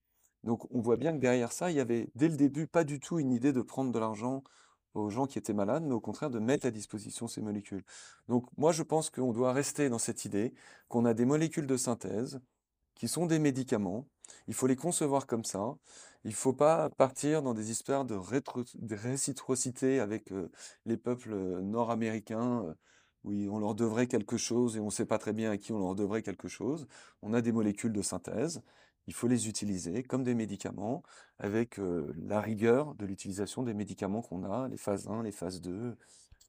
Donc 0.43 0.67
on 0.73 0.81
voit 0.81 0.97
bien 0.97 1.13
que 1.13 1.19
derrière 1.19 1.51
ça, 1.51 1.71
il 1.71 1.77
y 1.77 1.79
avait 1.79 2.09
dès 2.15 2.29
le 2.29 2.37
début 2.37 2.67
pas 2.67 2.83
du 2.83 2.99
tout 2.99 3.19
une 3.19 3.31
idée 3.31 3.53
de 3.53 3.61
prendre 3.61 3.91
de 3.91 3.99
l'argent 3.99 4.43
aux 4.93 5.09
gens 5.09 5.27
qui 5.27 5.37
étaient 5.37 5.53
malades, 5.53 5.83
mais 5.83 5.93
au 5.93 5.99
contraire 5.99 6.29
de 6.29 6.39
mettre 6.39 6.65
à 6.67 6.71
disposition 6.71 7.27
ces 7.27 7.41
molécules. 7.41 7.83
Donc 8.27 8.45
moi 8.57 8.71
je 8.71 8.83
pense 8.83 9.09
qu'on 9.09 9.33
doit 9.33 9.53
rester 9.53 9.89
dans 9.89 9.99
cette 9.99 10.25
idée 10.25 10.53
qu'on 10.87 11.05
a 11.05 11.13
des 11.13 11.25
molécules 11.25 11.67
de 11.67 11.77
synthèse 11.77 12.39
qui 12.95 13.07
sont 13.07 13.27
des 13.27 13.39
médicaments, 13.39 14.07
il 14.47 14.53
faut 14.53 14.67
les 14.67 14.75
concevoir 14.75 15.27
comme 15.27 15.43
ça, 15.43 15.75
il 16.23 16.31
ne 16.31 16.35
faut 16.35 16.53
pas 16.53 16.89
partir 16.89 17.41
dans 17.43 17.53
des 17.53 17.71
histoires 17.71 18.05
de, 18.05 18.15
réciprocité 18.95 19.99
avec 19.99 20.31
euh, 20.31 20.49
les 20.85 20.97
peuples 20.97 21.31
euh, 21.31 21.61
nord-américains, 21.61 22.63
euh, 22.65 22.73
où 23.23 23.31
on 23.51 23.59
leur 23.59 23.75
devrait 23.75 24.07
quelque 24.07 24.37
chose 24.37 24.77
et 24.77 24.79
on 24.79 24.85
ne 24.85 24.91
sait 24.91 25.05
pas 25.05 25.17
très 25.17 25.33
bien 25.33 25.51
à 25.51 25.57
qui 25.57 25.71
on 25.73 25.79
leur 25.79 25.95
devrait 25.95 26.23
quelque 26.23 26.47
chose. 26.47 26.87
On 27.21 27.33
a 27.33 27.41
des 27.41 27.51
molécules 27.51 27.93
de 27.93 28.01
synthèse, 28.01 28.61
il 29.07 29.13
faut 29.13 29.27
les 29.27 29.47
utiliser 29.47 30.03
comme 30.03 30.23
des 30.23 30.35
médicaments, 30.35 31.03
avec 31.39 31.79
la 32.17 32.41
rigueur 32.41 32.95
de 32.95 33.05
l'utilisation 33.05 33.63
des 33.63 33.73
médicaments 33.73 34.21
qu'on 34.21 34.43
a, 34.43 34.67
les 34.67 34.77
phases 34.77 35.07
1, 35.07 35.23
les 35.23 35.31
phases 35.31 35.61
2, 35.61 35.95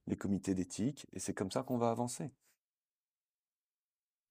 les 0.06 0.16
comités 0.16 0.54
d'éthique, 0.54 1.06
et 1.12 1.20
c'est 1.20 1.34
comme 1.34 1.50
ça 1.50 1.62
qu'on 1.62 1.78
va 1.78 1.90
avancer. 1.90 2.30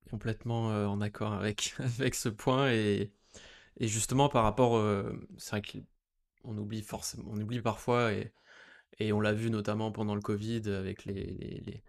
Complètement 0.09 0.67
en 0.67 1.01
accord 1.01 1.34
avec, 1.34 1.73
avec 1.80 2.15
ce 2.15 2.30
point, 2.30 2.71
et, 2.71 3.11
et 3.78 3.88
justement 3.88 4.30
par 4.30 4.43
rapport, 4.43 4.84
c'est 5.38 5.51
vrai 5.51 5.61
qu'on 5.61 6.57
oublie 6.57 6.82
forcément, 6.82 7.25
on 7.28 7.39
oublie 7.39 7.61
parfois, 7.61 8.11
et, 8.13 8.34
et 8.99 9.13
on 9.13 9.19
l'a 9.19 9.34
vu 9.34 9.49
notamment 9.49 9.91
pendant 9.91 10.15
le 10.15 10.21
Covid 10.21 10.63
avec 10.69 11.05
les, 11.05 11.13
les, 11.13 11.84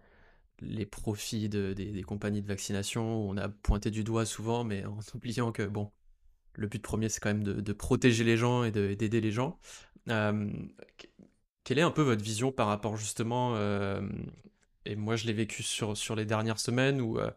les, 0.61 0.85
profits 0.85 1.49
de, 1.49 1.73
des, 1.73 1.91
des, 1.91 2.03
compagnies 2.03 2.41
de 2.41 2.47
vaccination, 2.47 3.03
on 3.29 3.37
a 3.37 3.49
pointé 3.49 3.91
du 3.91 4.03
doigt 4.03 4.25
souvent, 4.25 4.63
mais 4.63 4.85
en 4.85 4.99
oubliant 5.15 5.51
que 5.51 5.63
bon, 5.63 5.91
le 6.59 6.67
but 6.67 6.81
premier, 6.81 7.09
c'est 7.09 7.19
quand 7.19 7.29
même 7.29 7.43
de, 7.43 7.73
protéger 7.73 8.23
les 8.23 8.37
gens 8.37 8.63
et 8.63 8.71
d'aider 8.71 9.21
les 9.21 9.31
gens. 9.31 9.57
Euh, 10.09 10.51
quelle 11.63 11.79
est 11.79 11.83
un 11.83 11.91
peu 11.91 12.01
votre 12.01 12.23
vision 12.23 12.51
par 12.51 12.67
rapport 12.67 12.97
justement, 12.97 13.55
euh, 13.55 14.01
et 14.85 14.95
moi 14.95 15.15
je 15.15 15.25
l'ai 15.25 15.33
vécu 15.33 15.63
sur, 15.63 15.95
sur 15.95 16.15
les 16.15 16.25
dernières 16.25 16.59
semaines, 16.59 16.99
où, 16.99 17.19
euh, 17.19 17.31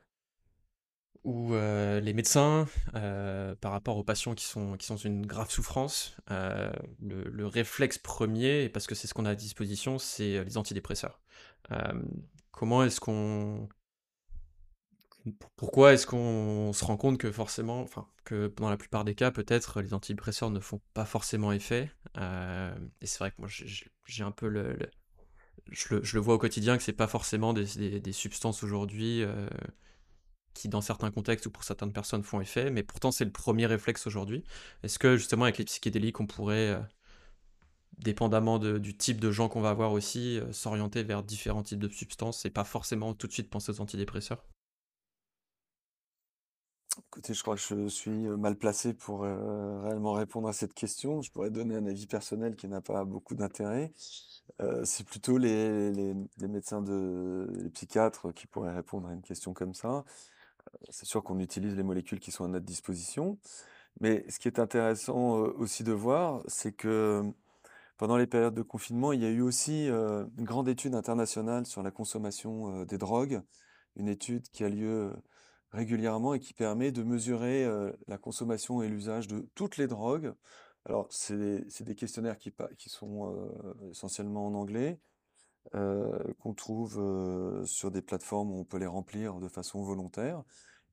où 1.25 1.53
les 1.53 2.13
médecins, 2.15 2.67
par 2.93 3.73
rapport 3.73 3.97
aux 3.97 4.05
patients 4.05 4.35
qui 4.35 4.45
sont, 4.45 4.77
qui 4.77 4.87
sont 4.87 4.97
une 4.97 5.25
grave 5.25 5.51
souffrance, 5.51 6.17
le, 6.29 7.47
réflexe 7.47 7.99
premier, 7.99 8.69
parce 8.69 8.87
que 8.87 8.95
c'est 8.97 9.07
ce 9.07 9.15
qu'on 9.15 9.25
a 9.25 9.31
à 9.31 9.35
disposition, 9.37 9.99
c'est 9.99 10.43
les 10.45 10.57
antidépresseurs. 10.57 11.21
comment 12.51 12.83
est-ce 12.83 12.99
qu'on 12.99 13.69
pourquoi 15.57 15.93
est-ce 15.93 16.07
qu'on 16.07 16.73
se 16.73 16.85
rend 16.85 16.97
compte 16.97 17.19
que 17.19 17.31
forcément, 17.31 17.81
enfin, 17.81 18.09
que 18.25 18.53
dans 18.57 18.71
la 18.71 18.77
plupart 18.77 19.05
des 19.05 19.15
cas, 19.15 19.31
peut-être, 19.31 19.81
les 19.81 19.95
antidépresseurs 19.95 20.51
ne 20.51 20.61
font 20.61 20.81
pas 20.95 21.05
forcément 21.05 21.53
effet 21.53 21.91
euh, 22.17 22.75
Et 23.01 23.07
c'est 23.07 23.19
vrai 23.19 23.31
que 23.31 23.37
moi, 23.39 23.49
j'ai 23.49 24.25
un 24.25 24.33
peu 24.33 24.49
le, 24.49 24.77
je, 25.71 25.95
le, 25.95 26.21
vois 26.21 26.35
au 26.35 26.39
quotidien 26.39 26.77
que 26.77 26.83
c'est 26.83 26.93
pas 26.93 27.07
forcément 27.07 27.53
des, 27.53 28.13
substances 28.13 28.65
aujourd'hui 28.65 29.23
euh, 29.23 29.49
qui, 30.55 30.69
dans 30.69 30.81
certains 30.81 31.11
contextes 31.13 31.47
ou 31.47 31.51
pour 31.51 31.65
certaines 31.65 31.93
personnes, 31.93 32.25
font 32.25 32.41
effet, 32.41 32.71
mais 32.71 32.83
pourtant, 32.83 33.13
c'est 33.13 33.25
le 33.25 33.33
premier 33.33 33.67
réflexe 33.67 34.07
aujourd'hui. 34.07 34.43
Est-ce 34.83 34.99
que 34.99 35.17
justement, 35.17 35.45
avec 35.45 35.59
les 35.59 35.65
psychédéliques, 35.65 36.21
on 36.21 36.27
pourrait, 36.27 36.71
euh, 36.71 36.81
dépendamment 37.99 38.59
du 38.59 38.97
type 38.97 39.21
de 39.21 39.31
gens 39.31 39.49
qu'on 39.49 39.61
va 39.61 39.71
avoir 39.71 39.93
aussi, 39.93 40.41
s'orienter 40.51 41.05
vers 41.05 41.23
différents 41.23 41.63
types 41.63 41.79
de 41.79 41.89
substances 41.89 42.45
et 42.45 42.51
pas 42.51 42.65
forcément 42.65 43.15
tout 43.15 43.29
de 43.29 43.33
suite 43.33 43.51
penser 43.51 43.71
aux 43.71 43.81
antidépresseurs? 43.81 44.45
Écoutez, 46.99 47.33
je 47.33 47.43
crois 47.43 47.55
que 47.57 47.61
je 47.61 47.89
suis 47.89 48.11
mal 48.11 48.57
placé 48.57 48.93
pour 48.93 49.23
réellement 49.23 50.13
répondre 50.13 50.49
à 50.49 50.53
cette 50.53 50.75
question. 50.75 51.23
Je 51.23 51.31
pourrais 51.31 51.51
donner 51.51 51.75
un 51.75 51.87
avis 51.87 52.07
personnel 52.07 52.55
qui 52.55 52.69
n'a 52.69 52.83
pas 52.83 53.05
beaucoup 53.05 53.35
d'intérêt. 53.35 53.93
c'est 54.85 55.07
plutôt 55.07 55.39
les, 55.39 55.91
les, 55.93 56.49
médecins, 56.49 56.83
de, 56.83 57.49
les 57.63 57.71
psychiatres 57.71 58.33
qui 58.33 58.47
pourraient 58.47 58.75
répondre 58.75 59.09
à 59.09 59.15
une 59.15 59.23
question 59.23 59.55
comme 59.55 59.75
ça. 59.75 60.05
c'est 60.91 61.07
sûr 61.07 61.23
qu'on 61.25 61.39
utilise 61.41 61.77
les 61.77 61.83
molécules 61.83 62.21
qui 62.21 62.31
sont 62.31 62.45
à 62.45 62.49
notre 62.49 62.67
disposition. 62.67 63.39
Mais 64.01 64.25
ce 64.31 64.39
qui 64.39 64.49
est 64.49 64.59
intéressant 64.59 65.37
aussi 65.39 65.85
de 65.85 65.93
voir, 65.93 66.43
c'est 66.49 66.73
que 66.73 67.23
pendant 67.99 68.17
les 68.19 68.27
périodes 68.27 68.55
de 68.55 68.63
confinement, 68.63 69.13
il 69.13 69.23
y 69.23 69.27
a 69.27 69.31
eu 69.31 69.43
aussi 69.43 69.87
une 69.89 70.45
grande 70.45 70.69
étude 70.69 70.95
internationale 70.95 71.67
sur 71.67 71.83
la 71.83 71.91
consommation 71.91 72.85
des 72.85 72.99
drogues, 72.99 73.43
une 73.97 74.09
étude 74.09 74.49
qui 74.51 74.65
a 74.65 74.69
lieu 74.69 75.13
régulièrement 75.73 76.35
et 76.35 76.41
qui 76.41 76.55
permet 76.55 76.93
de 76.93 77.03
mesurer 77.03 77.67
la 78.07 78.19
consommation 78.19 78.83
et 78.83 78.89
l'usage 78.89 79.27
de 79.29 79.49
toutes 79.55 79.77
les 79.77 79.87
drogues. 79.87 80.33
Alors, 80.85 81.07
c'est 81.11 81.37
des, 81.85 81.95
questionnaires 81.95 82.39
qui, 82.39 82.53
qui 82.77 82.91
sont 82.91 83.51
essentiellement 83.91 84.47
en 84.47 84.55
anglais, 84.55 84.99
qu'on 85.73 86.55
trouve 86.55 87.65
sur 87.65 87.91
des 87.91 88.03
plateformes 88.03 88.51
où 88.51 88.59
on 88.59 88.65
peut 88.65 88.79
les 88.79 88.87
remplir 88.87 89.37
de 89.37 89.49
façon 89.49 89.83
volontaire. 89.83 90.43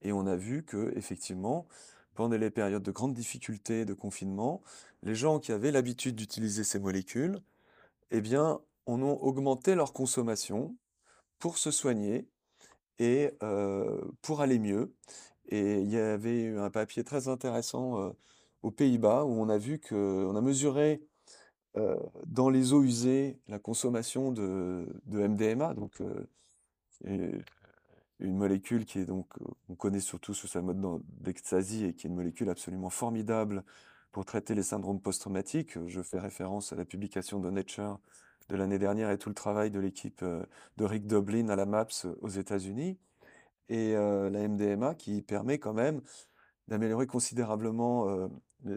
Et 0.01 0.11
on 0.11 0.25
a 0.25 0.35
vu 0.35 0.63
que, 0.63 0.93
effectivement, 0.95 1.67
pendant 2.15 2.37
les 2.37 2.49
périodes 2.49 2.83
de 2.83 2.91
grande 2.91 3.13
difficulté 3.13 3.85
de 3.85 3.93
confinement, 3.93 4.61
les 5.03 5.15
gens 5.15 5.39
qui 5.39 5.51
avaient 5.51 5.71
l'habitude 5.71 6.15
d'utiliser 6.15 6.63
ces 6.63 6.79
molécules, 6.79 7.39
eh 8.11 8.21
bien, 8.21 8.59
on 8.85 9.01
ont 9.01 9.21
augmenté 9.21 9.75
leur 9.75 9.93
consommation 9.93 10.75
pour 11.37 11.57
se 11.57 11.71
soigner 11.71 12.27
et 12.99 13.31
pour 14.21 14.41
aller 14.41 14.59
mieux. 14.59 14.93
Et 15.49 15.81
il 15.81 15.89
y 15.89 15.97
avait 15.97 16.43
eu 16.43 16.59
un 16.59 16.69
papier 16.69 17.03
très 17.03 17.27
intéressant 17.27 18.13
aux 18.63 18.71
Pays-Bas 18.71 19.25
où 19.25 19.31
on 19.31 19.49
a 19.49 19.57
vu 19.57 19.79
qu'on 19.79 20.35
a 20.35 20.41
mesuré 20.41 21.01
dans 22.25 22.49
les 22.49 22.73
eaux 22.73 22.83
usées 22.83 23.39
la 23.47 23.59
consommation 23.59 24.31
de, 24.31 24.87
MDMA, 25.07 25.73
donc 25.73 26.01
une 28.19 28.35
molécule 28.37 28.85
qui 28.85 28.99
est 28.99 29.05
donc, 29.05 29.27
on 29.69 29.75
connaît 29.75 29.99
surtout 29.99 30.33
sous 30.33 30.47
sa 30.47 30.61
mode 30.61 31.01
d'ecstasy 31.21 31.85
et 31.85 31.93
qui 31.93 32.07
est 32.07 32.09
une 32.09 32.15
molécule 32.15 32.49
absolument 32.49 32.89
formidable 32.89 33.63
pour 34.11 34.25
traiter 34.25 34.55
les 34.55 34.63
syndromes 34.63 34.99
post-traumatiques. 34.99 35.77
Je 35.87 36.01
fais 36.01 36.19
référence 36.19 36.73
à 36.73 36.75
la 36.75 36.85
publication 36.85 37.39
de 37.39 37.49
Nature 37.49 37.99
de 38.49 38.55
l'année 38.55 38.79
dernière 38.79 39.11
et 39.11 39.17
tout 39.17 39.29
le 39.29 39.35
travail 39.35 39.71
de 39.71 39.79
l'équipe 39.79 40.21
euh, 40.23 40.43
de 40.77 40.85
Rick 40.85 41.07
Doblin 41.07 41.49
à 41.49 41.55
la 41.55 41.65
MAPS 41.65 42.07
aux 42.21 42.29
États-Unis. 42.29 42.97
Et 43.69 43.95
euh, 43.95 44.29
la 44.29 44.47
MDMA 44.47 44.95
qui 44.95 45.21
permet 45.21 45.59
quand 45.59 45.73
même 45.73 46.01
d'améliorer 46.67 47.07
considérablement 47.07 48.09
euh, 48.09 48.27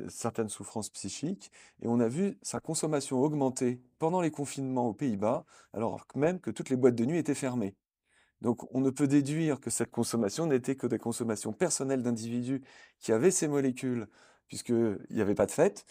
certaines 0.08 0.48
souffrances 0.48 0.90
psychiques. 0.90 1.50
Et 1.80 1.88
on 1.88 2.00
a 2.00 2.08
vu 2.08 2.38
sa 2.42 2.60
consommation 2.60 3.20
augmenter 3.20 3.80
pendant 3.98 4.20
les 4.20 4.30
confinements 4.30 4.88
aux 4.88 4.94
Pays-Bas, 4.94 5.44
alors 5.72 6.06
même 6.14 6.40
que 6.40 6.50
toutes 6.50 6.70
les 6.70 6.76
boîtes 6.76 6.94
de 6.94 7.04
nuit 7.04 7.18
étaient 7.18 7.34
fermées. 7.34 7.74
Donc 8.42 8.66
on 8.74 8.80
ne 8.80 8.90
peut 8.90 9.06
déduire 9.06 9.60
que 9.60 9.70
cette 9.70 9.90
consommation 9.90 10.46
n'était 10.46 10.76
que 10.76 10.86
des 10.86 10.98
consommations 10.98 11.52
personnelles 11.52 12.02
d'individus 12.02 12.62
qui 12.98 13.12
avaient 13.12 13.30
ces 13.30 13.48
molécules, 13.48 14.08
puisqu'il 14.48 14.98
n'y 15.10 15.20
avait 15.20 15.34
pas 15.34 15.46
de 15.46 15.52
fête, 15.52 15.86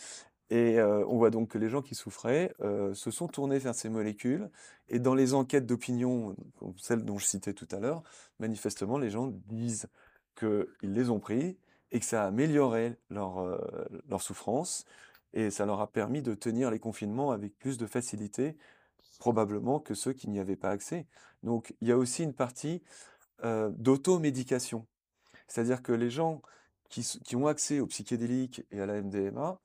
et 0.52 0.82
on 0.82 1.18
voit 1.18 1.30
donc 1.30 1.52
que 1.52 1.58
les 1.58 1.70
gens 1.70 1.82
qui 1.82 1.96
souffraient 1.96 2.54
se 2.94 3.10
sont 3.10 3.30
tournés 3.30 3.58
vers 3.58 3.74
ces 3.74 3.88
molécules. 3.88 4.50
Et 4.90 5.00
dans 5.00 5.16
les 5.16 5.34
enquêtes 5.34 5.66
d'opinion, 5.66 6.36
celles 6.76 7.06
dont 7.06 7.18
je 7.18 7.26
citais 7.26 7.54
tout 7.54 7.70
à 7.72 7.80
l'heure, 7.80 8.04
manifestement, 8.40 8.98
les 8.98 9.10
gens 9.10 9.28
disent 9.48 9.88
qu'ils 10.36 10.68
les 10.82 11.10
ont 11.10 11.22
pris 11.22 11.58
et 11.94 12.02
que 12.02 12.06
ça 12.06 12.26
a 12.26 12.28
amélioré 12.28 12.98
leur, 13.10 13.60
leur 14.10 14.22
souffrance 14.22 14.86
et 15.34 15.52
ça 15.52 15.66
leur 15.66 15.80
a 15.80 15.90
permis 15.90 16.22
de 16.22 16.34
tenir 16.34 16.70
les 16.70 16.80
confinements 16.80 17.32
avec 17.32 17.58
plus 17.58 17.78
de 17.78 17.88
facilité, 17.88 18.58
probablement 19.20 19.80
que 19.80 19.94
ceux 19.94 20.12
qui 20.12 20.30
n'y 20.30 20.40
avaient 20.40 20.58
pas 20.58 20.72
accès. 20.72 21.08
Donc 21.44 21.74
il 21.80 21.88
y 21.88 21.94
a 21.94 21.98
aussi 21.98 22.24
une 22.24 22.34
partie 22.34 22.84
d'automédication. 23.42 24.86
C'est-à-dire 25.48 25.82
que 25.82 25.94
les 25.94 26.10
gens 26.10 26.42
qui, 26.90 27.04
qui 27.24 27.38
ont 27.38 27.48
accès 27.48 27.80
aux 27.80 27.88
psychédéliques 27.88 28.66
et 28.72 28.82
à 28.82 28.86
la 28.86 29.02
MDMA, 29.02 29.58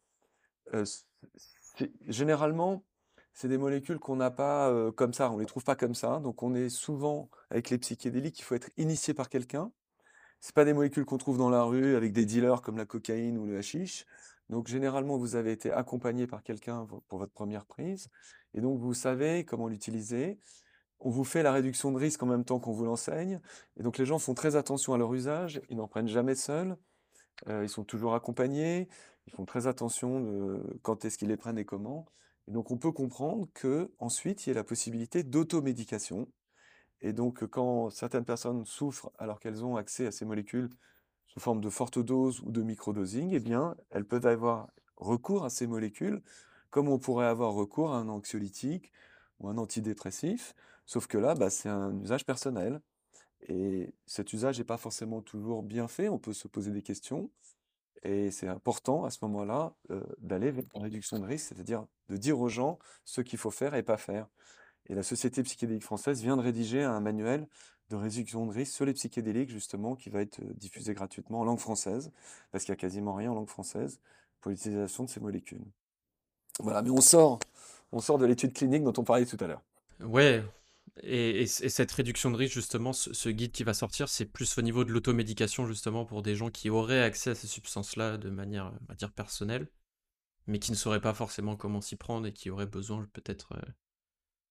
généralement, 2.08 2.84
c'est 3.32 3.48
des 3.48 3.58
molécules 3.58 3.98
qu'on 3.98 4.16
n'a 4.16 4.30
pas 4.30 4.72
comme 4.92 5.12
ça, 5.12 5.30
on 5.30 5.38
les 5.38 5.46
trouve 5.46 5.64
pas 5.64 5.76
comme 5.76 5.94
ça. 5.94 6.20
Donc 6.20 6.42
on 6.42 6.54
est 6.54 6.68
souvent 6.68 7.28
avec 7.50 7.70
les 7.70 7.78
psychédéliques, 7.78 8.38
il 8.38 8.42
faut 8.42 8.54
être 8.54 8.70
initié 8.76 9.14
par 9.14 9.28
quelqu'un. 9.28 9.70
C'est 10.40 10.54
pas 10.54 10.64
des 10.64 10.74
molécules 10.74 11.04
qu'on 11.04 11.18
trouve 11.18 11.38
dans 11.38 11.50
la 11.50 11.62
rue 11.62 11.96
avec 11.96 12.12
des 12.12 12.24
dealers 12.24 12.62
comme 12.62 12.76
la 12.76 12.86
cocaïne 12.86 13.38
ou 13.38 13.46
le 13.46 13.58
hashish. 13.58 14.06
Donc 14.48 14.68
généralement, 14.68 15.16
vous 15.16 15.34
avez 15.34 15.50
été 15.50 15.72
accompagné 15.72 16.26
par 16.26 16.42
quelqu'un 16.42 16.86
pour 17.08 17.18
votre 17.18 17.32
première 17.32 17.66
prise, 17.66 18.08
et 18.54 18.60
donc 18.60 18.78
vous 18.78 18.94
savez 18.94 19.44
comment 19.44 19.66
l'utiliser. 19.66 20.38
On 21.00 21.10
vous 21.10 21.24
fait 21.24 21.42
la 21.42 21.52
réduction 21.52 21.90
de 21.90 21.98
risque 21.98 22.22
en 22.22 22.26
même 22.26 22.44
temps 22.44 22.60
qu'on 22.60 22.72
vous 22.72 22.84
l'enseigne, 22.84 23.40
et 23.76 23.82
donc 23.82 23.98
les 23.98 24.06
gens 24.06 24.18
font 24.18 24.34
très 24.34 24.54
attention 24.54 24.94
à 24.94 24.98
leur 24.98 25.12
usage. 25.12 25.60
Ils 25.68 25.76
n'en 25.76 25.88
prennent 25.88 26.08
jamais 26.08 26.36
seuls. 26.36 26.76
ils 27.48 27.68
sont 27.68 27.84
toujours 27.84 28.14
accompagnés. 28.14 28.88
Ils 29.26 29.32
font 29.32 29.44
très 29.44 29.66
attention 29.66 30.60
quand 30.82 31.04
est-ce 31.04 31.18
qu'ils 31.18 31.28
les 31.28 31.36
prennent 31.36 31.58
et 31.58 31.64
comment. 31.64 32.06
Donc 32.48 32.70
on 32.70 32.78
peut 32.78 32.92
comprendre 32.92 33.48
que 33.54 33.92
ensuite 33.98 34.46
il 34.46 34.50
y 34.50 34.52
a 34.52 34.54
la 34.54 34.64
possibilité 34.64 35.22
d'automédication. 35.24 36.28
Et 37.00 37.12
donc 37.12 37.44
quand 37.46 37.90
certaines 37.90 38.24
personnes 38.24 38.64
souffrent 38.64 39.10
alors 39.18 39.40
qu'elles 39.40 39.64
ont 39.64 39.76
accès 39.76 40.06
à 40.06 40.12
ces 40.12 40.24
molécules, 40.24 40.70
sous 41.26 41.40
forme 41.40 41.60
de 41.60 41.70
forte 41.70 41.98
dose 41.98 42.40
ou 42.40 42.50
de 42.50 42.62
microdosing, 42.62 43.32
eh 43.34 43.40
bien, 43.40 43.76
elles 43.90 44.06
peuvent 44.06 44.26
avoir 44.26 44.68
recours 44.96 45.44
à 45.44 45.50
ces 45.50 45.66
molécules 45.66 46.22
comme 46.70 46.88
on 46.88 46.98
pourrait 46.98 47.26
avoir 47.26 47.52
recours 47.54 47.92
à 47.92 47.98
un 47.98 48.08
anxiolytique 48.08 48.92
ou 49.40 49.48
un 49.48 49.58
antidépressif, 49.58 50.54
sauf 50.84 51.06
que 51.06 51.18
là, 51.18 51.34
bah, 51.34 51.50
c'est 51.50 51.68
un 51.68 51.98
usage 52.00 52.26
personnel. 52.26 52.80
Et 53.48 53.94
cet 54.06 54.32
usage 54.32 54.58
n'est 54.58 54.64
pas 54.64 54.78
forcément 54.78 55.22
toujours 55.22 55.62
bien 55.62 55.88
fait, 55.88 56.08
on 56.08 56.18
peut 56.18 56.32
se 56.32 56.48
poser 56.48 56.70
des 56.72 56.82
questions. 56.82 57.30
Et 58.02 58.30
c'est 58.30 58.48
important 58.48 59.04
à 59.04 59.10
ce 59.10 59.18
moment-là 59.22 59.74
euh, 59.90 60.02
d'aller 60.18 60.50
vers 60.50 60.64
la 60.74 60.82
réduction 60.82 61.18
de 61.18 61.26
risque, 61.26 61.48
c'est-à-dire 61.48 61.86
de 62.08 62.16
dire 62.16 62.38
aux 62.38 62.48
gens 62.48 62.78
ce 63.04 63.20
qu'il 63.20 63.38
faut 63.38 63.50
faire 63.50 63.74
et 63.74 63.82
pas 63.82 63.96
faire. 63.96 64.28
Et 64.88 64.94
la 64.94 65.02
Société 65.02 65.42
psychédélique 65.42 65.82
française 65.82 66.22
vient 66.22 66.36
de 66.36 66.42
rédiger 66.42 66.82
un 66.82 67.00
manuel 67.00 67.48
de 67.90 67.96
réduction 67.96 68.46
de 68.46 68.52
risque 68.52 68.74
sur 68.74 68.84
les 68.84 68.94
psychédéliques, 68.94 69.50
justement, 69.50 69.94
qui 69.94 70.10
va 70.10 70.20
être 70.20 70.40
euh, 70.40 70.52
diffusé 70.54 70.94
gratuitement 70.94 71.40
en 71.40 71.44
langue 71.44 71.58
française, 71.58 72.12
parce 72.50 72.64
qu'il 72.64 72.72
n'y 72.72 72.78
a 72.78 72.80
quasiment 72.80 73.14
rien 73.14 73.30
en 73.30 73.34
langue 73.34 73.48
française 73.48 74.00
pour 74.40 74.50
l'utilisation 74.50 75.04
de 75.04 75.08
ces 75.08 75.20
molécules. 75.20 75.64
Voilà, 76.60 76.82
mais 76.82 76.90
on 76.90 77.00
sort, 77.00 77.38
on 77.92 78.00
sort 78.00 78.18
de 78.18 78.26
l'étude 78.26 78.52
clinique 78.52 78.82
dont 78.82 78.92
on 78.96 79.04
parlait 79.04 79.26
tout 79.26 79.36
à 79.40 79.46
l'heure. 79.46 79.62
Ouais, 80.00 80.44
et, 81.02 81.42
et, 81.42 81.46
cette 81.46 81.92
réduction 81.92 82.30
de 82.30 82.36
risque, 82.36 82.54
justement, 82.54 82.92
ce, 82.92 83.28
guide 83.28 83.52
qui 83.52 83.64
va 83.64 83.74
sortir, 83.74 84.08
c'est 84.08 84.24
plus 84.24 84.56
au 84.58 84.62
niveau 84.62 84.84
de 84.84 84.92
l'automédication, 84.92 85.66
justement, 85.66 86.04
pour 86.04 86.22
des 86.22 86.34
gens 86.34 86.50
qui 86.50 86.70
auraient 86.70 87.02
accès 87.02 87.30
à 87.30 87.34
ces 87.34 87.46
substances-là 87.46 88.16
de 88.16 88.30
manière, 88.30 88.72
on 88.82 88.86
va 88.86 88.94
dire, 88.94 89.12
personnelle, 89.12 89.68
mais 90.46 90.58
qui 90.58 90.70
ne 90.70 90.76
sauraient 90.76 91.00
pas 91.00 91.14
forcément 91.14 91.56
comment 91.56 91.80
s'y 91.80 91.96
prendre 91.96 92.26
et 92.26 92.32
qui 92.32 92.50
auraient 92.50 92.66
besoin 92.66 93.06
peut-être 93.12 93.52
euh, 93.52 93.70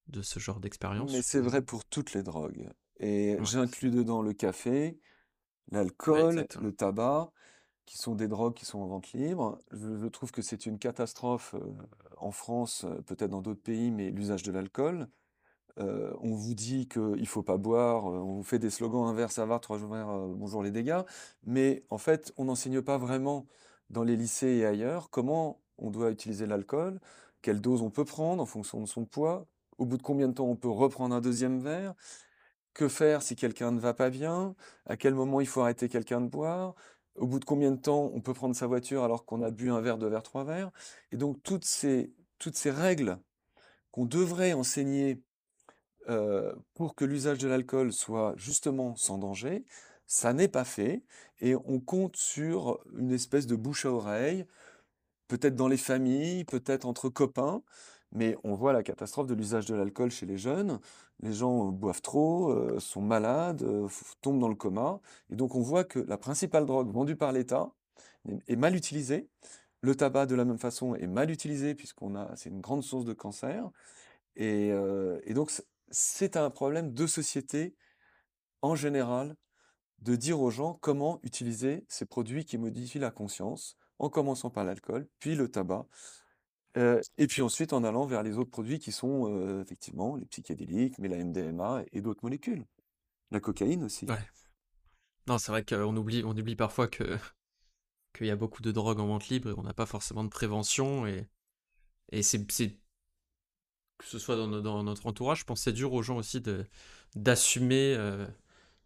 de 0.08 0.22
ce 0.22 0.40
genre 0.40 0.60
d'expérience. 0.60 1.12
Mais 1.12 1.22
c'est 1.22 1.40
vrai 1.40 1.62
pour 1.62 1.86
toutes 1.86 2.14
les 2.14 2.24
drogues. 2.24 2.70
Et 3.00 3.38
j'inclus 3.42 3.92
dedans 3.92 4.22
le 4.22 4.34
café, 4.34 5.00
l'alcool, 5.72 6.46
le 6.62 6.72
tabac, 6.72 7.32
qui 7.86 7.98
sont 7.98 8.16
des 8.16 8.28
drogues 8.28 8.54
qui 8.54 8.66
sont 8.66 8.80
en 8.80 8.88
vente 8.88 9.12
libre. 9.14 9.60
Je, 9.72 10.08
trouve 10.08 10.32
que 10.32 10.42
c'est 10.42 10.66
une 10.66 10.80
catastrophe 10.80 11.56
euh, 11.56 11.74
en 12.18 12.32
France, 12.32 12.84
euh, 12.86 13.02
peut-être 13.02 13.32
dans 13.32 13.42
d'autres 13.42 13.62
pays, 13.62 13.92
mais 13.92 14.12
l'usage 14.12 14.44
de 14.44 14.52
l'alcool. 14.52 15.08
Euh, 15.80 16.14
on 16.22 16.34
vous 16.34 16.54
dit 16.54 16.88
qu'il 16.88 17.02
ne 17.02 17.26
faut 17.26 17.44
pas 17.44 17.58
boire, 17.58 18.06
on 18.06 18.36
vous 18.36 18.44
fait 18.44 18.60
des 18.60 18.70
slogans 18.70 19.08
inverses, 19.08 19.36
ça 19.36 19.46
va, 19.46 19.60
trois 19.60 19.78
jours, 19.78 19.90
bonjour 19.90 20.64
les 20.64 20.72
dégâts, 20.72 21.02
mais 21.44 21.84
en 21.90 21.98
fait, 21.98 22.34
on 22.38 22.46
n'enseigne 22.46 22.82
pas 22.82 22.98
vraiment 22.98 23.46
dans 23.90 24.04
les 24.04 24.16
lycées 24.16 24.48
et 24.48 24.66
ailleurs 24.66 25.10
comment 25.10 25.62
on 25.78 25.92
doit 25.92 26.12
utiliser 26.12 26.46
l'alcool, 26.46 27.00
quelle 27.42 27.60
dose 27.62 27.82
on 27.82 27.90
peut 27.90 28.06
prendre 28.06 28.42
en 28.42 28.46
fonction 28.46 28.80
de 28.82 28.86
son 28.86 29.06
poids, 29.06 29.48
au 29.78 29.86
bout 29.86 29.98
de 29.98 30.04
combien 30.04 30.30
de 30.30 30.34
temps 30.34 30.48
on 30.48 30.56
peut 30.56 30.70
reprendre 30.70 31.14
un 31.14 31.22
deuxième 31.22 31.60
verre, 31.60 31.94
que 32.74 32.88
faire 32.88 33.22
si 33.22 33.36
quelqu'un 33.36 33.72
ne 33.72 33.80
va 33.80 33.94
pas 33.94 34.10
bien, 34.10 34.56
à 34.86 34.98
quel 34.98 35.14
moment 35.14 35.42
il 35.42 35.48
faut 35.48 35.62
arrêter 35.62 35.90
quelqu'un 35.90 36.22
de 36.22 36.28
boire, 36.28 36.76
au 37.16 37.28
bout 37.28 37.40
de 37.40 37.46
combien 37.46 37.72
de 37.72 37.78
temps 37.78 38.12
on 38.14 38.22
peut 38.22 38.34
prendre 38.34 38.56
sa 38.56 38.68
voiture 38.68 39.04
alors 39.04 39.26
qu'on 39.26 39.42
a 39.42 39.52
bu 39.52 39.72
un 39.72 39.82
verre, 39.82 39.98
deux 39.98 40.08
verres, 40.08 40.24
trois 40.24 40.44
verres. 40.44 40.72
Et 41.12 41.18
donc 41.18 41.42
toutes 41.44 41.66
ces, 41.66 42.14
toutes 42.40 42.58
ces 42.58 42.72
règles 42.72 43.20
qu'on 43.92 44.06
devrait 44.06 44.54
enseigner 44.54 45.24
euh, 46.10 46.54
pour 46.74 46.96
que 46.96 47.06
l'usage 47.06 47.40
de 47.40 47.48
l'alcool 47.48 47.92
soit 47.94 48.34
justement 48.38 48.96
sans 48.96 49.18
danger, 49.18 49.66
ça 50.08 50.34
n'est 50.34 50.48
pas 50.48 50.66
fait. 50.66 51.04
Et 51.42 51.56
on 51.56 51.80
compte 51.80 52.16
sur 52.16 52.80
une 52.98 53.12
espèce 53.12 53.48
de 53.48 53.56
bouche 53.56 53.86
à 53.86 53.92
oreille, 53.92 54.46
peut-être 55.28 55.56
dans 55.56 55.68
les 55.68 55.78
familles, 55.78 56.44
peut-être 56.46 56.86
entre 56.86 57.10
copains, 57.10 57.64
mais 58.12 58.38
on 58.44 58.54
voit 58.54 58.74
la 58.74 58.84
catastrophe 58.84 59.28
de 59.28 59.34
l'usage 59.34 59.66
de 59.66 59.76
l'alcool 59.76 60.12
chez 60.12 60.26
les 60.26 60.38
jeunes. 60.38 60.80
Les 61.22 61.34
gens 61.34 61.66
boivent 61.72 62.02
trop, 62.02 62.52
euh, 62.52 62.80
sont 62.80 63.02
malades, 63.02 63.64
euh, 63.64 63.88
tombent 64.22 64.40
dans 64.40 64.50
le 64.50 64.56
coma. 64.56 65.00
Et 65.30 65.36
donc 65.36 65.56
on 65.56 65.62
voit 65.62 65.84
que 65.84 66.00
la 66.00 66.18
principale 66.18 66.66
drogue 66.66 66.92
vendue 66.92 67.16
par 67.16 67.32
l'État 67.32 67.72
est 68.48 68.56
mal 68.56 68.76
utilisée. 68.76 69.30
Le 69.82 69.96
tabac, 69.96 70.26
de 70.28 70.36
la 70.36 70.46
même 70.46 70.58
façon, 70.58 70.96
est 70.96 71.08
mal 71.08 71.30
utilisé 71.32 71.76
puisqu'on 71.76 72.16
a, 72.16 72.36
c'est 72.36 72.50
une 72.50 72.62
grande 72.62 72.84
source 72.84 73.06
de 73.06 73.14
cancer. 73.14 73.70
Euh, 74.40 75.20
et 75.24 75.34
donc 75.34 75.52
c'est 75.96 76.36
un 76.36 76.50
problème 76.50 76.94
de 76.94 77.08
société 77.08 77.74
en 78.62 78.76
général 78.76 79.38
de 80.00 80.18
dire 80.18 80.42
aux 80.42 80.52
gens 80.52 80.74
comment 80.74 81.22
utiliser 81.24 81.86
ces 81.88 82.06
produits 82.06 82.44
qui 82.44 82.58
modifient 82.58 83.00
la 83.00 83.12
conscience, 83.12 83.78
en 83.98 84.10
commençant 84.10 84.50
par 84.50 84.66
l'alcool, 84.66 85.08
puis 85.20 85.36
le 85.36 85.50
tabac, 85.50 85.88
euh, 86.76 87.00
et 87.18 87.28
puis 87.28 87.42
ensuite 87.42 87.72
en 87.72 87.86
allant 87.86 88.06
vers 88.06 88.24
les 88.24 88.38
autres 88.38 88.52
produits 88.52 88.80
qui 88.80 88.92
sont 88.92 89.32
euh, 89.32 89.62
effectivement 89.62 90.18
les 90.18 90.26
psychédéliques, 90.26 91.00
mais 91.00 91.08
la 91.08 91.24
MDMA 91.24 91.84
et 91.94 92.02
d'autres 92.02 92.24
molécules. 92.24 92.66
La 93.32 93.40
cocaïne 93.40 93.84
aussi. 93.86 94.06
Non, 95.28 95.38
c'est 95.38 95.52
vrai 95.54 95.64
qu'on 95.64 95.96
oublie, 95.96 96.24
on 96.26 96.38
oublie 96.38 96.58
parfois 96.58 96.90
que 96.90 97.18
qu'il 98.14 98.28
y 98.28 98.32
a 98.32 98.36
beaucoup 98.36 98.62
de 98.62 98.72
drogues 98.72 99.00
en 99.00 99.08
vente 99.08 99.30
libre 99.30 99.50
et 99.50 99.54
on 99.58 99.64
n'a 99.64 99.74
pas 99.74 99.86
forcément 99.86 100.24
de 100.24 100.30
prévention 100.30 101.08
et, 101.08 101.28
et 102.12 102.22
c'est, 102.22 102.46
que 103.98 104.06
ce 104.06 104.20
soit 104.20 104.36
dans, 104.36 104.84
notre 104.84 105.08
entourage, 105.08 105.40
je 105.40 105.46
pense 105.46 105.60
que 105.60 105.64
c'est 105.66 105.74
dur 105.74 105.94
aux 105.94 106.04
gens 106.04 106.18
aussi 106.18 106.42
de 106.42 106.66
d'assumer 107.16 107.96
euh, 107.98 108.28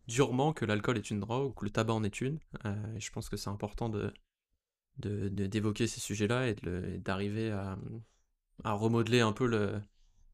durement 0.07 0.53
que 0.53 0.66
l'alcool 0.66 0.97
est 0.97 1.10
une 1.10 1.20
drogue 1.20 1.49
ou 1.49 1.53
que 1.53 1.66
le 1.66 1.72
tabac 1.72 1.93
en 1.93 2.03
est 2.03 2.22
une. 2.22 2.39
et 2.95 2.99
je 2.99 3.12
pense 3.12 3.28
que 3.28 3.38
c'est 3.38 3.49
important 3.49 3.89
de, 3.89 4.14
d'évoquer 4.99 5.88
ces 5.88 5.99
sujets-là 5.99 6.47
et 6.47 6.55
d'arriver 6.99 7.51
à, 7.51 7.78
à, 8.64 8.74
remodeler 8.74 9.22
un 9.22 9.32
peu 9.32 9.82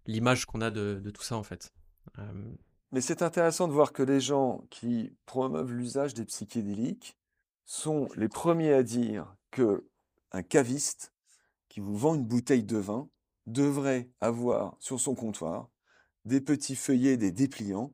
l'image 0.08 0.46
qu'on 0.46 0.62
a 0.62 0.72
de, 0.72 1.00
de, 1.04 1.10
tout 1.10 1.24
ça 1.24 1.38
en 1.38 1.44
fait. 1.44 1.74
Euh, 2.20 2.54
Mais 2.92 3.02
c'est 3.02 3.22
intéressant 3.22 3.68
de 3.68 3.74
voir 3.74 3.94
que 3.94 4.04
les 4.04 4.20
gens 4.20 4.66
qui 4.70 5.14
promeuvent 5.26 5.72
l'usage 5.72 6.14
des 6.14 6.26
psychédéliques 6.26 7.18
sont 7.66 8.08
les 8.16 8.30
premiers 8.30 8.74
à 8.74 8.84
dire 8.84 9.36
que 9.52 9.88
un 10.32 10.44
caviste 10.44 11.14
qui 11.70 11.80
vous 11.80 11.96
vend 11.96 12.16
une 12.16 12.26
bouteille 12.26 12.64
de 12.64 12.78
vin 12.78 13.10
devrait 13.46 14.10
avoir 14.22 14.76
sur 14.80 15.00
son 15.00 15.16
comptoir 15.16 15.70
des 16.26 16.42
petits 16.42 16.76
feuillets, 16.76 17.18
des 17.18 17.32
dépliants, 17.32 17.94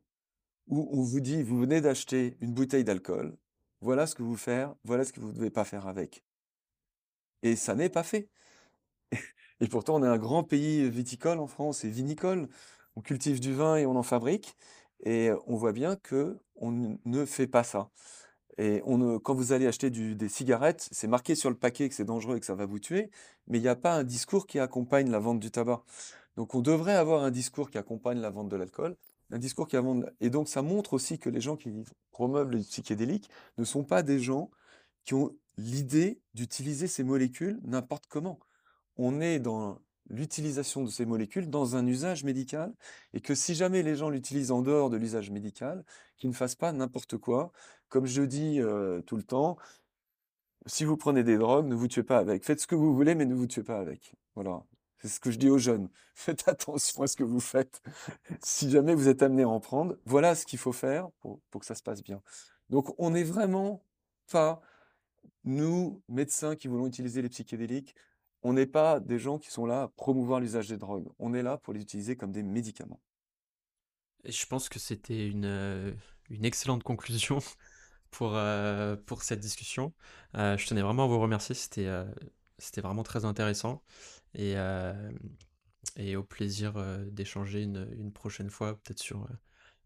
où 0.67 0.87
on 0.91 1.01
vous 1.01 1.19
dit, 1.19 1.43
vous 1.43 1.59
venez 1.59 1.81
d'acheter 1.81 2.37
une 2.39 2.53
bouteille 2.53 2.83
d'alcool, 2.83 3.37
voilà 3.81 4.07
ce 4.07 4.15
que 4.15 4.23
vous 4.23 4.37
faire, 4.37 4.75
voilà 4.83 5.03
ce 5.03 5.11
que 5.11 5.19
vous 5.19 5.29
ne 5.29 5.33
devez 5.33 5.49
pas 5.49 5.65
faire 5.65 5.87
avec. 5.87 6.23
Et 7.43 7.55
ça 7.55 7.75
n'est 7.75 7.89
pas 7.89 8.03
fait. 8.03 8.29
Et 9.59 9.67
pourtant, 9.67 9.95
on 9.95 10.03
est 10.03 10.07
un 10.07 10.17
grand 10.17 10.43
pays 10.43 10.89
viticole 10.89 11.39
en 11.39 11.47
France 11.47 11.83
et 11.83 11.89
vinicole. 11.89 12.47
On 12.95 13.01
cultive 13.01 13.39
du 13.39 13.53
vin 13.53 13.75
et 13.75 13.85
on 13.85 13.95
en 13.95 14.03
fabrique. 14.03 14.55
Et 15.03 15.31
on 15.47 15.55
voit 15.55 15.71
bien 15.71 15.95
que 15.95 16.39
on 16.55 16.97
ne 17.05 17.25
fait 17.25 17.47
pas 17.47 17.63
ça. 17.63 17.89
Et 18.57 18.81
quand 19.23 19.33
vous 19.33 19.53
allez 19.53 19.67
acheter 19.67 19.89
des 19.89 20.29
cigarettes, 20.29 20.87
c'est 20.91 21.07
marqué 21.07 21.35
sur 21.35 21.49
le 21.49 21.55
paquet 21.55 21.89
que 21.89 21.95
c'est 21.95 22.05
dangereux 22.05 22.37
et 22.37 22.39
que 22.39 22.45
ça 22.45 22.55
va 22.55 22.65
vous 22.65 22.79
tuer, 22.79 23.09
mais 23.47 23.57
il 23.57 23.61
n'y 23.61 23.67
a 23.67 23.75
pas 23.75 23.95
un 23.95 24.03
discours 24.03 24.45
qui 24.45 24.59
accompagne 24.59 25.09
la 25.09 25.19
vente 25.19 25.39
du 25.39 25.51
tabac. 25.51 25.83
Donc 26.35 26.55
on 26.55 26.61
devrait 26.61 26.95
avoir 26.95 27.23
un 27.23 27.31
discours 27.31 27.69
qui 27.69 27.77
accompagne 27.77 28.19
la 28.19 28.29
vente 28.29 28.49
de 28.49 28.55
l'alcool, 28.55 28.95
un 29.31 29.39
discours 29.39 29.67
qui 29.67 29.77
Et 30.19 30.29
donc 30.29 30.49
ça 30.49 30.61
montre 30.61 30.93
aussi 30.93 31.19
que 31.19 31.29
les 31.29 31.41
gens 31.41 31.55
qui 31.55 31.71
promeuvent 32.11 32.51
les 32.51 32.61
psychédéliques 32.61 33.29
ne 33.57 33.63
sont 33.63 33.83
pas 33.83 34.03
des 34.03 34.19
gens 34.19 34.49
qui 35.05 35.13
ont 35.13 35.35
l'idée 35.57 36.21
d'utiliser 36.33 36.87
ces 36.87 37.03
molécules 37.03 37.59
n'importe 37.63 38.07
comment. 38.07 38.39
On 38.97 39.21
est 39.21 39.39
dans 39.39 39.79
l'utilisation 40.09 40.83
de 40.83 40.89
ces 40.89 41.05
molécules 41.05 41.49
dans 41.49 41.75
un 41.75 41.85
usage 41.87 42.23
médical 42.23 42.73
et 43.13 43.21
que 43.21 43.35
si 43.35 43.55
jamais 43.55 43.83
les 43.83 43.95
gens 43.95 44.09
l'utilisent 44.09 44.51
en 44.51 44.61
dehors 44.61 44.89
de 44.89 44.97
l'usage 44.97 45.31
médical, 45.31 45.85
qu'ils 46.17 46.29
ne 46.29 46.35
fassent 46.35 46.55
pas 46.55 46.71
n'importe 46.71 47.17
quoi. 47.17 47.51
Comme 47.89 48.05
je 48.05 48.21
dis 48.21 48.59
euh, 48.59 49.01
tout 49.01 49.17
le 49.17 49.23
temps, 49.23 49.57
si 50.65 50.85
vous 50.85 50.97
prenez 50.97 51.23
des 51.23 51.37
drogues, 51.37 51.67
ne 51.67 51.75
vous 51.75 51.87
tuez 51.87 52.03
pas 52.03 52.17
avec. 52.17 52.45
Faites 52.45 52.59
ce 52.61 52.67
que 52.67 52.75
vous 52.75 52.93
voulez, 52.93 53.15
mais 53.15 53.25
ne 53.25 53.33
vous 53.33 53.47
tuez 53.47 53.63
pas 53.63 53.79
avec. 53.79 54.13
Voilà. 54.35 54.63
C'est 54.99 55.07
ce 55.07 55.19
que 55.19 55.31
je 55.31 55.39
dis 55.39 55.49
aux 55.49 55.57
jeunes. 55.57 55.89
Faites 56.15 56.47
attention 56.47 57.01
à 57.03 57.07
ce 57.07 57.15
que 57.15 57.23
vous 57.23 57.39
faites. 57.39 57.81
si 58.43 58.69
jamais 58.69 58.93
vous 58.93 59.07
êtes 59.07 59.23
amené 59.23 59.43
à 59.43 59.49
en 59.49 59.59
prendre, 59.59 59.97
voilà 60.05 60.35
ce 60.35 60.45
qu'il 60.45 60.59
faut 60.59 60.73
faire 60.73 61.09
pour, 61.19 61.39
pour 61.49 61.61
que 61.61 61.67
ça 61.67 61.75
se 61.75 61.83
passe 61.83 62.03
bien. 62.03 62.21
Donc 62.69 62.93
on 62.99 63.09
n'est 63.09 63.23
vraiment 63.23 63.83
pas 64.31 64.61
nous, 65.43 66.01
médecins 66.07 66.55
qui 66.55 66.67
voulons 66.67 66.87
utiliser 66.87 67.21
les 67.21 67.29
psychédéliques, 67.29 67.95
on 68.43 68.53
n'est 68.53 68.65
pas 68.65 68.99
des 68.99 69.19
gens 69.19 69.37
qui 69.37 69.51
sont 69.51 69.65
là 69.65 69.83
à 69.83 69.87
promouvoir 69.87 70.39
l'usage 70.39 70.67
des 70.67 70.77
drogues. 70.77 71.07
On 71.19 71.33
est 71.33 71.43
là 71.43 71.57
pour 71.57 71.73
les 71.73 71.81
utiliser 71.81 72.15
comme 72.15 72.31
des 72.31 72.43
médicaments. 72.43 72.99
Et 74.23 74.31
je 74.31 74.45
pense 74.45 74.69
que 74.69 74.79
c'était 74.79 75.27
une, 75.27 75.95
excellente 76.43 76.83
conclusion 76.83 77.39
pour, 78.11 78.33
cette 79.21 79.39
discussion. 79.39 79.93
Je 80.33 80.67
tenais 80.67 80.81
vraiment 80.81 81.05
à 81.05 81.07
vous 81.07 81.19
remercier, 81.19 81.55
c'était 81.55 82.81
vraiment 82.81 83.03
très 83.03 83.25
intéressant. 83.25 83.83
Et, 84.35 84.55
au 86.15 86.23
plaisir 86.23 86.73
d'échanger 87.07 87.63
une, 87.63 88.11
prochaine 88.11 88.49
fois, 88.49 88.75
peut-être 88.75 88.99
sur 88.99 89.27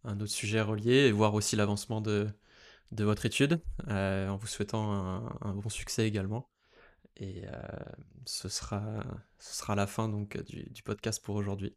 un 0.03 0.19
autre 0.19 0.31
sujet 0.31 0.61
relié, 0.61 1.07
et 1.07 1.11
voir 1.11 1.33
aussi 1.33 1.55
l'avancement 1.55 2.01
de, 2.01 2.29
votre 2.91 3.25
étude, 3.25 3.61
en 3.87 4.37
vous 4.37 4.47
souhaitant 4.47 4.91
un, 5.41 5.53
bon 5.55 5.69
succès 5.69 6.07
également. 6.07 6.49
Et 7.17 7.43
euh, 7.45 7.51
ce, 8.25 8.49
sera, 8.49 8.81
ce 9.39 9.55
sera 9.55 9.75
la 9.75 9.87
fin 9.87 10.09
donc, 10.09 10.37
du, 10.43 10.83
podcast 10.83 11.23
pour 11.23 11.35
aujourd'hui. 11.35 11.75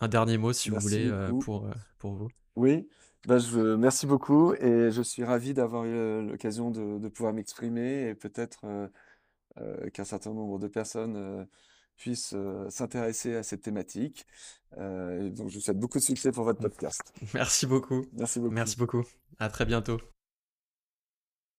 Un 0.00 0.08
dernier 0.08 0.36
mot, 0.36 0.52
si 0.52 0.70
vous 0.70 0.78
voulez, 0.78 1.08
euh, 1.08 1.32
pour, 1.40 1.68
pour 1.98 2.14
vous. 2.14 2.28
Oui, 2.56 2.86
Bah, 3.26 3.38
je 3.38 3.74
merci 3.76 4.06
beaucoup 4.06 4.54
et 4.54 4.90
je 4.90 5.02
suis 5.02 5.24
ravi 5.24 5.54
d'avoir 5.54 5.84
eu, 5.84 6.26
l'occasion 6.26 6.70
de 6.70 6.98
de 6.98 7.08
pouvoir 7.08 7.32
m'exprimer 7.32 8.08
et 8.08 8.14
peut-être, 8.14 8.60
qu'un 9.94 10.04
certain 10.04 10.34
nombre 10.34 10.58
de 10.58 10.68
personnes, 10.68 11.46
puissent, 11.96 12.34
s'intéresser 12.68 13.36
à 13.36 13.42
cette 13.42 13.62
thématique. 13.62 14.26
Donc 14.72 15.48
je 15.48 15.54
vous 15.54 15.60
souhaite 15.60 15.78
beaucoup 15.78 15.98
de 15.98 16.04
succès 16.04 16.30
pour 16.32 16.44
votre 16.44 16.60
podcast. 16.68 17.00
Merci 17.32 17.66
beaucoup. 17.66 18.04
Merci 18.12 18.40
beaucoup. 18.40 18.54
Merci 18.54 18.76
beaucoup. 18.76 19.04
À 19.38 19.48
très 19.48 19.64
bientôt. 19.64 19.98